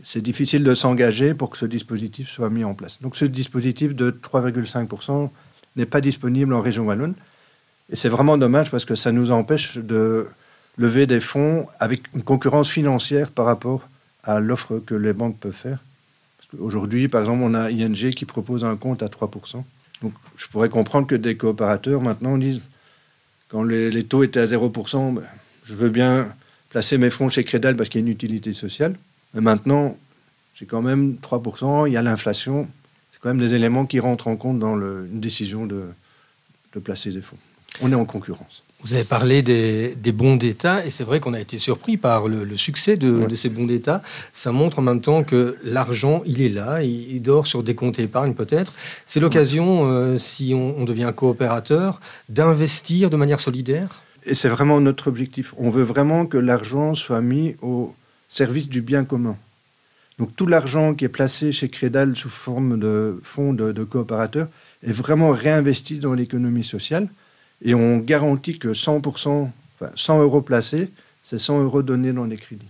c'est 0.02 0.22
difficile 0.22 0.64
de 0.64 0.74
s'engager 0.74 1.34
pour 1.34 1.50
que 1.50 1.58
ce 1.58 1.66
dispositif 1.66 2.30
soit 2.30 2.50
mis 2.50 2.64
en 2.64 2.74
place. 2.74 3.00
Donc 3.02 3.16
ce 3.16 3.26
dispositif 3.26 3.96
de 3.96 4.12
3,5% 4.12 5.30
n'est 5.76 5.86
pas 5.86 6.02
disponible 6.02 6.54
en 6.54 6.62
région 6.62 6.86
Wallonne. 6.86 7.14
Et 7.92 7.96
c'est 7.96 8.10
vraiment 8.10 8.38
dommage 8.38 8.70
parce 8.70 8.86
que 8.86 8.96
ça 8.96 9.12
nous 9.12 9.32
empêche 9.32 9.78
de 9.78 10.28
lever 10.78 11.08
des 11.08 11.20
fonds 11.20 11.66
avec 11.80 12.04
une 12.14 12.24
concurrence 12.24 12.70
financière 12.70 13.32
par 13.32 13.46
rapport 13.46 13.88
à 14.24 14.40
l'offre 14.40 14.80
que 14.80 14.96
les 14.96 15.14
banques 15.14 15.38
peuvent 15.38 15.52
faire. 15.52 15.80
Aujourd'hui, 16.60 17.08
par 17.08 17.22
exemple, 17.22 17.44
on 17.44 17.54
a 17.54 17.70
ING 17.70 18.12
qui 18.12 18.26
propose 18.26 18.66
un 18.66 18.76
compte 18.76 19.04
à 19.04 19.08
3%. 19.08 19.64
Donc, 20.02 20.14
je 20.36 20.48
pourrais 20.48 20.70
comprendre 20.70 21.08
que 21.08 21.16
des 21.16 21.36
coopérateurs 21.36 22.02
maintenant 22.02 22.38
disent, 22.38 22.62
quand 23.50 23.64
les, 23.64 24.04
taux 24.04 24.24
étaient 24.24 24.40
à 24.40 24.46
0%, 24.46 25.16
ben, 25.16 25.24
je 25.64 25.74
veux 25.74 25.90
bien 25.90 26.34
placer 26.70 26.98
mes 26.98 27.10
fonds 27.10 27.30
chez 27.30 27.44
Crédal 27.44 27.76
parce 27.76 27.90
qu'il 27.90 28.02
y 28.02 28.04
a 28.04 28.06
une 28.06 28.12
utilité 28.12 28.54
sociale. 28.54 28.96
Mais 29.34 29.42
maintenant, 29.42 29.98
j'ai 30.56 30.66
quand 30.66 30.82
même 30.82 31.18
3%, 31.22 31.88
il 31.88 31.94
y 31.94 31.98
a 31.98 32.02
l'inflation. 32.02 32.68
C'est 33.12 33.20
quand 33.20 33.30
même 33.30 33.40
des 33.40 33.54
éléments 33.54 33.86
qui 33.86 34.00
rentrent 34.00 34.28
en 34.28 34.36
compte 34.36 34.60
dans 34.60 34.76
une 34.76 35.20
décision 35.20 35.66
de 35.66 36.80
placer 36.80 37.12
des 37.12 37.22
fonds. 37.22 37.38
On 37.82 37.92
est 37.92 37.96
en 37.96 38.06
concurrence. 38.06 38.64
Vous 38.82 38.94
avez 38.94 39.04
parlé 39.04 39.42
des, 39.42 39.94
des 39.96 40.14
bons 40.14 40.38
d'État 40.38 40.86
et 40.86 40.90
c'est 40.90 41.04
vrai 41.04 41.20
qu'on 41.20 41.34
a 41.34 41.40
été 41.40 41.58
surpris 41.58 41.98
par 41.98 42.30
le, 42.30 42.46
le 42.46 42.56
succès 42.56 42.96
de, 42.96 43.12
ouais. 43.12 43.28
de, 43.28 43.36
ces 43.36 43.50
bons 43.50 43.66
d'État. 43.66 44.02
Ça 44.32 44.54
montre 44.54 44.80
en 44.80 44.82
même 44.82 45.02
temps 45.02 45.24
que 45.24 45.58
l'argent, 45.66 46.22
il 46.26 46.42
est 46.42 46.50
là, 46.50 46.82
il, 46.82 47.16
il 47.16 47.22
dort 47.22 47.46
sur 47.46 47.62
des 47.62 47.76
comptes 47.76 48.00
épargne 48.00 48.34
peut-être. 48.34 48.74
C'est 49.06 49.20
l'occasion, 49.20 49.92
euh, 49.92 50.18
si 50.18 50.54
on, 50.56 50.80
on, 50.80 50.86
devient 50.86 51.12
coopérateur, 51.14 52.00
d'investir 52.30 53.10
de 53.10 53.18
manière 53.18 53.42
solidaire 53.42 54.04
Et 54.26 54.34
c'est 54.34 54.48
vraiment 54.48 54.80
notre 54.80 55.08
objectif. 55.08 55.54
On 55.58 55.70
veut 55.70 55.84
vraiment 55.84 56.26
que 56.26 56.38
l'argent 56.38 56.94
soit 56.94 57.22
mis 57.22 57.58
au 57.62 57.94
service 58.30 58.70
du 58.70 58.82
bien 58.82 59.04
commun. 59.04 59.36
Donc 60.20 60.34
tout 60.38 60.46
l'argent 60.46 60.94
qui 60.94 61.04
est 61.04 61.10
placé 61.10 61.52
chez 61.52 61.68
Crédal 61.68 62.16
sous 62.16 62.30
forme 62.30 62.80
de 62.80 63.20
fonds 63.24 63.52
de, 63.52 63.74
de 63.74 63.84
coopérateurs 63.84 64.48
est 64.84 64.94
vraiment 64.94 65.32
réinvesti 65.32 66.00
dans 66.00 66.14
l'économie 66.14 66.64
sociale 66.64 67.10
et 67.62 67.74
on 67.74 67.98
garantit 67.98 68.58
que 68.58 68.70
100%, 68.70 69.50
enfin 69.80 69.92
100 69.96 70.22
euros 70.22 70.42
placés, 70.42 70.90
c'est 71.24 71.38
100 71.38 71.64
euros 71.64 71.82
donnés 71.82 72.14
dans 72.14 72.26
les 72.26 72.38
crédits. 72.38 72.66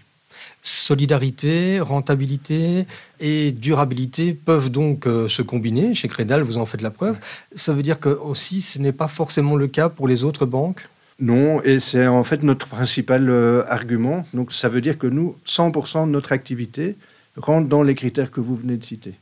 Solidarité, 0.61 1.79
rentabilité 1.79 2.85
et 3.19 3.51
durabilité 3.51 4.33
peuvent 4.33 4.69
donc 4.69 5.07
euh, 5.07 5.29
se 5.29 5.41
combiner. 5.41 5.93
Chez 5.93 6.07
Crédal, 6.07 6.41
vous 6.41 6.57
en 6.57 6.65
faites 6.65 6.81
la 6.81 6.91
preuve. 6.91 7.19
Ça 7.55 7.73
veut 7.73 7.83
dire 7.83 7.99
que 7.99 8.09
aussi, 8.09 8.61
ce 8.61 8.79
n'est 8.79 8.91
pas 8.91 9.07
forcément 9.07 9.55
le 9.55 9.67
cas 9.67 9.89
pour 9.89 10.07
les 10.07 10.23
autres 10.23 10.45
banques? 10.45 10.89
Non, 11.19 11.61
et 11.63 11.79
c'est 11.79 12.07
en 12.07 12.23
fait 12.23 12.43
notre 12.43 12.67
principal 12.67 13.29
euh, 13.29 13.63
argument. 13.67 14.25
Donc 14.33 14.53
ça 14.53 14.69
veut 14.69 14.81
dire 14.81 14.97
que 14.97 15.07
nous, 15.07 15.37
100% 15.45 16.05
de 16.05 16.11
notre 16.11 16.31
activité 16.31 16.95
rentre 17.35 17.67
dans 17.67 17.83
les 17.83 17.95
critères 17.95 18.31
que 18.31 18.41
vous 18.41 18.55
venez 18.55 18.77
de 18.77 18.83
citer. 18.83 19.13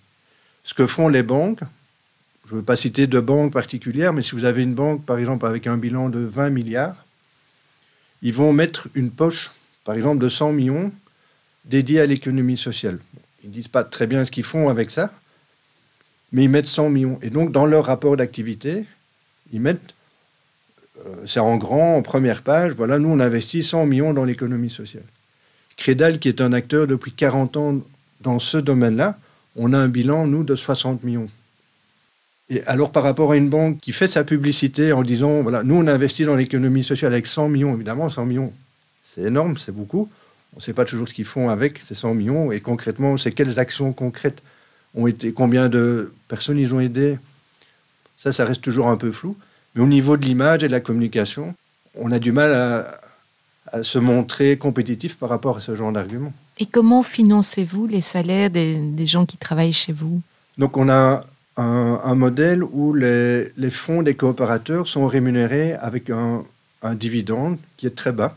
Ce 0.63 0.73
que 0.73 0.85
font 0.85 1.07
les 1.07 1.23
banques, 1.23 1.61
je 2.47 2.53
ne 2.53 2.59
veux 2.59 2.63
pas 2.63 2.77
citer 2.77 3.07
de 3.07 3.19
banque 3.19 3.51
particulière, 3.51 4.13
mais 4.13 4.21
si 4.21 4.31
vous 4.31 4.45
avez 4.45 4.63
une 4.63 4.73
banque, 4.73 5.05
par 5.05 5.17
exemple, 5.17 5.45
avec 5.45 5.67
un 5.67 5.75
bilan 5.75 6.07
de 6.07 6.19
20 6.19 6.49
milliards, 6.49 7.05
ils 8.21 8.33
vont 8.33 8.53
mettre 8.53 8.87
une 8.95 9.11
poche, 9.11 9.51
par 9.83 9.95
exemple, 9.95 10.23
de 10.23 10.29
100 10.29 10.53
millions 10.53 10.91
dédiée 11.65 11.99
à 11.99 12.05
l'économie 12.05 12.55
sociale. 12.55 12.99
Ils 13.43 13.49
ne 13.49 13.53
disent 13.53 13.67
pas 13.67 13.83
très 13.83 14.07
bien 14.07 14.23
ce 14.23 14.31
qu'ils 14.31 14.45
font 14.45 14.69
avec 14.69 14.91
ça, 14.91 15.11
mais 16.31 16.45
ils 16.45 16.49
mettent 16.49 16.67
100 16.67 16.89
millions. 16.89 17.19
Et 17.21 17.29
donc, 17.29 17.51
dans 17.51 17.65
leur 17.65 17.85
rapport 17.85 18.15
d'activité, 18.15 18.85
ils 19.51 19.59
mettent, 19.59 19.93
euh, 21.05 21.15
c'est 21.25 21.41
en 21.41 21.57
grand, 21.57 21.97
en 21.97 22.01
première 22.01 22.43
page, 22.43 22.71
voilà, 22.71 22.97
nous, 22.97 23.09
on 23.09 23.19
investit 23.19 23.61
100 23.61 23.85
millions 23.87 24.13
dans 24.13 24.23
l'économie 24.23 24.69
sociale. 24.69 25.05
Crédal, 25.75 26.17
qui 26.17 26.29
est 26.29 26.39
un 26.39 26.53
acteur 26.53 26.87
depuis 26.87 27.11
40 27.11 27.57
ans 27.57 27.81
dans 28.21 28.39
ce 28.39 28.57
domaine-là, 28.57 29.17
on 29.57 29.73
a 29.73 29.77
un 29.77 29.89
bilan, 29.89 30.27
nous, 30.27 30.45
de 30.45 30.55
60 30.55 31.03
millions. 31.03 31.29
Et 32.49 32.63
alors, 32.65 32.91
par 32.91 33.03
rapport 33.03 33.31
à 33.33 33.37
une 33.37 33.49
banque 33.49 33.79
qui 33.79 33.91
fait 33.91 34.07
sa 34.07 34.23
publicité 34.23 34.93
en 34.93 35.03
disant, 35.03 35.41
voilà, 35.41 35.63
nous, 35.63 35.75
on 35.75 35.87
investit 35.87 36.23
dans 36.23 36.35
l'économie 36.35 36.83
sociale 36.83 37.11
avec 37.11 37.27
100 37.27 37.49
millions, 37.49 37.73
évidemment, 37.73 38.09
100 38.09 38.25
millions, 38.25 38.53
c'est 39.03 39.23
énorme, 39.23 39.57
c'est 39.57 39.73
beaucoup. 39.73 40.09
On 40.53 40.57
ne 40.57 40.61
sait 40.61 40.73
pas 40.73 40.85
toujours 40.85 41.07
ce 41.07 41.13
qu'ils 41.13 41.25
font 41.25 41.49
avec 41.49 41.81
ces 41.83 41.93
100 41.93 42.13
millions 42.13 42.51
et 42.51 42.61
concrètement, 42.61 43.17
c'est 43.17 43.31
quelles 43.31 43.59
actions 43.59 43.91
concrètes 43.91 44.41
ont 44.95 45.07
été, 45.07 45.33
combien 45.33 45.69
de 45.69 46.13
personnes 46.27 46.57
ils 46.57 46.73
ont 46.73 46.79
aidé. 46.79 47.17
Ça, 48.17 48.31
ça 48.31 48.45
reste 48.45 48.61
toujours 48.61 48.87
un 48.87 48.97
peu 48.97 49.11
flou. 49.11 49.37
Mais 49.75 49.81
au 49.81 49.87
niveau 49.87 50.17
de 50.17 50.25
l'image 50.25 50.63
et 50.63 50.67
de 50.67 50.71
la 50.71 50.79
communication, 50.79 51.53
on 51.95 52.11
a 52.11 52.19
du 52.19 52.31
mal 52.31 52.53
à, 52.53 53.83
se 53.83 53.99
montrer 53.99 54.57
compétitif 54.57 55.17
par 55.17 55.27
rapport 55.27 55.57
à 55.57 55.59
ce 55.59 55.75
genre 55.75 55.91
d'argument. 55.91 56.31
Et 56.57 56.65
comment 56.65 57.03
financez-vous 57.03 57.85
les 57.85 57.99
salaires 57.99 58.49
des, 58.49 59.05
gens 59.05 59.25
qui 59.25 59.37
travaillent 59.37 59.73
chez 59.73 59.91
vous? 59.91 60.21
Donc 60.57 60.77
on 60.77 60.87
a 60.87 61.25
un, 61.57 62.15
modèle 62.15 62.63
où 62.63 62.93
les, 62.93 63.51
fonds 63.71 64.03
des 64.03 64.15
coopérateurs 64.15 64.87
sont 64.87 65.07
rémunérés 65.07 65.73
avec 65.73 66.09
un, 66.09 66.43
dividende 66.93 67.57
qui 67.75 67.87
est 67.87 67.95
très 67.95 68.11
bas. 68.11 68.35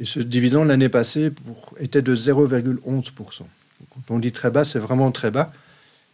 Et 0.00 0.04
ce 0.04 0.18
dividende 0.18 0.68
l'année 0.68 0.88
passée 0.88 1.30
était 1.78 2.02
de 2.02 2.16
0,11%. 2.16 3.42
Quand 3.90 4.14
on 4.14 4.18
dit 4.18 4.32
très 4.32 4.50
bas, 4.50 4.64
c'est 4.64 4.78
vraiment 4.78 5.12
très 5.12 5.30
bas. 5.30 5.52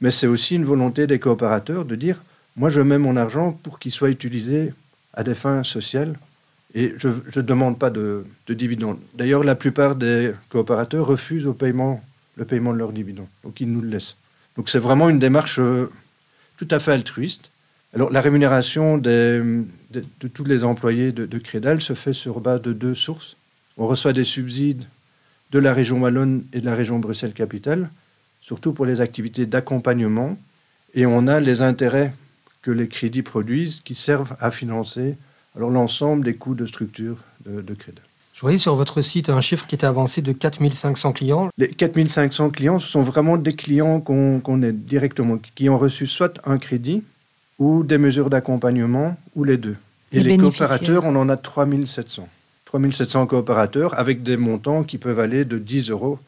Mais 0.00 0.10
c'est 0.10 0.26
aussi 0.26 0.56
une 0.56 0.64
volonté 0.64 1.06
des 1.06 1.18
coopérateurs 1.18 1.84
de 1.84 1.94
dire, 1.94 2.20
moi 2.56 2.68
je 2.68 2.80
mets 2.80 2.98
mon 2.98 3.16
argent 3.16 3.52
pour 3.62 3.78
qu'il 3.78 3.92
soit 3.92 4.10
utilisé 4.10 4.74
à 5.14 5.22
des 5.22 5.34
fins 5.34 5.62
sociales 5.62 6.18
et 6.74 6.92
je 6.98 7.08
ne 7.08 7.42
demande 7.42 7.78
pas 7.78 7.88
de, 7.88 8.24
de 8.46 8.54
dividendes. 8.54 8.98
D'ailleurs, 9.14 9.44
la 9.44 9.54
plupart 9.54 9.94
des 9.94 10.32
coopérateurs 10.50 11.06
refusent 11.06 11.46
le 11.46 11.54
paiement 11.54 12.02
de 12.36 12.78
leurs 12.78 12.92
dividendes. 12.92 13.28
Donc 13.44 13.60
ils 13.60 13.72
nous 13.72 13.80
le 13.80 13.88
laissent. 13.88 14.16
Donc 14.56 14.68
c'est 14.68 14.78
vraiment 14.78 15.08
une 15.08 15.18
démarche 15.18 15.58
euh, 15.58 15.90
tout 16.56 16.68
à 16.70 16.78
fait 16.78 16.92
altruiste. 16.92 17.50
Alors 17.94 18.10
la 18.10 18.20
rémunération 18.20 18.98
de, 18.98 19.64
tous 20.34 20.44
les 20.44 20.64
employés 20.64 21.12
de, 21.12 21.26
de 21.26 21.38
Crédal 21.38 21.80
se 21.80 21.94
fait 21.94 22.12
sur 22.12 22.40
base 22.40 22.62
de 22.62 22.72
deux 22.72 22.94
sources. 22.94 23.36
On 23.78 23.86
reçoit 23.86 24.12
des 24.12 24.24
subsides 24.24 24.84
de 25.52 25.58
la 25.58 25.72
région 25.72 26.00
Wallonne 26.00 26.44
et 26.52 26.60
de 26.60 26.66
la 26.66 26.74
région 26.74 26.98
Bruxelles-Capitale, 26.98 27.90
surtout 28.40 28.72
pour 28.72 28.86
les 28.86 29.00
activités 29.00 29.46
d'accompagnement. 29.46 30.36
Et 30.94 31.06
on 31.06 31.26
a 31.26 31.40
les 31.40 31.62
intérêts 31.62 32.12
que 32.62 32.70
les 32.70 32.88
crédits 32.88 33.22
produisent 33.22 33.80
qui 33.84 33.94
servent 33.94 34.36
à 34.40 34.50
financer 34.50 35.16
l'ensemble 35.56 36.24
des 36.24 36.34
coûts 36.34 36.54
de 36.54 36.66
structure 36.66 37.18
de, 37.44 37.74
crédit. 37.74 38.00
Je 38.36 38.42
voyais 38.42 38.58
sur 38.58 38.74
votre 38.74 39.00
site 39.00 39.30
un 39.30 39.40
chiffre 39.40 39.66
qui 39.66 39.76
était 39.76 39.86
avancé 39.86 40.20
de 40.20 40.30
4500 40.30 41.14
clients. 41.14 41.48
Les 41.56 41.68
4500 41.68 42.50
clients, 42.50 42.78
ce 42.78 42.86
sont 42.86 43.00
vraiment 43.00 43.38
des 43.38 43.54
clients 43.54 43.98
qu'on 44.02 44.62
est 44.62 44.72
directement, 44.74 45.38
qui 45.54 45.70
ont 45.70 45.78
reçu 45.78 46.06
soit 46.06 46.38
un 46.44 46.58
crédit 46.58 47.02
ou 47.58 47.82
des 47.82 47.96
mesures 47.96 48.28
d'accompagnement 48.28 49.16
ou 49.36 49.44
les 49.44 49.56
deux. 49.56 49.76
Et 50.12 50.20
les, 50.20 50.32
les 50.32 50.36
coopérateurs, 50.36 51.06
on 51.06 51.16
en 51.16 51.30
a 51.30 51.38
3700. 51.38 52.28
3700 52.66 53.26
coopérateurs 53.26 53.98
avec 53.98 54.22
des 54.22 54.36
montants 54.36 54.84
qui 54.84 54.98
peuvent 54.98 55.18
aller 55.18 55.46
de 55.46 55.56
10 55.56 55.88
euros 55.88 56.18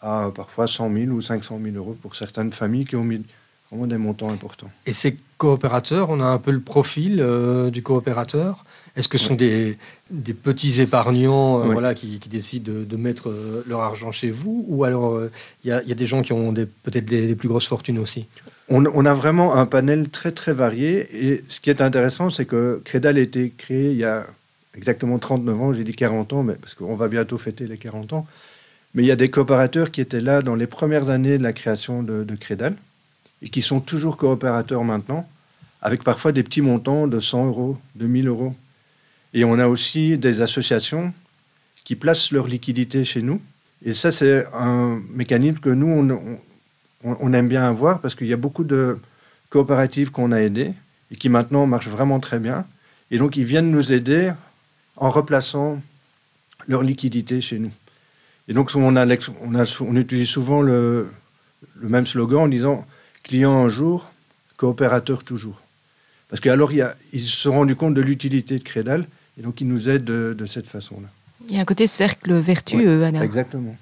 à 0.00 0.30
parfois 0.32 0.68
100 0.68 0.92
000 0.92 1.10
ou 1.10 1.20
500 1.20 1.58
000 1.60 1.74
euros 1.74 1.96
pour 2.00 2.14
certaines 2.14 2.52
familles 2.52 2.84
qui 2.84 2.94
ont 2.94 3.02
mis 3.02 3.24
vraiment 3.72 3.88
des 3.88 3.98
montants 3.98 4.30
importants. 4.30 4.70
Et 4.86 4.92
ces 4.92 5.16
coopérateurs, 5.36 6.10
on 6.10 6.20
a 6.20 6.26
un 6.26 6.38
peu 6.38 6.52
le 6.52 6.60
profil 6.60 7.18
euh, 7.18 7.70
du 7.70 7.82
coopérateur 7.82 8.64
Est-ce 8.96 9.08
que 9.08 9.18
ce 9.18 9.26
sont 9.26 9.34
des, 9.34 9.78
des, 10.10 10.34
petits 10.34 10.80
épargnants 10.80 11.60
euh, 11.60 11.72
voilà, 11.72 11.94
qui, 11.94 12.18
décident 12.18 12.72
de, 12.72 12.96
mettre 12.96 13.28
euh, 13.28 13.64
leur 13.68 13.80
argent 13.80 14.10
chez 14.10 14.30
vous 14.30 14.64
Ou 14.68 14.84
alors 14.84 15.20
il 15.64 15.68
y, 15.68 15.88
y, 15.88 15.92
a 15.92 15.94
des 15.94 16.06
gens 16.06 16.22
qui 16.22 16.32
ont 16.32 16.52
peut-être 16.52 17.04
des, 17.04 17.34
plus 17.36 17.48
grosses 17.48 17.68
fortunes 17.68 17.98
aussi? 17.98 18.26
On, 18.68 18.84
on, 18.86 19.04
a 19.04 19.14
vraiment 19.14 19.54
un 19.56 19.66
panel 19.66 20.08
très 20.08 20.32
très 20.32 20.52
varié. 20.52 21.06
Et 21.12 21.42
ce 21.48 21.60
qui 21.60 21.70
est 21.70 21.80
intéressant, 21.80 22.30
c'est 22.30 22.46
que 22.46 22.80
Crédal 22.84 23.16
a 23.16 23.20
été 23.20 23.52
créé 23.56 23.90
il 23.90 23.96
y 23.96 24.04
a 24.04 24.26
exactement 24.76 25.18
39 25.18 25.62
ans, 25.62 25.72
j'ai 25.72 25.84
dit 25.84 25.92
40 25.92 26.32
ans, 26.32 26.42
mais 26.42 26.54
parce 26.54 26.74
qu'on 26.74 26.94
va 26.94 27.08
bientôt 27.08 27.38
fêter 27.38 27.66
les 27.66 27.78
40 27.78 28.12
ans. 28.12 28.26
Mais 28.94 29.04
il 29.04 29.06
y 29.06 29.12
a 29.12 29.16
des 29.16 29.28
coopérateurs 29.28 29.90
qui 29.90 30.00
étaient 30.00 30.20
là 30.20 30.42
dans 30.42 30.56
les 30.56 30.66
premières 30.66 31.10
années 31.10 31.38
de 31.38 31.42
la 31.42 31.52
création 31.52 32.02
de, 32.02 32.24
de 32.24 32.34
Crédal 32.34 32.74
et 33.42 33.48
qui 33.48 33.62
sont 33.62 33.80
toujours 33.80 34.16
coopérateurs 34.16 34.84
maintenant, 34.84 35.28
avec 35.80 36.02
parfois 36.02 36.32
des 36.32 36.42
petits 36.42 36.60
montants 36.60 37.06
de 37.06 37.20
100 37.20 37.46
euros, 37.46 37.78
de 37.94 38.06
1000 38.06 38.28
euros. 38.28 38.54
Et 39.32 39.44
on 39.44 39.58
a 39.58 39.68
aussi 39.68 40.18
des 40.18 40.42
associations 40.42 41.12
qui 41.84 41.96
placent 41.96 42.32
leur 42.32 42.46
liquidité 42.46 43.04
chez 43.04 43.22
nous. 43.22 43.40
Et 43.84 43.94
ça, 43.94 44.10
c'est 44.10 44.46
un 44.52 45.00
mécanisme 45.10 45.58
que 45.58 45.70
nous, 45.70 46.38
on, 47.04 47.32
aime 47.32 47.48
bien 47.48 47.64
avoir 47.64 48.00
parce 48.00 48.14
qu'il 48.14 48.26
y 48.26 48.32
a 48.32 48.36
beaucoup 48.36 48.64
de 48.64 48.98
coopératives 49.48 50.10
qu'on 50.10 50.32
a 50.32 50.40
aidées 50.40 50.72
et 51.10 51.16
qui 51.16 51.28
maintenant 51.28 51.66
marchent 51.66 51.88
vraiment 51.88 52.20
très 52.20 52.38
bien. 52.38 52.66
Et 53.10 53.18
donc, 53.18 53.36
ils 53.36 53.44
viennent 53.44 53.70
nous 53.70 53.92
aider 53.92 54.32
en 54.96 55.10
replaçant 55.10 55.80
leur 56.68 56.82
liquidité 56.82 57.40
chez 57.40 57.58
nous. 57.58 57.72
Et 58.48 58.52
donc, 58.52 58.70
on, 58.74 59.96
utilise 59.96 60.28
souvent 60.28 60.60
le, 60.60 61.10
le, 61.76 61.88
même 61.88 62.06
slogan 62.06 62.42
en 62.42 62.48
disant 62.48 62.86
client 63.22 63.64
un 63.64 63.68
jour, 63.68 64.12
coopérateur 64.56 65.24
toujours. 65.24 65.62
Parce 66.28 66.40
qu'alors, 66.40 66.72
ils 66.72 67.20
se 67.20 67.36
sont 67.36 67.52
rendus 67.52 67.76
compte 67.76 67.94
de 67.94 68.02
l'utilité 68.02 68.58
de 68.58 68.62
Crédal, 68.62 69.06
et 69.38 69.42
donc 69.42 69.60
ils 69.60 69.68
nous 69.68 69.88
aident 69.88 70.04
de, 70.04 70.46
cette 70.46 70.66
façon-là. 70.66 71.08
Il 71.48 71.54
y 71.54 71.58
a 71.58 71.62
un 71.62 71.64
côté 71.64 71.86
cercle 71.86 72.34
vertueux, 72.34 73.00
ouais, 73.00 73.24
Exactement. 73.24 73.76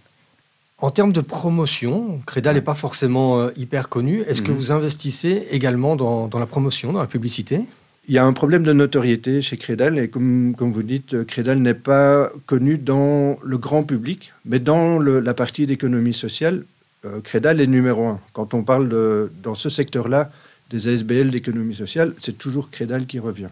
En 0.80 0.90
termes 0.90 1.12
de 1.12 1.20
promotion, 1.20 2.20
Crédal 2.24 2.54
n'est 2.54 2.62
pas 2.62 2.74
forcément 2.74 3.40
euh, 3.40 3.50
hyper 3.56 3.88
connu. 3.88 4.22
Est-ce 4.28 4.42
que 4.42 4.52
mhm. 4.52 4.56
vous 4.56 4.72
investissez 4.72 5.48
également 5.50 5.96
dans, 5.96 6.28
dans 6.28 6.38
la 6.38 6.46
promotion, 6.46 6.92
dans 6.92 7.00
la 7.00 7.08
publicité? 7.08 7.62
Il 8.06 8.14
y 8.14 8.18
a 8.18 8.24
un 8.24 8.32
problème 8.32 8.62
de 8.62 8.72
notoriété 8.72 9.42
chez 9.42 9.56
Crédal, 9.58 9.98
et 9.98 10.08
comme, 10.08 10.54
comme 10.56 10.70
vous 10.70 10.82
dites, 10.82 11.24
Crédal 11.24 11.58
n'est 11.58 11.74
pas 11.74 12.30
connu 12.46 12.78
dans 12.78 13.36
le 13.42 13.58
grand 13.58 13.82
public, 13.82 14.32
mais 14.46 14.60
dans 14.60 14.98
la 14.98 15.34
partie 15.34 15.66
d'économie 15.66 16.14
sociale, 16.14 16.64
euh, 17.04 17.20
Crédal 17.20 17.60
est 17.60 17.66
numéro 17.66 18.06
un. 18.06 18.20
Quand 18.32 18.54
on 18.54 18.62
parle 18.62 18.88
de, 18.88 19.30
dans 19.42 19.54
ce 19.54 19.68
secteur-là 19.68 20.30
des 20.70 20.88
ASBL 20.88 21.30
d'économie 21.30 21.74
sociale, 21.74 22.14
c'est 22.18 22.38
toujours 22.38 22.70
Crédal 22.70 23.04
qui 23.06 23.18
revient. 23.18 23.50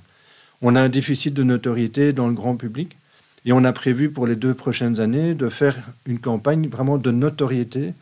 On 0.62 0.76
a 0.76 0.80
un 0.82 0.88
déficit 0.88 1.34
de 1.34 1.42
notoriété 1.42 2.12
dans 2.12 2.28
le 2.28 2.34
grand 2.34 2.56
public, 2.56 2.96
et 3.44 3.52
on 3.52 3.64
a 3.64 3.72
prévu 3.72 4.10
pour 4.10 4.26
les 4.26 4.36
deux 4.36 4.54
prochaines 4.54 5.00
années 5.00 5.34
de 5.34 5.48
faire 5.48 5.76
une 6.04 6.18
campagne 6.18 6.68
vraiment 6.68 6.98
de 6.98 7.10
notoriété 7.12 7.94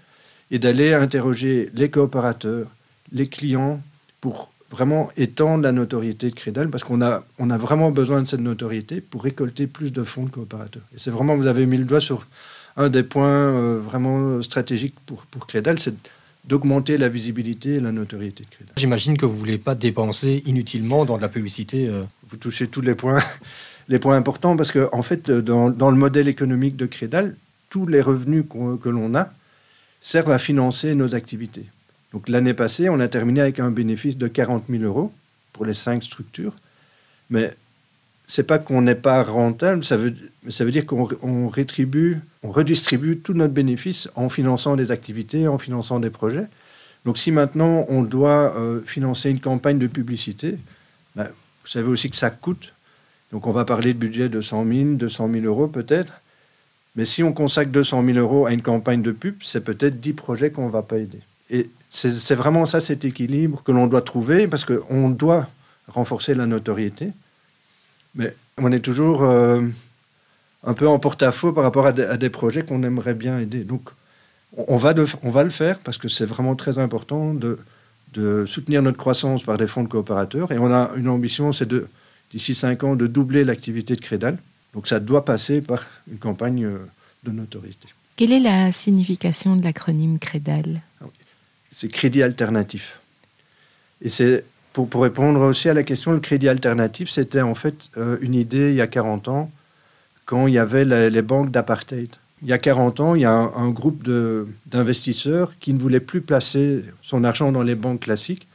et 0.51 0.59
d'aller 0.59 0.95
interroger 0.95 1.71
les 1.75 1.91
coopérateurs, 1.91 2.67
les 3.13 3.29
clients, 3.29 3.81
pour 4.21 4.53
vraiment 4.71 5.11
étendre 5.17 5.63
la 5.63 5.73
notoriété 5.73 6.31
de 6.31 6.35
Crédal 6.35 6.71
parce 6.71 6.83
qu'on 6.83 7.03
a, 7.03 7.25
on 7.39 7.51
a 7.51 7.59
vraiment 7.59 7.91
besoin 7.91 8.23
de 8.23 8.27
cette 8.27 8.41
notoriété 8.41 9.01
pour 9.01 9.23
récolter 9.23 9.67
plus 9.67 9.93
de 9.93 10.03
fonds 10.03 10.25
de 10.25 10.31
coopérateurs. 10.31 10.83
Et 10.95 10.99
c'est 10.99 11.11
vraiment, 11.11 11.37
vous 11.37 11.47
avez 11.47 11.67
mis 11.67 11.77
le 11.77 11.85
doigt 11.85 12.01
sur 12.01 12.27
un 12.77 12.89
des 12.89 13.03
points 13.03 13.29
euh, 13.29 13.79
vraiment 13.81 14.41
stratégiques 14.43 14.97
pour, 15.07 15.27
pour 15.27 15.47
Crédal, 15.47 15.79
c'est 15.79 15.95
d'augmenter 16.47 16.99
la 16.99 17.09
visibilité 17.09 17.75
et 17.75 17.81
la 17.81 17.93
notoriété 17.93 18.45
de 18.45 18.49
Crédal. 18.49 18.75
J'imagine 18.77 19.17
que 19.17 19.27
vous 19.27 19.35
ne 19.35 19.39
voulez 19.39 19.59
pas 19.59 19.75
dépenser 19.75 20.43
inutilement 20.47 21.05
dans 21.05 21.17
de 21.17 21.23
la 21.23 21.29
publicité. 21.29 21.89
Euh. 21.89 22.03
Vous 22.29 22.37
touchez 22.37 22.69
tous 22.69 22.81
les 22.81 22.95
points, 22.95 23.21
les 23.89 23.99
points 23.99 24.17
importants 24.17 24.57
parce 24.57 24.73
qu'en 24.73 24.89
en 24.93 25.03
fait, 25.03 25.31
dans, 25.31 25.71
dans, 25.71 25.91
le 25.91 25.97
modèle 25.97 26.29
économique 26.29 26.77
de 26.77 26.87
Crédal, 26.87 27.35
tous 27.71 27.87
les 27.87 28.01
revenus 28.01 28.45
que 28.49 28.89
l'on 28.89 29.15
a 29.15 29.31
servent 30.01 30.31
à 30.31 30.39
financer 30.39 30.95
nos 30.95 31.15
activités. 31.15 31.65
Donc 32.13 32.29
l'année 32.29 32.55
passée, 32.55 32.89
on 32.89 33.01
a 33.01 33.09
terminé 33.09 33.41
avec 33.41 33.59
un 33.59 33.71
bénéfice 33.71 34.17
de 34.17 34.29
40 34.29 34.65
000 34.69 34.85
euros 34.85 35.13
pour 35.53 35.65
les 35.65 35.75
cinq 35.75 36.05
structures. 36.05 36.55
Mais 37.31 37.55
c'est 38.27 38.47
pas 38.47 38.59
qu'on 38.59 38.83
n'est 38.83 38.95
pas 38.95 39.23
rentable, 39.23 39.85
ça 39.85 39.97
veut, 39.97 40.11
dire 40.71 40.87
qu'on 40.87 41.49
rétribue, 41.49 42.21
on 42.43 42.51
redistribue 42.51 43.19
tout 43.19 43.35
notre 43.35 43.53
bénéfice 43.53 44.09
en 44.15 44.29
finançant 44.29 44.77
des 44.77 44.91
activités, 44.91 45.47
en 45.47 45.59
finançant 45.59 46.01
des 46.01 46.11
projets. 46.11 46.47
Donc 47.05 47.19
si 47.19 47.31
maintenant 47.31 47.85
on 47.89 48.03
doit 48.03 48.57
euh, 48.57 48.81
financer 48.85 49.31
une 49.31 49.41
campagne 49.41 49.79
de 49.79 49.87
publicité, 49.87 50.57
ben, 51.17 51.25
vous 51.25 51.69
savez 51.69 51.89
aussi 51.89 52.09
que 52.09 52.17
ça 52.17 52.31
coûte. 52.31 52.73
Donc 53.31 53.47
on 53.47 53.53
va 53.53 53.65
parler 53.65 53.93
de 53.93 53.99
budget 53.99 54.29
de 54.29 54.41
100 54.41 54.67
000, 54.67 54.85
200 54.95 55.31
000 55.33 55.45
euros 55.45 55.69
peut-être. 55.69 56.15
Mais 56.97 57.05
si 57.05 57.23
on 57.23 57.33
consacre 57.33 57.71
200 57.73 58.05
000 58.07 58.19
euros 58.19 58.47
à 58.47 58.53
une 58.53 58.63
campagne 58.63 59.03
de 59.03 59.13
pub, 59.13 59.37
c'est 59.43 59.63
peut-être 59.63 60.01
10 60.01 60.13
projets 60.13 60.51
qu'on 60.51 60.67
ne 60.67 60.71
va 60.71 60.83
pas 60.83 60.99
aider. 60.99 61.21
Et 61.51 61.69
c'est 61.91 62.35
vraiment 62.35 62.65
ça, 62.65 62.81
cet 62.81 63.05
équilibre 63.05 63.63
que 63.63 63.73
l'on 63.73 63.87
doit 63.87 64.03
trouver, 64.03 64.47
parce 64.49 64.65
qu'on 64.65 65.11
doit 65.11 65.49
renforcer 65.89 66.35
la 66.35 66.47
notoriété, 66.47 67.13
mais 68.15 68.35
on 68.59 68.71
est 68.73 68.81
toujours 68.81 69.23
euh, 69.23 69.61
un 70.63 70.75
peu 70.75 70.89
en 70.89 70.99
porte-à-faux 70.99 71.53
par 71.53 71.65
rapport 71.65 71.87
à, 71.87 71.93
des 71.93 72.31
projets 72.31 72.65
qu'on 72.65 72.83
aimerait 72.83 73.15
bien 73.15 73.39
aider. 73.39 73.65
Donc, 73.65 73.91
on 74.57 74.77
va, 74.77 74.95
on 75.23 75.31
va 75.31 75.45
le 75.45 75.51
faire, 75.51 75.81
parce 75.81 75.99
que 75.99 76.09
c'est 76.09 76.27
vraiment 76.27 76.55
très 76.55 76.79
important 76.79 77.35
de, 77.35 77.59
de 78.13 78.47
soutenir 78.47 78.83
notre 78.83 78.97
croissance 78.97 79.43
par 79.43 79.57
des 79.57 79.67
fonds 79.67 79.83
de 79.83 79.89
coopérateurs. 79.89 80.53
Et 80.53 80.59
on 80.59 80.73
a 80.73 80.91
une 80.97 81.09
ambition, 81.09 81.53
c'est 81.53 81.67
de, 81.67 81.89
d'ici 82.31 82.55
cinq 82.55 82.85
ans, 82.85 82.97
de 82.97 83.07
doubler 83.07 83.45
l'activité 83.45 83.97
de 83.97 84.01
Crédal. 84.01 84.39
Donc 84.73 84.87
ça 84.87 85.01
doit 85.01 85.25
passer 85.25 85.61
par 85.61 85.87
une 86.11 86.19
campagne 86.19 86.65
euh, 86.65 86.79
de 87.25 87.31
notoriété. 87.31 87.89
Quelle 88.17 88.33
est 88.33 88.41
la 88.41 88.71
signification 88.71 89.57
de 89.57 89.65
l'acronyme 89.65 90.19
Crédal? 90.19 90.81
C'est 91.73 91.89
crédit 91.89 92.23
alternatif. 92.23 93.01
Et 94.01 94.09
c'est 94.09 94.45
pour, 94.75 95.03
répondre 95.03 95.41
aussi 95.41 95.69
à 95.69 95.75
la 95.75 95.85
question, 95.85 96.13
le 96.13 96.21
crédit 96.21 96.49
alternatif, 96.49 97.09
c'était 97.09 97.41
en 97.41 97.55
fait 97.55 97.75
euh, 97.97 98.19
une 98.21 98.35
idée 98.35 98.71
il 98.71 98.75
y 98.75 98.81
a 98.81 98.89
40 98.89 99.29
ans, 99.29 99.51
quand 100.27 100.49
il 100.49 100.55
y 100.55 100.59
avait 100.59 100.85
les, 100.85 101.23
banques 101.23 101.51
d'apartheid. 101.53 102.09
Il 102.43 102.49
y 102.49 102.53
a 102.53 102.59
40 102.59 103.01
ans, 103.01 103.15
il 103.15 103.23
y 103.23 103.25
a 103.25 103.33
un, 103.33 103.55
un 103.55 103.71
groupe 103.71 104.03
d'investisseurs 104.67 105.53
qui 105.61 105.73
ne 105.73 105.79
voulait 105.79 106.01
plus 106.01 106.21
placer 106.21 106.85
son 107.03 107.23
argent 107.23 107.53
dans 107.53 107.63
les 107.63 107.77
banques 107.77 108.01
classiques, 108.01 108.49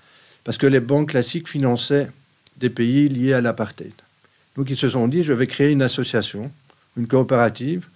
parce 0.44 0.58
que 0.58 0.68
les 0.68 0.82
banques 0.82 1.10
classiques 1.10 1.48
finançaient 1.48 2.10
des 2.58 2.70
pays 2.70 3.08
liés 3.08 3.34
à 3.34 3.42
l'apartheid. 3.42 3.94
Donc 4.58 4.70
ils 4.70 4.76
se 4.76 4.90
sont 4.90 5.08
dit, 5.08 5.24
je 5.24 5.32
vais 5.32 5.48
créer 5.48 5.72
une 5.72 5.82
association, 5.82 6.52
une 6.98 7.08
coopérative, 7.08 7.88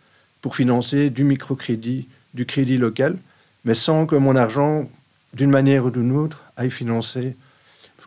pour 0.42 0.56
financer 0.56 1.10
du 1.10 1.26
microcrédit, 1.26 2.08
du 2.34 2.46
crédit 2.46 2.78
local, 2.78 3.18
mais 3.66 3.74
sans 3.74 4.06
que 4.06 4.16
mon 4.16 4.38
argent, 4.38 4.90
d'une 5.34 5.50
manière 5.50 5.86
ou 5.86 5.92
d'une 5.92 6.14
autre, 6.14 6.44
aille 6.56 6.72
financer 6.72 7.22
ce 7.32 7.34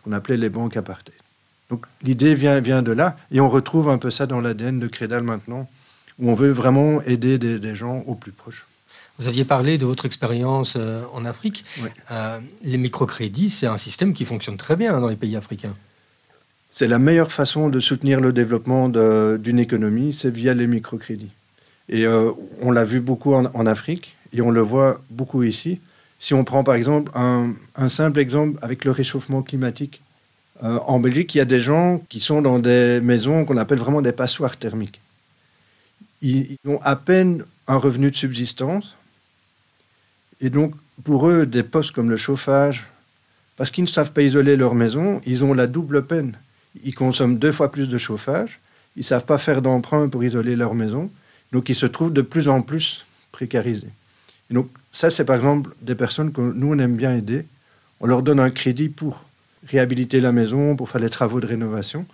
qu'on 0.07 0.13
appelait 0.13 0.37
les 0.37 0.49
banques 0.49 0.77
apartheid. 0.77 1.15
Donc 1.69 1.85
l'idée 2.01 2.33
vient, 2.33 2.59
vient 2.61 2.81
de 2.81 2.93
là, 2.93 3.17
et 3.31 3.41
on 3.41 3.49
retrouve 3.49 3.89
un 3.89 3.97
peu 3.97 4.09
ça 4.09 4.25
dans 4.25 4.39
l'ADN 4.39 4.79
de 4.79 4.87
Crédal 4.87 5.23
maintenant, 5.23 5.69
où 6.19 6.29
on 6.31 6.33
veut 6.33 6.51
vraiment 6.51 7.01
aider 7.01 7.37
des, 7.37 7.59
des 7.59 7.75
gens 7.75 7.99
au 8.07 8.15
plus 8.15 8.31
proche. 8.31 8.65
Vous 9.19 9.27
aviez 9.27 9.43
parlé 9.43 9.77
de 9.77 9.85
votre 9.85 10.05
expérience 10.05 10.75
euh, 10.77 11.01
en 11.11 11.25
Afrique. 11.25 11.65
Oui. 11.81 11.89
Euh, 12.11 12.39
les 12.63 12.77
microcrédits, 12.77 13.49
c'est 13.49 13.67
un 13.67 13.77
système 13.77 14.13
qui 14.13 14.23
fonctionne 14.23 14.57
très 14.57 14.75
bien 14.75 14.99
dans 15.01 15.07
les 15.09 15.15
pays 15.15 15.35
africains. 15.35 15.75
C'est 16.71 16.87
la 16.87 16.99
meilleure 16.99 17.31
façon 17.31 17.69
de 17.69 17.79
soutenir 17.79 18.21
le 18.21 18.31
développement 18.31 18.87
d'une 18.89 19.59
économie, 19.59 20.13
c'est 20.13 20.29
via 20.29 20.53
les 20.53 20.67
microcrédits. 20.67 21.31
Et 21.89 22.05
euh, 22.05 22.31
on 22.61 22.71
l'a 22.71 22.85
vu 22.85 23.01
beaucoup 23.01 23.33
en, 23.33 23.45
en, 23.45 23.65
Afrique 23.65 24.15
et 24.33 24.41
on 24.41 24.51
le 24.51 24.61
voit 24.61 25.01
beaucoup 25.09 25.43
ici. 25.43 25.79
Si 26.19 26.33
on 26.33 26.43
prend 26.43 26.63
par 26.63 26.75
exemple 26.75 27.11
un, 27.15 27.53
simple 27.89 28.19
exemple 28.19 28.57
avec 28.61 28.85
le 28.85 28.91
réchauffement 28.91 29.41
climatique, 29.41 30.01
euh, 30.63 30.79
en 30.87 30.99
Belgique, 30.99 31.35
il 31.35 31.37
y 31.37 31.41
a 31.41 31.45
des 31.45 31.59
gens 31.59 32.01
qui 32.09 32.19
sont 32.19 32.41
dans 32.41 32.57
des 32.57 32.99
maisons 33.01 33.45
qu'on 33.45 33.57
appelle 33.57 33.77
vraiment 33.77 34.01
des 34.01 34.11
passoires 34.11 34.57
thermiques. 34.57 34.99
Ils 36.23 36.57
ont 36.65 36.79
à 36.81 36.95
peine 36.95 37.43
un 37.67 37.77
revenu 37.77 38.09
de 38.09 38.15
subsistance 38.15 38.97
et 40.41 40.49
donc 40.49 40.73
pour 41.03 41.27
eux, 41.27 41.45
des 41.45 41.63
postes 41.63 41.91
comme 41.91 42.09
le 42.09 42.17
chauffage, 42.17 42.87
parce 43.55 43.71
qu'ils 43.71 43.83
ne 43.83 43.89
savent 43.89 44.11
pas 44.11 44.21
isoler 44.21 44.55
leur 44.55 44.75
maison, 44.75 45.21
ils 45.25 45.43
ont 45.43 45.53
la 45.53 45.67
double 45.67 46.05
peine. 46.05 46.35
Ils 46.83 46.93
consomment 46.93 47.37
deux 47.37 47.51
fois 47.51 47.71
plus 47.71 47.89
de 47.89 47.97
chauffage, 47.97 48.59
ils 48.95 48.99
ne 48.99 49.05
savent 49.05 49.25
pas 49.25 49.37
faire 49.37 49.61
d'emprunt 49.61 50.09
pour 50.09 50.23
isoler 50.23 50.55
leur 50.55 50.73
maison, 50.75 51.09
donc 51.51 51.69
ils 51.69 51.75
se 51.75 51.85
trouvent 51.85 52.13
de 52.13 52.21
plus 52.21 52.47
en 52.47 52.61
plus 52.61 53.05
précarisés. 53.31 53.89
Et 54.49 54.53
donc 54.53 54.69
ça, 54.91 55.09
c'est 55.09 55.25
par 55.25 55.35
exemple 55.35 55.71
des 55.81 55.95
personnes 55.95 56.31
que 56.31 56.41
nous, 56.41 56.73
on 56.73 56.79
aime 56.79 56.95
bien 56.95 57.15
aider. 57.15 57.45
On 57.99 58.07
leur 58.07 58.21
donne 58.21 58.39
un 58.39 58.49
crédit 58.49 58.89
pour 58.89 59.25
réhabiliter 59.67 60.19
la 60.21 60.31
maison, 60.31 60.75
pour 60.75 60.89
faire 60.89 61.01
les 61.01 61.09
travaux 61.09 61.39
de 61.39 61.47
rénovation, 61.47 62.05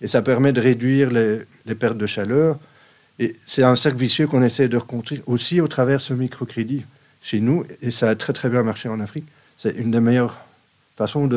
et 0.00 0.06
ça 0.06 0.22
permet 0.22 0.52
de 0.52 0.60
réduire 0.60 1.10
les, 1.10 1.40
les 1.66 1.74
pertes 1.74 1.98
de 1.98 2.06
chaleur. 2.06 2.58
Et 3.18 3.36
c'est 3.46 3.62
un 3.62 3.76
cercle 3.76 3.98
vicieux 3.98 4.26
qu'on 4.26 4.42
essaie 4.42 4.68
de 4.68 4.76
reconstruire 4.76 5.22
aussi 5.26 5.60
au 5.60 5.68
travers 5.68 5.98
de 5.98 6.02
ce 6.02 6.14
microcrédit 6.14 6.84
chez 7.22 7.40
nous, 7.40 7.64
et 7.82 7.90
ça 7.90 8.08
a 8.08 8.14
très 8.14 8.32
très 8.32 8.48
bien 8.48 8.62
marché 8.62 8.88
en 8.88 9.00
Afrique. 9.00 9.26
C'est 9.56 9.74
une 9.76 9.90
des 9.90 10.00
meilleures 10.00 10.40
façons 10.96 11.28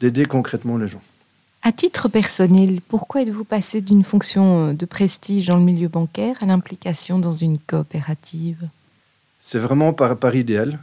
d'aider 0.00 0.26
concrètement 0.26 0.76
les 0.76 0.88
gens. 0.88 1.02
À 1.62 1.72
titre 1.72 2.08
personnel, 2.08 2.80
pourquoi 2.86 3.22
êtes-vous 3.22 3.44
passé 3.44 3.80
d'une 3.80 4.04
fonction 4.04 4.74
de 4.74 4.86
prestige 4.86 5.46
dans 5.46 5.56
le 5.56 5.64
milieu 5.64 5.88
bancaire 5.88 6.36
à 6.40 6.46
l'implication 6.46 7.18
dans 7.18 7.32
une 7.32 7.58
coopérative? 7.58 8.68
C'est 9.46 9.58
vraiment 9.58 9.92
par, 9.92 10.34
idéal. 10.34 10.78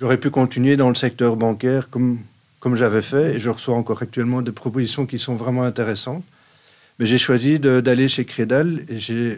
J'aurais 0.00 0.16
pu 0.16 0.30
continuer 0.30 0.76
dans 0.76 0.88
le 0.88 0.94
secteur 0.94 1.34
bancaire 1.34 1.90
comme, 1.90 2.20
comme 2.60 2.76
j'avais 2.76 3.02
fait, 3.02 3.34
et 3.34 3.38
je 3.40 3.50
reçois 3.50 3.74
encore 3.74 4.00
actuellement 4.00 4.42
des 4.42 4.52
propositions 4.52 5.06
qui 5.06 5.18
sont 5.18 5.34
vraiment 5.34 5.64
intéressantes. 5.64 6.22
Mais 7.00 7.06
j'ai 7.06 7.18
choisi 7.18 7.58
d'aller 7.58 8.06
chez 8.06 8.24
Crédal 8.24 8.84
et 8.88 8.96
j'ai 8.96 9.36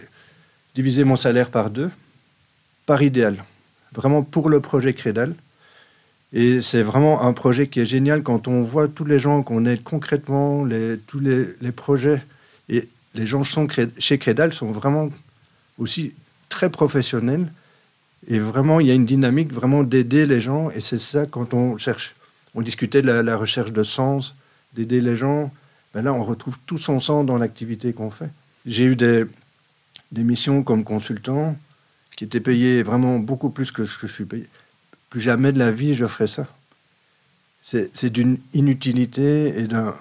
divisé 0.75 1.05
mon 1.05 1.17
salaire 1.17 1.49
par 1.51 1.71
deux, 1.71 1.91
par 2.85 3.03
idéal 3.03 3.43
vraiment 3.93 4.23
pour 4.23 4.51
le 4.51 4.61
projet 4.61 4.93
Crédal. 4.93 5.35
Et 6.35 6.61
c'est 6.61 6.83
vraiment 6.83 7.23
un 7.23 7.33
projet 7.33 7.69
qui 7.69 7.81
est 7.81 7.87
génial 7.87 8.23
quand 8.23 8.49
on 8.49 8.61
voit 8.61 8.87
tous 8.87 9.07
les 9.07 9.19
gens 9.19 9.43
qu'on 9.43 9.65
aide 9.65 9.83
concrètement, 9.83 10.63
les, 10.67 10.99
tous 11.07 11.21
les, 11.21 11.47
les, 11.63 11.73
projets. 11.73 12.23
Et 12.69 12.87
les 13.15 13.25
gens 13.25 13.45
sont, 13.45 13.67
chez 13.99 14.19
Crédal 14.19 14.53
sont 14.53 14.71
vraiment 14.71 15.09
aussi 15.79 16.13
très 16.51 16.69
professionnels. 16.69 17.51
Et 18.27 18.39
vraiment, 18.39 18.81
il 18.81 18.87
y 18.87 18.91
a 18.91 18.95
une 18.95 19.07
dynamique 19.07 19.53
vraiment 19.53 19.85
d'aider 19.85 20.27
les 20.27 20.41
gens. 20.41 20.71
Et 20.71 20.81
c'est 20.81 20.99
ça 20.99 21.27
quand 21.27 21.55
on 21.55 21.77
cherche. 21.79 22.15
On 22.55 22.63
discutait 22.63 23.03
de 23.03 23.11
la, 23.11 23.37
recherche 23.37 23.73
de 23.73 23.83
sens, 23.83 24.35
d'aider 24.75 25.01
les 25.01 25.17
gens. 25.17 25.53
Ben 25.95 26.03
là, 26.03 26.13
on 26.13 26.23
retrouve 26.23 26.59
tout 26.67 26.79
son 26.79 26.99
sens 26.99 27.25
dans 27.25 27.39
l'activité 27.39 27.93
qu'on 27.93 28.11
fait. 28.11 28.31
J'ai 28.67 28.85
eu 28.85 28.97
des, 28.97 29.27
missions 30.13 30.63
comme 30.63 30.85
consultant 30.85 31.57
qui 32.17 32.25
était 32.25 32.41
payé 32.41 32.83
vraiment 32.83 33.19
beaucoup 33.19 33.51
plus 33.51 33.71
que 33.71 33.85
ce 33.85 33.97
que 33.97 34.07
je 34.07 34.13
suis 34.13 34.25
payé. 34.25 34.47
Plus 35.09 35.21
jamais 35.21 35.53
de 35.53 35.59
la 35.59 35.71
vie, 35.71 35.95
je 35.95 36.07
ferai 36.07 36.27
ça. 36.27 36.47
C'est 37.61 38.11
d'une 38.11 38.39
inutilité 38.55 39.59
et 39.59 39.67
d'un. 39.67 39.95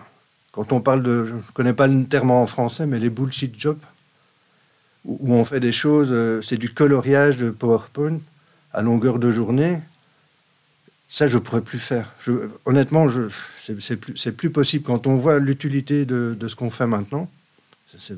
Quand 0.51 0.71
on 0.71 0.81
parle 0.81 1.03
de. 1.03 1.25
Je 1.25 1.33
ne 1.33 1.41
connais 1.53 1.73
pas 1.73 1.87
le 1.87 2.05
terme 2.05 2.31
en 2.31 2.47
français, 2.47 2.87
mais 2.87 2.97
les 2.97 3.09
bullshit 3.09 3.57
jobs, 3.59 3.79
où, 5.05 5.17
où 5.21 5.33
on 5.33 5.43
fait 5.43 5.59
des 5.59 5.71
choses. 5.71 6.09
euh, 6.11 6.41
C'est 6.41 6.57
du 6.57 6.69
coloriage 6.69 7.37
de 7.37 7.49
PowerPoint 7.51 8.19
à 8.73 8.81
longueur 8.81 9.19
de 9.19 9.31
journée. 9.31 9.79
Ça, 11.09 11.27
je 11.27 11.35
ne 11.35 11.41
pourrais 11.41 11.61
plus 11.61 11.79
faire. 11.79 12.13
Je, 12.19 12.31
honnêtement, 12.65 13.07
c'est 13.57 13.95
plus, 13.95 14.31
plus 14.31 14.49
possible. 14.49 14.83
Quand 14.83 15.07
on 15.07 15.15
voit 15.15 15.39
l'utilité 15.39 16.05
de, 16.05 16.35
de, 16.37 16.47
ce 16.47 16.55
qu'on 16.55 16.69
fait 16.69 16.87
maintenant, 16.87 17.29
c'est 17.95 18.15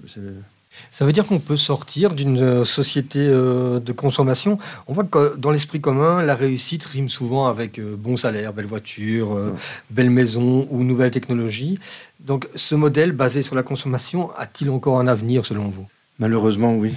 ça 0.92 1.06
veut 1.06 1.12
dire 1.12 1.26
qu'on 1.26 1.40
peut 1.40 1.58
sortir 1.58 2.14
d'une 2.14 2.64
société 2.64 3.28
euh, 3.28 3.80
de 3.80 3.92
consommation. 3.92 4.60
On 4.88 4.94
voit 4.94 5.04
que 5.04 5.36
dans 5.36 5.52
l'esprit 5.52 5.82
commun, 5.82 6.22
la 6.24 6.36
réussite 6.36 6.86
rime 6.86 7.10
souvent 7.10 7.48
avec 7.48 7.80
euh, 7.80 7.96
bon 7.98 8.18
salaire, 8.18 8.54
belle 8.54 8.66
voiture, 8.66 9.36
euh, 9.36 9.54
belle 9.90 10.10
maison 10.10 10.68
ou 10.70 10.84
nouvelle 10.84 11.12
technologie. 11.12 11.80
Donc 12.20 12.48
ce 12.56 12.76
modèle 12.76 13.12
basé 13.12 13.42
sur 13.42 13.56
la 13.56 13.64
consommation 13.64 14.32
a-t-il 14.36 14.70
encore 14.70 15.00
un 15.00 15.08
avenir 15.08 15.46
selon 15.46 15.70
vous? 15.70 15.88
Malheureusement, 16.20 16.76
oui. 16.76 16.94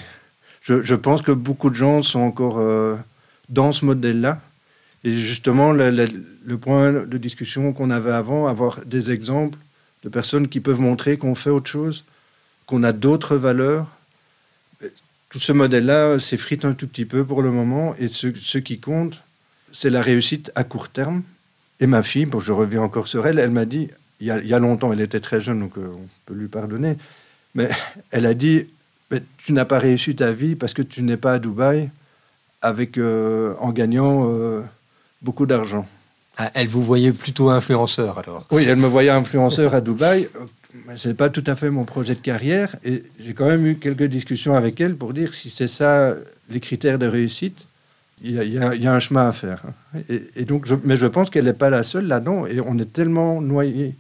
Je, 0.63 0.95
pense 0.95 1.23
que 1.23 1.33
beaucoup 1.33 1.71
de 1.71 1.75
gens 1.75 2.03
sont 2.03 2.21
encore 2.21 2.59
euh, 2.59 2.97
dans 3.49 3.73
ce 3.73 3.85
modèle-là. 3.85 4.41
Et 5.05 5.11
justement, 5.11 5.73
le, 5.73 6.57
point 6.57 6.93
de 6.93 7.19
discussion 7.19 7.73
qu'on 7.73 7.91
avait 7.91 8.13
avant, 8.13 8.47
avoir 8.47 8.85
des 8.85 9.11
exemples 9.11 9.59
de 10.05 10.09
personnes 10.09 10.49
qui 10.49 10.61
peuvent 10.61 10.81
montrer 10.81 11.17
qu'on 11.17 11.35
fait 11.35 11.51
autre 11.51 11.69
chose 11.69 12.05
qu'on 12.67 12.83
a 12.83 12.93
d'autres 12.93 13.37
valeurs. 13.37 13.87
Tout 15.29 15.39
ce 15.39 15.53
modèle-là 15.53 16.19
s'effrite 16.19 16.65
un 16.65 16.75
tout 16.75 16.87
petit 16.87 17.05
peu 17.05 17.25
pour 17.25 17.43
le 17.43 17.51
moment, 17.51 17.95
et 17.99 18.09
ce, 18.09 18.59
qui 18.59 18.79
compte, 18.79 19.23
c'est 19.73 19.91
la 19.91 20.03
réussite 20.03 20.53
à 20.55 20.65
court 20.65 20.89
terme. 20.89 21.23
Et 21.81 21.87
ma 21.87 22.03
fille, 22.03 22.27
bon, 22.27 22.39
je 22.39 22.53
reviens 22.53 22.83
encore 22.83 23.09
sur 23.09 23.27
elle, 23.27 23.39
elle 23.39 23.51
m'a 23.51 23.65
dit, 23.65 23.89
il 24.21 24.27
y, 24.27 24.31
a, 24.31 24.39
il 24.41 24.47
y, 24.47 24.55
a, 24.55 24.59
longtemps, 24.59 24.93
elle 24.93 25.01
était 25.01 25.21
très 25.21 25.41
jeune, 25.41 25.59
donc 25.59 25.77
euh, 25.79 25.89
on 25.93 26.09
peut 26.27 26.35
lui 26.35 26.49
pardonner, 26.49 26.97
mais 27.55 27.69
elle 28.11 28.27
a 28.27 28.35
dit, 28.35 28.69
mais 29.13 29.23
tu 29.37 29.53
n'as 29.53 29.65
pas 29.65 29.79
réussi 29.79 30.17
ta 30.17 30.33
vie 30.33 30.57
parce 30.57 30.75
que 30.75 30.83
tu 30.83 31.03
n'es 31.03 31.17
pas 31.17 31.35
à 31.35 31.39
Dubaï 31.39 31.91
avec, 32.63 32.99
euh, 32.99 33.55
en 33.61 33.71
gagnant 33.71 34.29
euh, 34.29 34.63
beaucoup 35.21 35.47
d'argent. 35.47 35.87
Ah, 36.39 36.51
elle 36.55 36.67
vous 36.67 36.83
voyait 36.83 37.13
plutôt 37.13 37.51
influenceur 37.51 38.19
alors 38.19 38.47
Oui, 38.51 38.65
elle 38.67 38.79
me 38.79 38.87
voyait 38.87 39.11
influenceur 39.11 39.75
à 39.75 39.81
Dubaï 39.81 40.29
ce 40.97 41.09
n'est 41.09 41.15
pas 41.15 41.29
tout 41.29 41.45
à 41.47 41.55
fait 41.55 41.71
mon 41.71 41.85
projet 41.85 42.15
de 42.15 42.21
carrière. 42.21 42.77
Et 42.85 43.03
j'ai 43.21 43.35
quand 43.35 43.47
même 43.47 43.67
eu 43.67 43.77
quelques 43.77 44.05
discussions 44.05 44.55
avec 44.55 44.81
elle 44.81 44.97
pour 44.97 45.13
dire 45.13 45.35
si 45.35 45.51
c'est 45.51 45.69
ça 45.69 46.15
les 46.51 46.61
critères 46.61 46.99
de 46.99 47.07
réussite, 47.07 47.67
il 48.23 48.33
y 48.33 48.39
a, 48.59 48.75
il 48.75 48.83
y 48.83 48.87
un 48.87 48.99
chemin 48.99 49.29
à 49.29 49.33
faire. 49.33 49.63
Et, 50.09 50.23
et 50.37 50.45
donc, 50.45 50.67
je, 50.67 50.75
mais 50.85 50.97
je 50.97 51.07
pense 51.07 51.29
qu'elle 51.29 51.45
n'est 51.45 51.53
pas 51.53 51.71
la 51.71 51.83
seule 51.83 52.07
là-dedans. 52.07 52.47
Et 52.47 52.61
on 52.61 52.79
est 52.79 52.93
tellement 52.93 53.41
noyé 53.41 53.97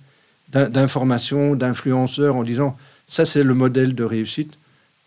d'informations, 0.48 1.54
d'influenceurs 1.54 2.36
en 2.36 2.42
disant 2.42 2.76
ça, 3.06 3.24
c'est 3.24 3.42
le 3.42 3.54
modèle 3.54 3.94
de 3.94 4.04
réussite. 4.04 4.54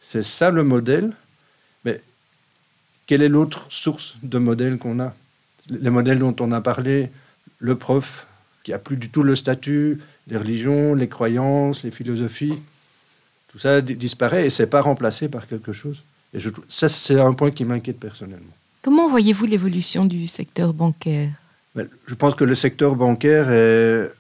C'est 0.07 0.21
ça 0.21 0.51
le 0.51 0.63
modèle. 0.63 1.13
Mais 1.83 1.99
quelle 3.07 3.23
est 3.23 3.29
l'autre 3.29 3.65
source 3.69 4.17
de 4.21 4.37
modèle 4.37 4.77
qu'on 4.77 4.99
a? 4.99 5.15
Les 5.67 5.89
modèles 5.89 6.19
dont 6.19 6.35
on 6.39 6.51
a 6.51 6.61
parlé, 6.61 7.09
le 7.57 7.75
prof 7.75 8.27
qui 8.63 8.71
a 8.71 8.77
plus 8.77 8.97
du 8.97 9.09
tout 9.09 9.23
le 9.23 9.35
statut, 9.35 9.99
les 10.27 10.37
religions, 10.37 10.93
les 10.93 11.07
croyances, 11.07 11.83
les 11.83 11.89
philosophies, 11.89 12.53
tout 13.47 13.57
ça 13.57 13.81
disparaît 13.81 14.45
et 14.45 14.51
c'est 14.51 14.67
pas 14.67 14.81
remplacé 14.81 15.27
par 15.27 15.47
quelque 15.47 15.73
chose. 15.73 16.03
Et 16.33 16.39
je, 16.39 16.49
ça, 16.69 16.87
c'est 16.87 17.19
un 17.19 17.33
point 17.33 17.49
qui 17.49 17.65
m'inquiète 17.65 17.99
personnellement. 17.99 18.53
Comment 18.83 19.09
voyez-vous 19.09 19.45
l'évolution 19.45 20.05
du 20.05 20.27
secteur 20.27 20.73
bancaire? 20.73 21.29
Je 21.75 22.13
pense 22.13 22.35
que 22.35 22.43
le 22.43 22.53
secteur 22.53 22.95
bancaire 22.95 23.49
est 23.49 24.11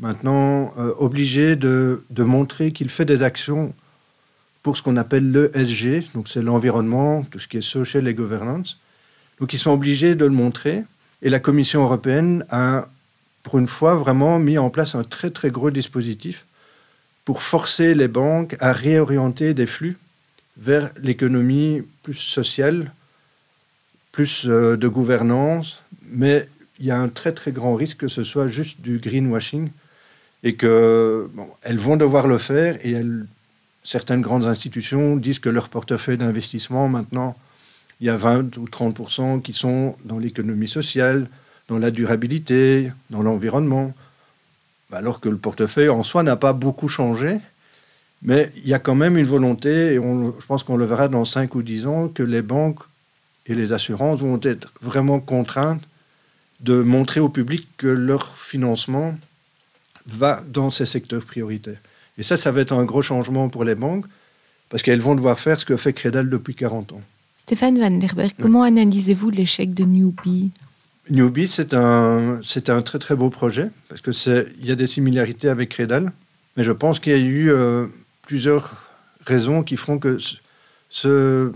maintenant 0.00 0.72
euh, 0.78 0.92
obligé 0.98 1.54
de, 1.54 2.04
de 2.10 2.22
montrer 2.24 2.72
qu'il 2.72 2.90
fait 2.90 3.04
des 3.04 3.22
actions 3.22 3.72
pour 4.62 4.76
ce 4.76 4.82
qu'on 4.82 4.96
appelle 4.96 5.30
l'ESG, 5.30 6.12
donc 6.14 6.28
c'est 6.28 6.42
l'environnement, 6.42 7.22
tout 7.24 7.38
ce 7.38 7.48
qui 7.48 7.58
est 7.58 7.62
social 7.62 8.08
et 8.08 8.14
governance. 8.14 8.78
Donc 9.40 9.52
ils 9.52 9.58
sont 9.58 9.70
obligés 9.70 10.14
de 10.14 10.24
le 10.24 10.32
montrer. 10.32 10.84
Et 11.22 11.30
la 11.30 11.40
Commission 11.40 11.82
européenne 11.82 12.44
a, 12.50 12.86
pour 13.42 13.58
une 13.58 13.66
fois, 13.66 13.94
vraiment 13.94 14.38
mis 14.38 14.58
en 14.58 14.70
place 14.70 14.94
un 14.94 15.04
très 15.04 15.30
très 15.30 15.50
gros 15.50 15.70
dispositif 15.70 16.44
pour 17.24 17.42
forcer 17.42 17.94
les 17.94 18.08
banques 18.08 18.56
à 18.60 18.72
réorienter 18.72 19.54
des 19.54 19.66
flux 19.66 19.96
vers 20.56 20.90
l'économie 21.02 21.82
plus 22.02 22.14
sociale, 22.14 22.92
plus 24.12 24.46
euh, 24.46 24.76
de 24.76 24.88
gouvernance, 24.88 25.84
mais 26.10 26.48
il 26.80 26.86
y 26.86 26.90
a 26.90 26.98
un 26.98 27.08
très 27.08 27.32
très 27.32 27.52
grand 27.52 27.74
risque 27.74 27.98
que 27.98 28.08
ce 28.08 28.24
soit 28.24 28.48
juste 28.48 28.80
du 28.80 28.98
greenwashing 28.98 29.70
et 30.42 30.54
que 30.54 31.28
elles 31.62 31.78
vont 31.78 31.96
devoir 31.96 32.26
le 32.26 32.38
faire 32.38 32.78
et 32.84 32.92
elles, 32.92 33.26
certaines 33.88 34.20
grandes 34.20 34.44
institutions 34.44 35.16
disent 35.16 35.38
que 35.38 35.48
leur 35.48 35.70
portefeuille 35.70 36.18
d'investissement 36.18 36.88
maintenant 36.88 37.36
il 38.00 38.06
y 38.06 38.10
a 38.10 38.16
20 38.16 38.56
ou 38.58 38.66
30% 38.66 39.40
qui 39.40 39.52
sont 39.52 39.96
dans 40.04 40.18
l'économie 40.18 40.68
sociale, 40.68 41.26
dans 41.68 41.78
la 41.78 41.90
durabilité, 41.90 42.92
dans 43.10 43.22
l'environnement, 43.22 43.94
alors 44.92 45.20
que 45.20 45.28
le 45.28 45.38
portefeuille 45.38 45.88
en 45.88 46.02
soi 46.02 46.22
n'a 46.22 46.36
pas 46.36 46.52
beaucoup 46.52 46.88
changé. 46.88 47.40
Mais 48.22 48.50
il 48.56 48.68
y 48.68 48.74
a 48.74 48.78
quand 48.78 48.94
même 48.94 49.16
une 49.16 49.26
volonté, 49.26 49.94
et 49.94 49.96
je 49.96 50.46
pense 50.46 50.62
qu'on 50.62 50.76
le 50.76 50.84
verra 50.84 51.08
dans 51.08 51.24
5 51.24 51.54
ou 51.54 51.62
10 51.62 51.86
ans, 51.86 52.08
que 52.08 52.22
les 52.22 52.42
banques 52.42 52.80
et 53.46 53.54
les 53.54 53.72
assurances 53.72 54.20
vont 54.20 54.38
être 54.42 54.72
vraiment 54.82 55.18
contraintes 55.18 55.82
de 56.60 56.82
montrer 56.82 57.20
au 57.20 57.28
public 57.28 57.66
que 57.78 57.88
leur 57.88 58.36
financement 58.36 59.16
va 60.06 60.40
dans 60.46 60.70
ces 60.70 60.86
secteurs 60.86 61.24
prioritaires. 61.24 61.80
Et 62.18 62.22
ça, 62.22 62.36
ça 62.36 62.50
va 62.50 62.60
être 62.60 62.72
un 62.72 62.84
gros 62.84 63.02
changement 63.02 63.48
pour 63.48 63.64
les 63.64 63.76
banques, 63.76 64.04
parce 64.68 64.82
qu'elles 64.82 65.00
vont 65.00 65.14
devoir 65.14 65.38
faire 65.38 65.58
ce 65.58 65.64
que 65.64 65.76
fait 65.76 65.92
Credal 65.92 66.28
depuis 66.28 66.54
40 66.54 66.92
ans. 66.92 67.00
Stéphane 67.38 67.78
Van 67.78 67.88
Lerberg, 67.88 68.32
comment 68.42 68.64
analysez-vous 68.64 69.30
l'échec 69.30 69.72
de 69.72 69.84
Newbie? 69.84 70.50
Newbie, 71.08 71.48
c'est 71.48 71.72
un, 71.72 72.40
c'est 72.42 72.68
un 72.68 72.82
très 72.82 72.98
très 72.98 73.16
beau 73.16 73.30
projet, 73.30 73.70
parce 73.88 74.02
qu'il 74.02 74.66
y 74.66 74.70
a 74.70 74.74
des 74.74 74.86
similarités 74.86 75.48
avec 75.48 75.70
Credal, 75.70 76.12
mais 76.56 76.64
je 76.64 76.72
pense 76.72 76.98
qu'il 76.98 77.12
y 77.12 77.14
a 77.14 77.18
eu 77.18 77.50
euh, 77.50 77.86
plusieurs 78.22 78.90
raisons 79.24 79.62
qui 79.62 79.76
font 79.76 79.98
que 79.98 80.18
ce, 80.90 81.52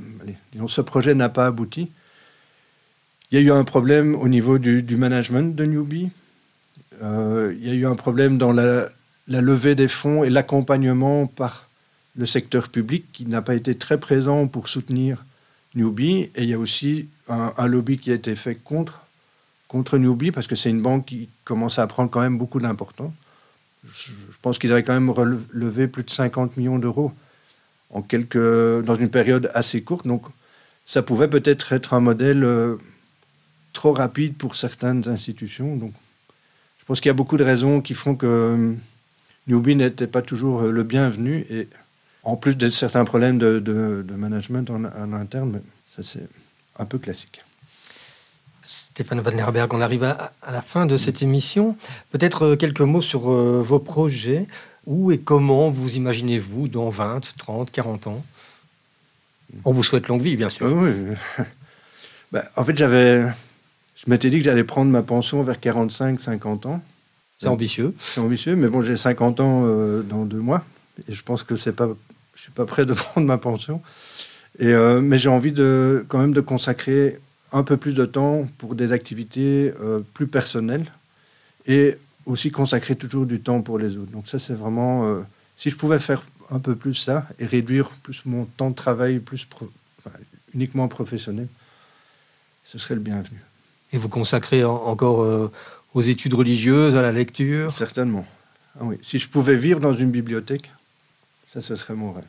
ce 0.66 0.80
projet 0.80 1.14
n'a 1.14 1.28
pas 1.28 1.46
abouti. 1.46 1.90
Il 3.30 3.38
y 3.38 3.42
a 3.42 3.44
eu 3.44 3.50
un 3.50 3.64
problème 3.64 4.14
au 4.14 4.28
niveau 4.28 4.58
du, 4.58 4.96
management 4.96 5.56
de 5.56 5.64
Newbie. 5.64 6.10
Euh, 7.02 7.54
il 7.60 7.68
y 7.68 7.70
a 7.70 7.74
eu 7.74 7.86
un 7.86 7.94
problème 7.94 8.38
dans 8.38 8.52
la, 8.52 8.86
levée 9.40 9.74
des 9.74 9.88
fonds 9.88 10.24
et 10.24 10.30
l'accompagnement 10.30 11.26
par 11.26 11.68
le 12.16 12.26
secteur 12.26 12.68
public 12.68 13.04
qui 13.12 13.26
n'a 13.26 13.42
pas 13.42 13.54
été 13.54 13.74
très 13.74 13.98
présent 13.98 14.46
pour 14.46 14.68
soutenir 14.68 15.24
Newbie. 15.74 16.30
Et 16.34 16.42
il 16.42 16.48
y 16.48 16.54
a 16.54 16.58
aussi 16.58 17.08
un, 17.28 17.66
lobby 17.66 17.98
qui 17.98 18.10
a 18.10 18.14
été 18.14 18.34
fait 18.34 18.54
contre, 18.56 19.00
contre 19.68 19.98
Newbie 19.98 20.30
parce 20.30 20.46
que 20.46 20.56
c'est 20.56 20.70
une 20.70 20.82
banque 20.82 21.06
qui 21.06 21.28
commence 21.44 21.78
à 21.78 21.86
prendre 21.86 22.10
quand 22.10 22.20
même 22.20 22.38
beaucoup 22.38 22.60
d'importance. 22.60 23.12
Je, 23.84 24.12
pense 24.42 24.58
qu'ils 24.58 24.72
avaient 24.72 24.82
quand 24.82 24.92
même 24.92 25.10
relevé 25.10 25.88
plus 25.88 26.04
de 26.04 26.10
50 26.10 26.56
millions 26.56 26.78
d'euros 26.78 27.12
en 27.90 28.02
quelques, 28.02 28.36
dans 28.84 28.94
une 28.94 29.08
période 29.08 29.50
assez 29.54 29.82
courte. 29.82 30.06
Donc 30.06 30.24
ça 30.84 31.02
pouvait 31.02 31.28
peut-être 31.28 31.72
être 31.72 31.94
un 31.94 32.00
modèle 32.00 32.44
euh, 32.44 32.76
trop 33.72 33.92
rapide 33.92 34.36
pour 34.36 34.56
certaines 34.56 35.08
institutions. 35.08 35.76
Donc, 35.76 35.92
je 36.78 36.84
pense 36.84 37.00
qu'il 37.00 37.08
y 37.08 37.10
a 37.10 37.14
beaucoup 37.14 37.36
de 37.36 37.44
raisons 37.44 37.80
qui 37.80 37.94
font 37.94 38.14
que 38.14 38.26
euh, 38.26 38.72
Newbie 39.46 39.76
n'était 39.76 40.06
pas 40.06 40.22
toujours 40.22 40.62
euh, 40.62 40.70
le 40.70 40.82
bienvenu. 40.82 41.46
Et 41.50 41.68
en 42.22 42.36
plus 42.36 42.56
de 42.56 42.68
certains 42.68 43.04
problèmes 43.04 43.38
de, 43.38 44.04
management 44.16 44.70
en, 44.70 45.12
interne, 45.12 45.60
ça 45.94 46.02
c'est 46.02 46.28
un 46.78 46.84
peu 46.84 46.98
classique. 46.98 47.42
Stéphane 48.64 49.20
Van 49.20 49.32
Lerberg, 49.32 49.74
on 49.74 49.80
arrive 49.80 50.04
à, 50.04 50.32
la 50.50 50.62
fin 50.62 50.86
de 50.86 50.96
cette 50.96 51.22
émission. 51.22 51.76
Peut-être 52.10 52.42
euh, 52.42 52.56
quelques 52.56 52.80
mots 52.80 53.00
sur 53.00 53.30
vos 53.30 53.78
projets. 53.78 54.46
Où 54.84 55.12
et 55.12 55.18
comment 55.18 55.70
vous 55.70 55.94
imaginez-vous 55.94 56.66
dans 56.66 56.88
20, 56.88 57.36
30, 57.38 57.70
40 57.70 58.08
ans? 58.08 58.24
On 59.64 59.72
vous 59.72 59.84
souhaite 59.84 60.08
longue 60.08 60.22
vie, 60.22 60.36
bien 60.36 60.50
sûr. 60.50 60.72
Oui. 60.72 60.92
Ben, 62.32 62.42
en 62.56 62.64
fait, 62.64 62.74
j'avais 62.74 63.26
je 64.04 64.10
m'étais 64.10 64.30
dit 64.30 64.38
que 64.38 64.44
j'allais 64.44 64.64
prendre 64.64 64.90
ma 64.90 65.02
pension 65.02 65.42
vers 65.42 65.56
45-50 65.56 66.66
ans. 66.66 66.82
C'est 67.42 67.48
ambitieux. 67.48 67.92
C'est 67.98 68.20
ambitieux, 68.20 68.54
mais 68.54 68.68
bon, 68.68 68.82
j'ai 68.82 68.96
50 68.96 69.40
ans 69.40 69.62
euh, 69.64 70.02
dans 70.02 70.24
deux 70.24 70.38
mois. 70.38 70.64
Et 71.08 71.12
je 71.12 71.24
pense 71.24 71.42
que 71.42 71.56
c'est 71.56 71.72
pas, 71.72 71.88
je 72.36 72.40
suis 72.40 72.52
pas 72.52 72.66
prêt 72.66 72.86
de 72.86 72.92
prendre 72.92 73.26
ma 73.26 73.36
pension. 73.36 73.82
Et, 74.60 74.68
euh, 74.68 75.00
mais 75.00 75.18
j'ai 75.18 75.28
envie 75.28 75.50
de, 75.50 76.04
quand 76.06 76.18
même 76.18 76.34
de 76.34 76.40
consacrer 76.40 77.18
un 77.50 77.64
peu 77.64 77.76
plus 77.76 77.94
de 77.94 78.06
temps 78.06 78.46
pour 78.58 78.76
des 78.76 78.92
activités 78.92 79.74
euh, 79.80 80.00
plus 80.14 80.28
personnelles 80.28 80.86
et 81.66 81.96
aussi 82.26 82.52
consacrer 82.52 82.94
toujours 82.94 83.26
du 83.26 83.40
temps 83.40 83.60
pour 83.60 83.76
les 83.76 83.96
autres. 83.96 84.12
Donc 84.12 84.28
ça, 84.28 84.38
c'est 84.38 84.54
vraiment... 84.54 85.20
si 85.56 85.68
je 85.68 85.76
pouvais 85.76 85.98
faire 85.98 86.22
un 86.50 86.60
peu 86.60 86.76
plus 86.76 86.94
ça 86.94 87.26
et 87.40 87.46
réduire 87.46 87.90
plus 88.04 88.24
mon 88.24 88.44
temps 88.44 88.70
de 88.70 88.76
travail 88.76 89.18
plus 89.18 89.48
uniquement 90.54 90.86
professionnel, 90.86 91.48
ce 92.62 92.78
serait 92.78 92.94
le 92.94 93.00
bienvenu. 93.00 93.42
Et 93.92 93.98
vous 93.98 94.08
consacrez 94.08 94.64
encore 94.64 95.50
aux 95.94 96.00
études 96.00 96.34
religieuses, 96.34 96.96
à 96.96 97.02
la 97.02 97.12
lecture 97.12 97.70
Certainement. 97.72 98.26
Ah 98.78 98.84
oui. 98.84 98.96
Si 99.02 99.18
je 99.18 99.28
pouvais 99.28 99.56
vivre 99.56 99.80
dans 99.80 99.92
une 99.92 100.10
bibliothèque, 100.10 100.70
ça, 101.46 101.60
ce 101.60 101.76
serait 101.76 101.94
mon 101.94 102.12
rêve. 102.12 102.24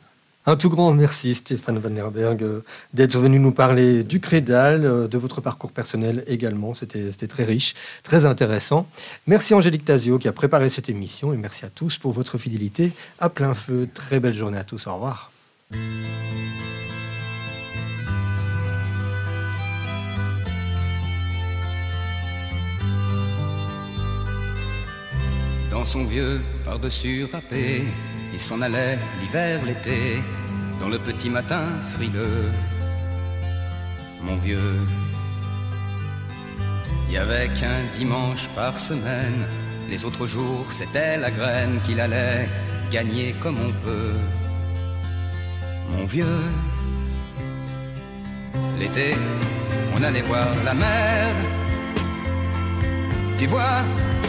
Un 0.46 0.56
tout 0.56 0.68
grand 0.68 0.92
merci 0.92 1.34
Stéphane 1.34 1.78
Van 1.78 1.88
Lerberg 1.88 2.42
euh, 2.42 2.60
d'être 2.92 3.18
venu 3.18 3.38
nous 3.38 3.52
parler 3.52 4.02
du 4.02 4.20
Crédal, 4.20 4.84
euh, 4.84 5.08
de 5.08 5.16
votre 5.16 5.40
parcours 5.40 5.72
personnel 5.72 6.22
également. 6.26 6.74
C'était 6.74 7.26
très 7.26 7.44
riche, 7.44 7.74
très 8.02 8.26
intéressant. 8.26 8.86
Merci 9.26 9.54
Angélique 9.54 9.86
Tazio 9.86 10.18
qui 10.18 10.28
a 10.28 10.32
préparé 10.32 10.68
cette 10.68 10.90
émission 10.90 11.32
et 11.32 11.38
merci 11.38 11.64
à 11.64 11.70
tous 11.70 11.96
pour 11.96 12.12
votre 12.12 12.36
fidélité 12.36 12.92
à 13.18 13.30
plein 13.30 13.54
feu. 13.54 13.88
Très 13.94 14.20
belle 14.20 14.34
journée 14.34 14.58
à 14.58 14.64
tous. 14.64 14.86
Au 14.86 14.94
revoir. 14.94 15.32
Son 25.82 26.04
vieux 26.04 26.40
par-dessus 26.64 27.26
râpé, 27.32 27.82
il 28.32 28.40
s'en 28.40 28.60
allait 28.62 28.98
l'hiver, 29.20 29.64
l'été, 29.64 30.20
dans 30.80 30.88
le 30.88 30.98
petit 30.98 31.28
matin 31.28 31.64
frileux. 31.94 32.50
Mon 34.22 34.36
vieux, 34.36 34.78
y 37.10 37.16
avait 37.16 37.48
qu'un 37.58 37.80
dimanche 37.98 38.48
par 38.54 38.76
semaine, 38.78 39.40
les 39.90 40.04
autres 40.04 40.26
jours 40.26 40.66
c'était 40.70 41.16
la 41.16 41.30
graine 41.30 41.80
qu'il 41.84 42.00
allait 42.00 42.48
gagner 42.90 43.34
comme 43.40 43.58
on 43.68 43.72
peut. 43.84 44.14
Mon 45.90 46.04
vieux, 46.06 46.42
l'été, 48.78 49.14
on 49.94 50.02
allait 50.02 50.22
voir 50.22 50.48
la 50.64 50.74
mer. 50.74 51.28
Tu 53.38 53.46
vois, 53.46 53.82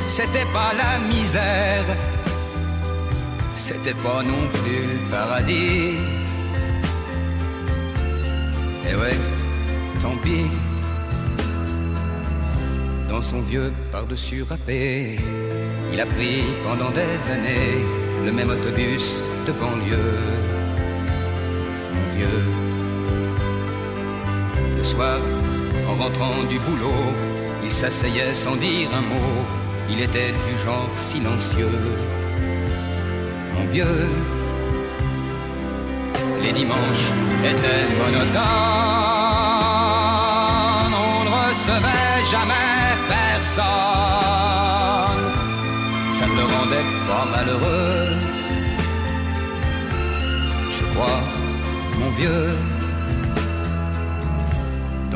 c'était 0.07 0.45
pas 0.53 0.71
la 0.73 0.99
misère, 0.99 1.85
c'était 3.55 3.93
pas 3.95 4.21
non 4.23 4.47
plus 4.53 4.81
le 4.93 5.09
paradis. 5.09 5.97
Et 8.83 8.91
eh 8.91 8.95
ouais, 8.95 9.17
tant 10.01 10.15
pis. 10.23 10.45
Dans 13.09 13.21
son 13.21 13.41
vieux 13.41 13.71
par-dessus 13.91 14.43
râpé, 14.43 15.17
il 15.93 15.99
a 15.99 16.05
pris 16.05 16.43
pendant 16.67 16.91
des 16.91 17.31
années 17.31 17.83
le 18.25 18.31
même 18.31 18.49
autobus 18.49 19.23
de 19.47 19.51
banlieue. 19.53 20.19
Mon 21.93 22.17
vieux, 22.17 22.43
le 24.77 24.83
soir, 24.83 25.19
en 25.89 26.03
rentrant 26.03 26.43
du 26.49 26.59
boulot, 26.59 27.13
il 27.63 27.71
s'asseyait 27.71 28.35
sans 28.35 28.55
dire 28.55 28.89
un 28.93 29.01
mot 29.01 29.64
il 29.89 30.01
était 30.01 30.31
du 30.31 30.57
genre 30.63 30.89
silencieux. 30.95 31.79
Mon 33.53 33.65
vieux, 33.71 34.09
les 36.41 36.51
dimanches 36.51 37.07
étaient 37.43 37.87
monotones, 37.97 38.35
on 41.09 41.23
ne 41.25 41.29
recevait 41.29 42.23
jamais 42.31 42.87
personne. 43.07 43.65
Ça 46.09 46.25
ne 46.27 46.35
le 46.39 46.45
rendait 46.55 46.89
pas 47.07 47.25
malheureux. 47.33 48.07
Je 50.71 50.83
crois, 50.93 51.21
mon 51.99 52.09
vieux, 52.11 52.49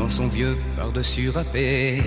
son 0.09 0.27
vieux 0.27 0.57
par-dessus 0.75 1.29
râpé. 1.29 2.01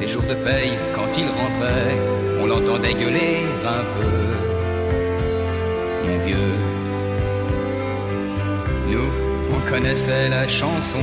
Les 0.00 0.08
jours 0.08 0.22
de 0.22 0.34
paye, 0.34 0.72
quand 0.94 1.08
il 1.16 1.26
rentrait, 1.26 1.96
on 2.40 2.46
l'entendait 2.46 2.94
gueuler 2.94 3.38
un 3.64 3.84
peu. 3.96 4.20
Mon 6.06 6.18
vieux, 6.26 6.54
nous, 8.90 9.10
on 9.54 9.70
connaissait 9.70 10.28
la 10.28 10.46
chanson, 10.48 10.98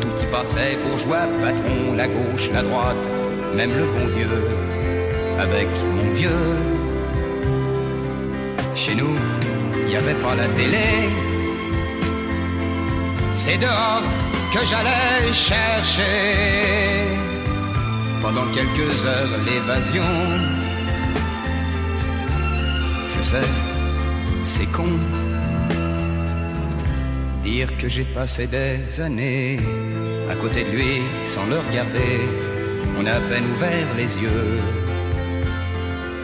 tout 0.00 0.08
y 0.22 0.26
passait 0.30 0.76
bourgeois, 0.84 1.26
patron, 1.42 1.94
la 1.96 2.08
gauche, 2.08 2.50
la 2.52 2.62
droite, 2.62 3.08
même 3.54 3.76
le 3.76 3.84
bon 3.84 4.06
Dieu, 4.14 4.28
avec 5.38 5.68
mon 5.94 6.10
vieux. 6.12 6.56
Chez 8.74 8.94
nous, 8.94 9.16
il 9.80 9.86
n'y 9.86 9.96
avait 9.96 10.14
pas 10.14 10.34
la 10.34 10.48
télé, 10.48 11.08
c'est 13.34 13.58
dehors 13.58 14.02
que 14.52 14.64
j'allais 14.64 15.32
chercher 15.32 16.02
pendant 18.22 18.46
quelques 18.52 19.04
heures 19.04 19.38
l'évasion. 19.46 20.12
Je 23.16 23.22
sais, 23.22 23.48
c'est 24.44 24.70
con 24.72 24.88
dire 27.42 27.76
que 27.76 27.88
j'ai 27.88 28.04
passé 28.04 28.46
des 28.46 29.00
années 29.00 29.60
à 30.30 30.34
côté 30.34 30.64
de 30.64 30.70
lui 30.76 30.94
sans 31.24 31.46
le 31.46 31.58
regarder. 31.66 32.14
On 32.98 33.06
a 33.06 33.12
à 33.12 33.20
peine 33.20 33.44
ouvert 33.54 33.88
les 33.96 34.10
yeux, 34.24 34.60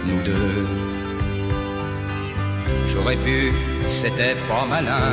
nous 0.06 0.20
deux. 0.22 0.66
J'aurais 2.88 3.16
pu, 3.16 3.52
c'était 3.86 4.36
pas 4.48 4.64
malin 4.68 5.10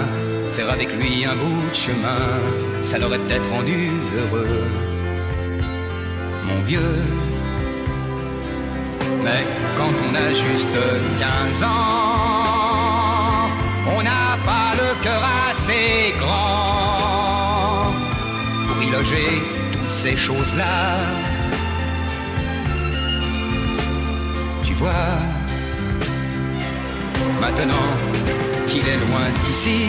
faire 0.60 0.72
avec 0.72 0.89
lui 0.99 1.24
un 1.26 1.36
bout 1.36 1.70
de 1.70 1.76
chemin, 1.86 2.24
ça 2.84 2.97
l'aurait 2.99 3.20
peut-être 3.20 3.49
rendu 3.49 3.91
heureux, 4.18 4.64
mon 6.47 6.60
vieux. 6.70 6.97
Mais 9.24 9.43
quand 9.78 9.93
on 10.07 10.12
a 10.26 10.28
juste 10.45 10.78
15 11.18 11.64
ans, 11.64 11.70
on 13.95 14.01
n'a 14.10 14.28
pas 14.51 14.72
le 14.82 14.89
cœur 15.05 15.22
assez 15.49 16.14
grand 16.22 17.93
pour 18.68 18.84
y 18.84 18.89
loger 18.97 19.32
toutes 19.72 19.97
ces 20.03 20.18
choses-là. 20.18 20.78
Tu 24.64 24.74
vois, 24.74 25.07
maintenant 27.39 27.89
qu'il 28.68 28.86
est 28.93 29.01
loin 29.07 29.28
d'ici, 29.45 29.80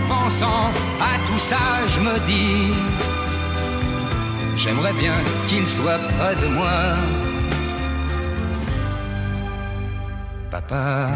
en 0.00 0.08
pensant 0.08 0.72
à 1.00 1.18
tout 1.26 1.38
ça, 1.38 1.86
je 1.88 2.00
me 2.00 2.18
dis, 2.26 2.72
j'aimerais 4.56 4.92
bien 4.92 5.14
qu'il 5.46 5.66
soit 5.66 5.98
près 5.98 6.36
de 6.36 6.48
moi. 6.54 6.96
Papa. 10.50 11.10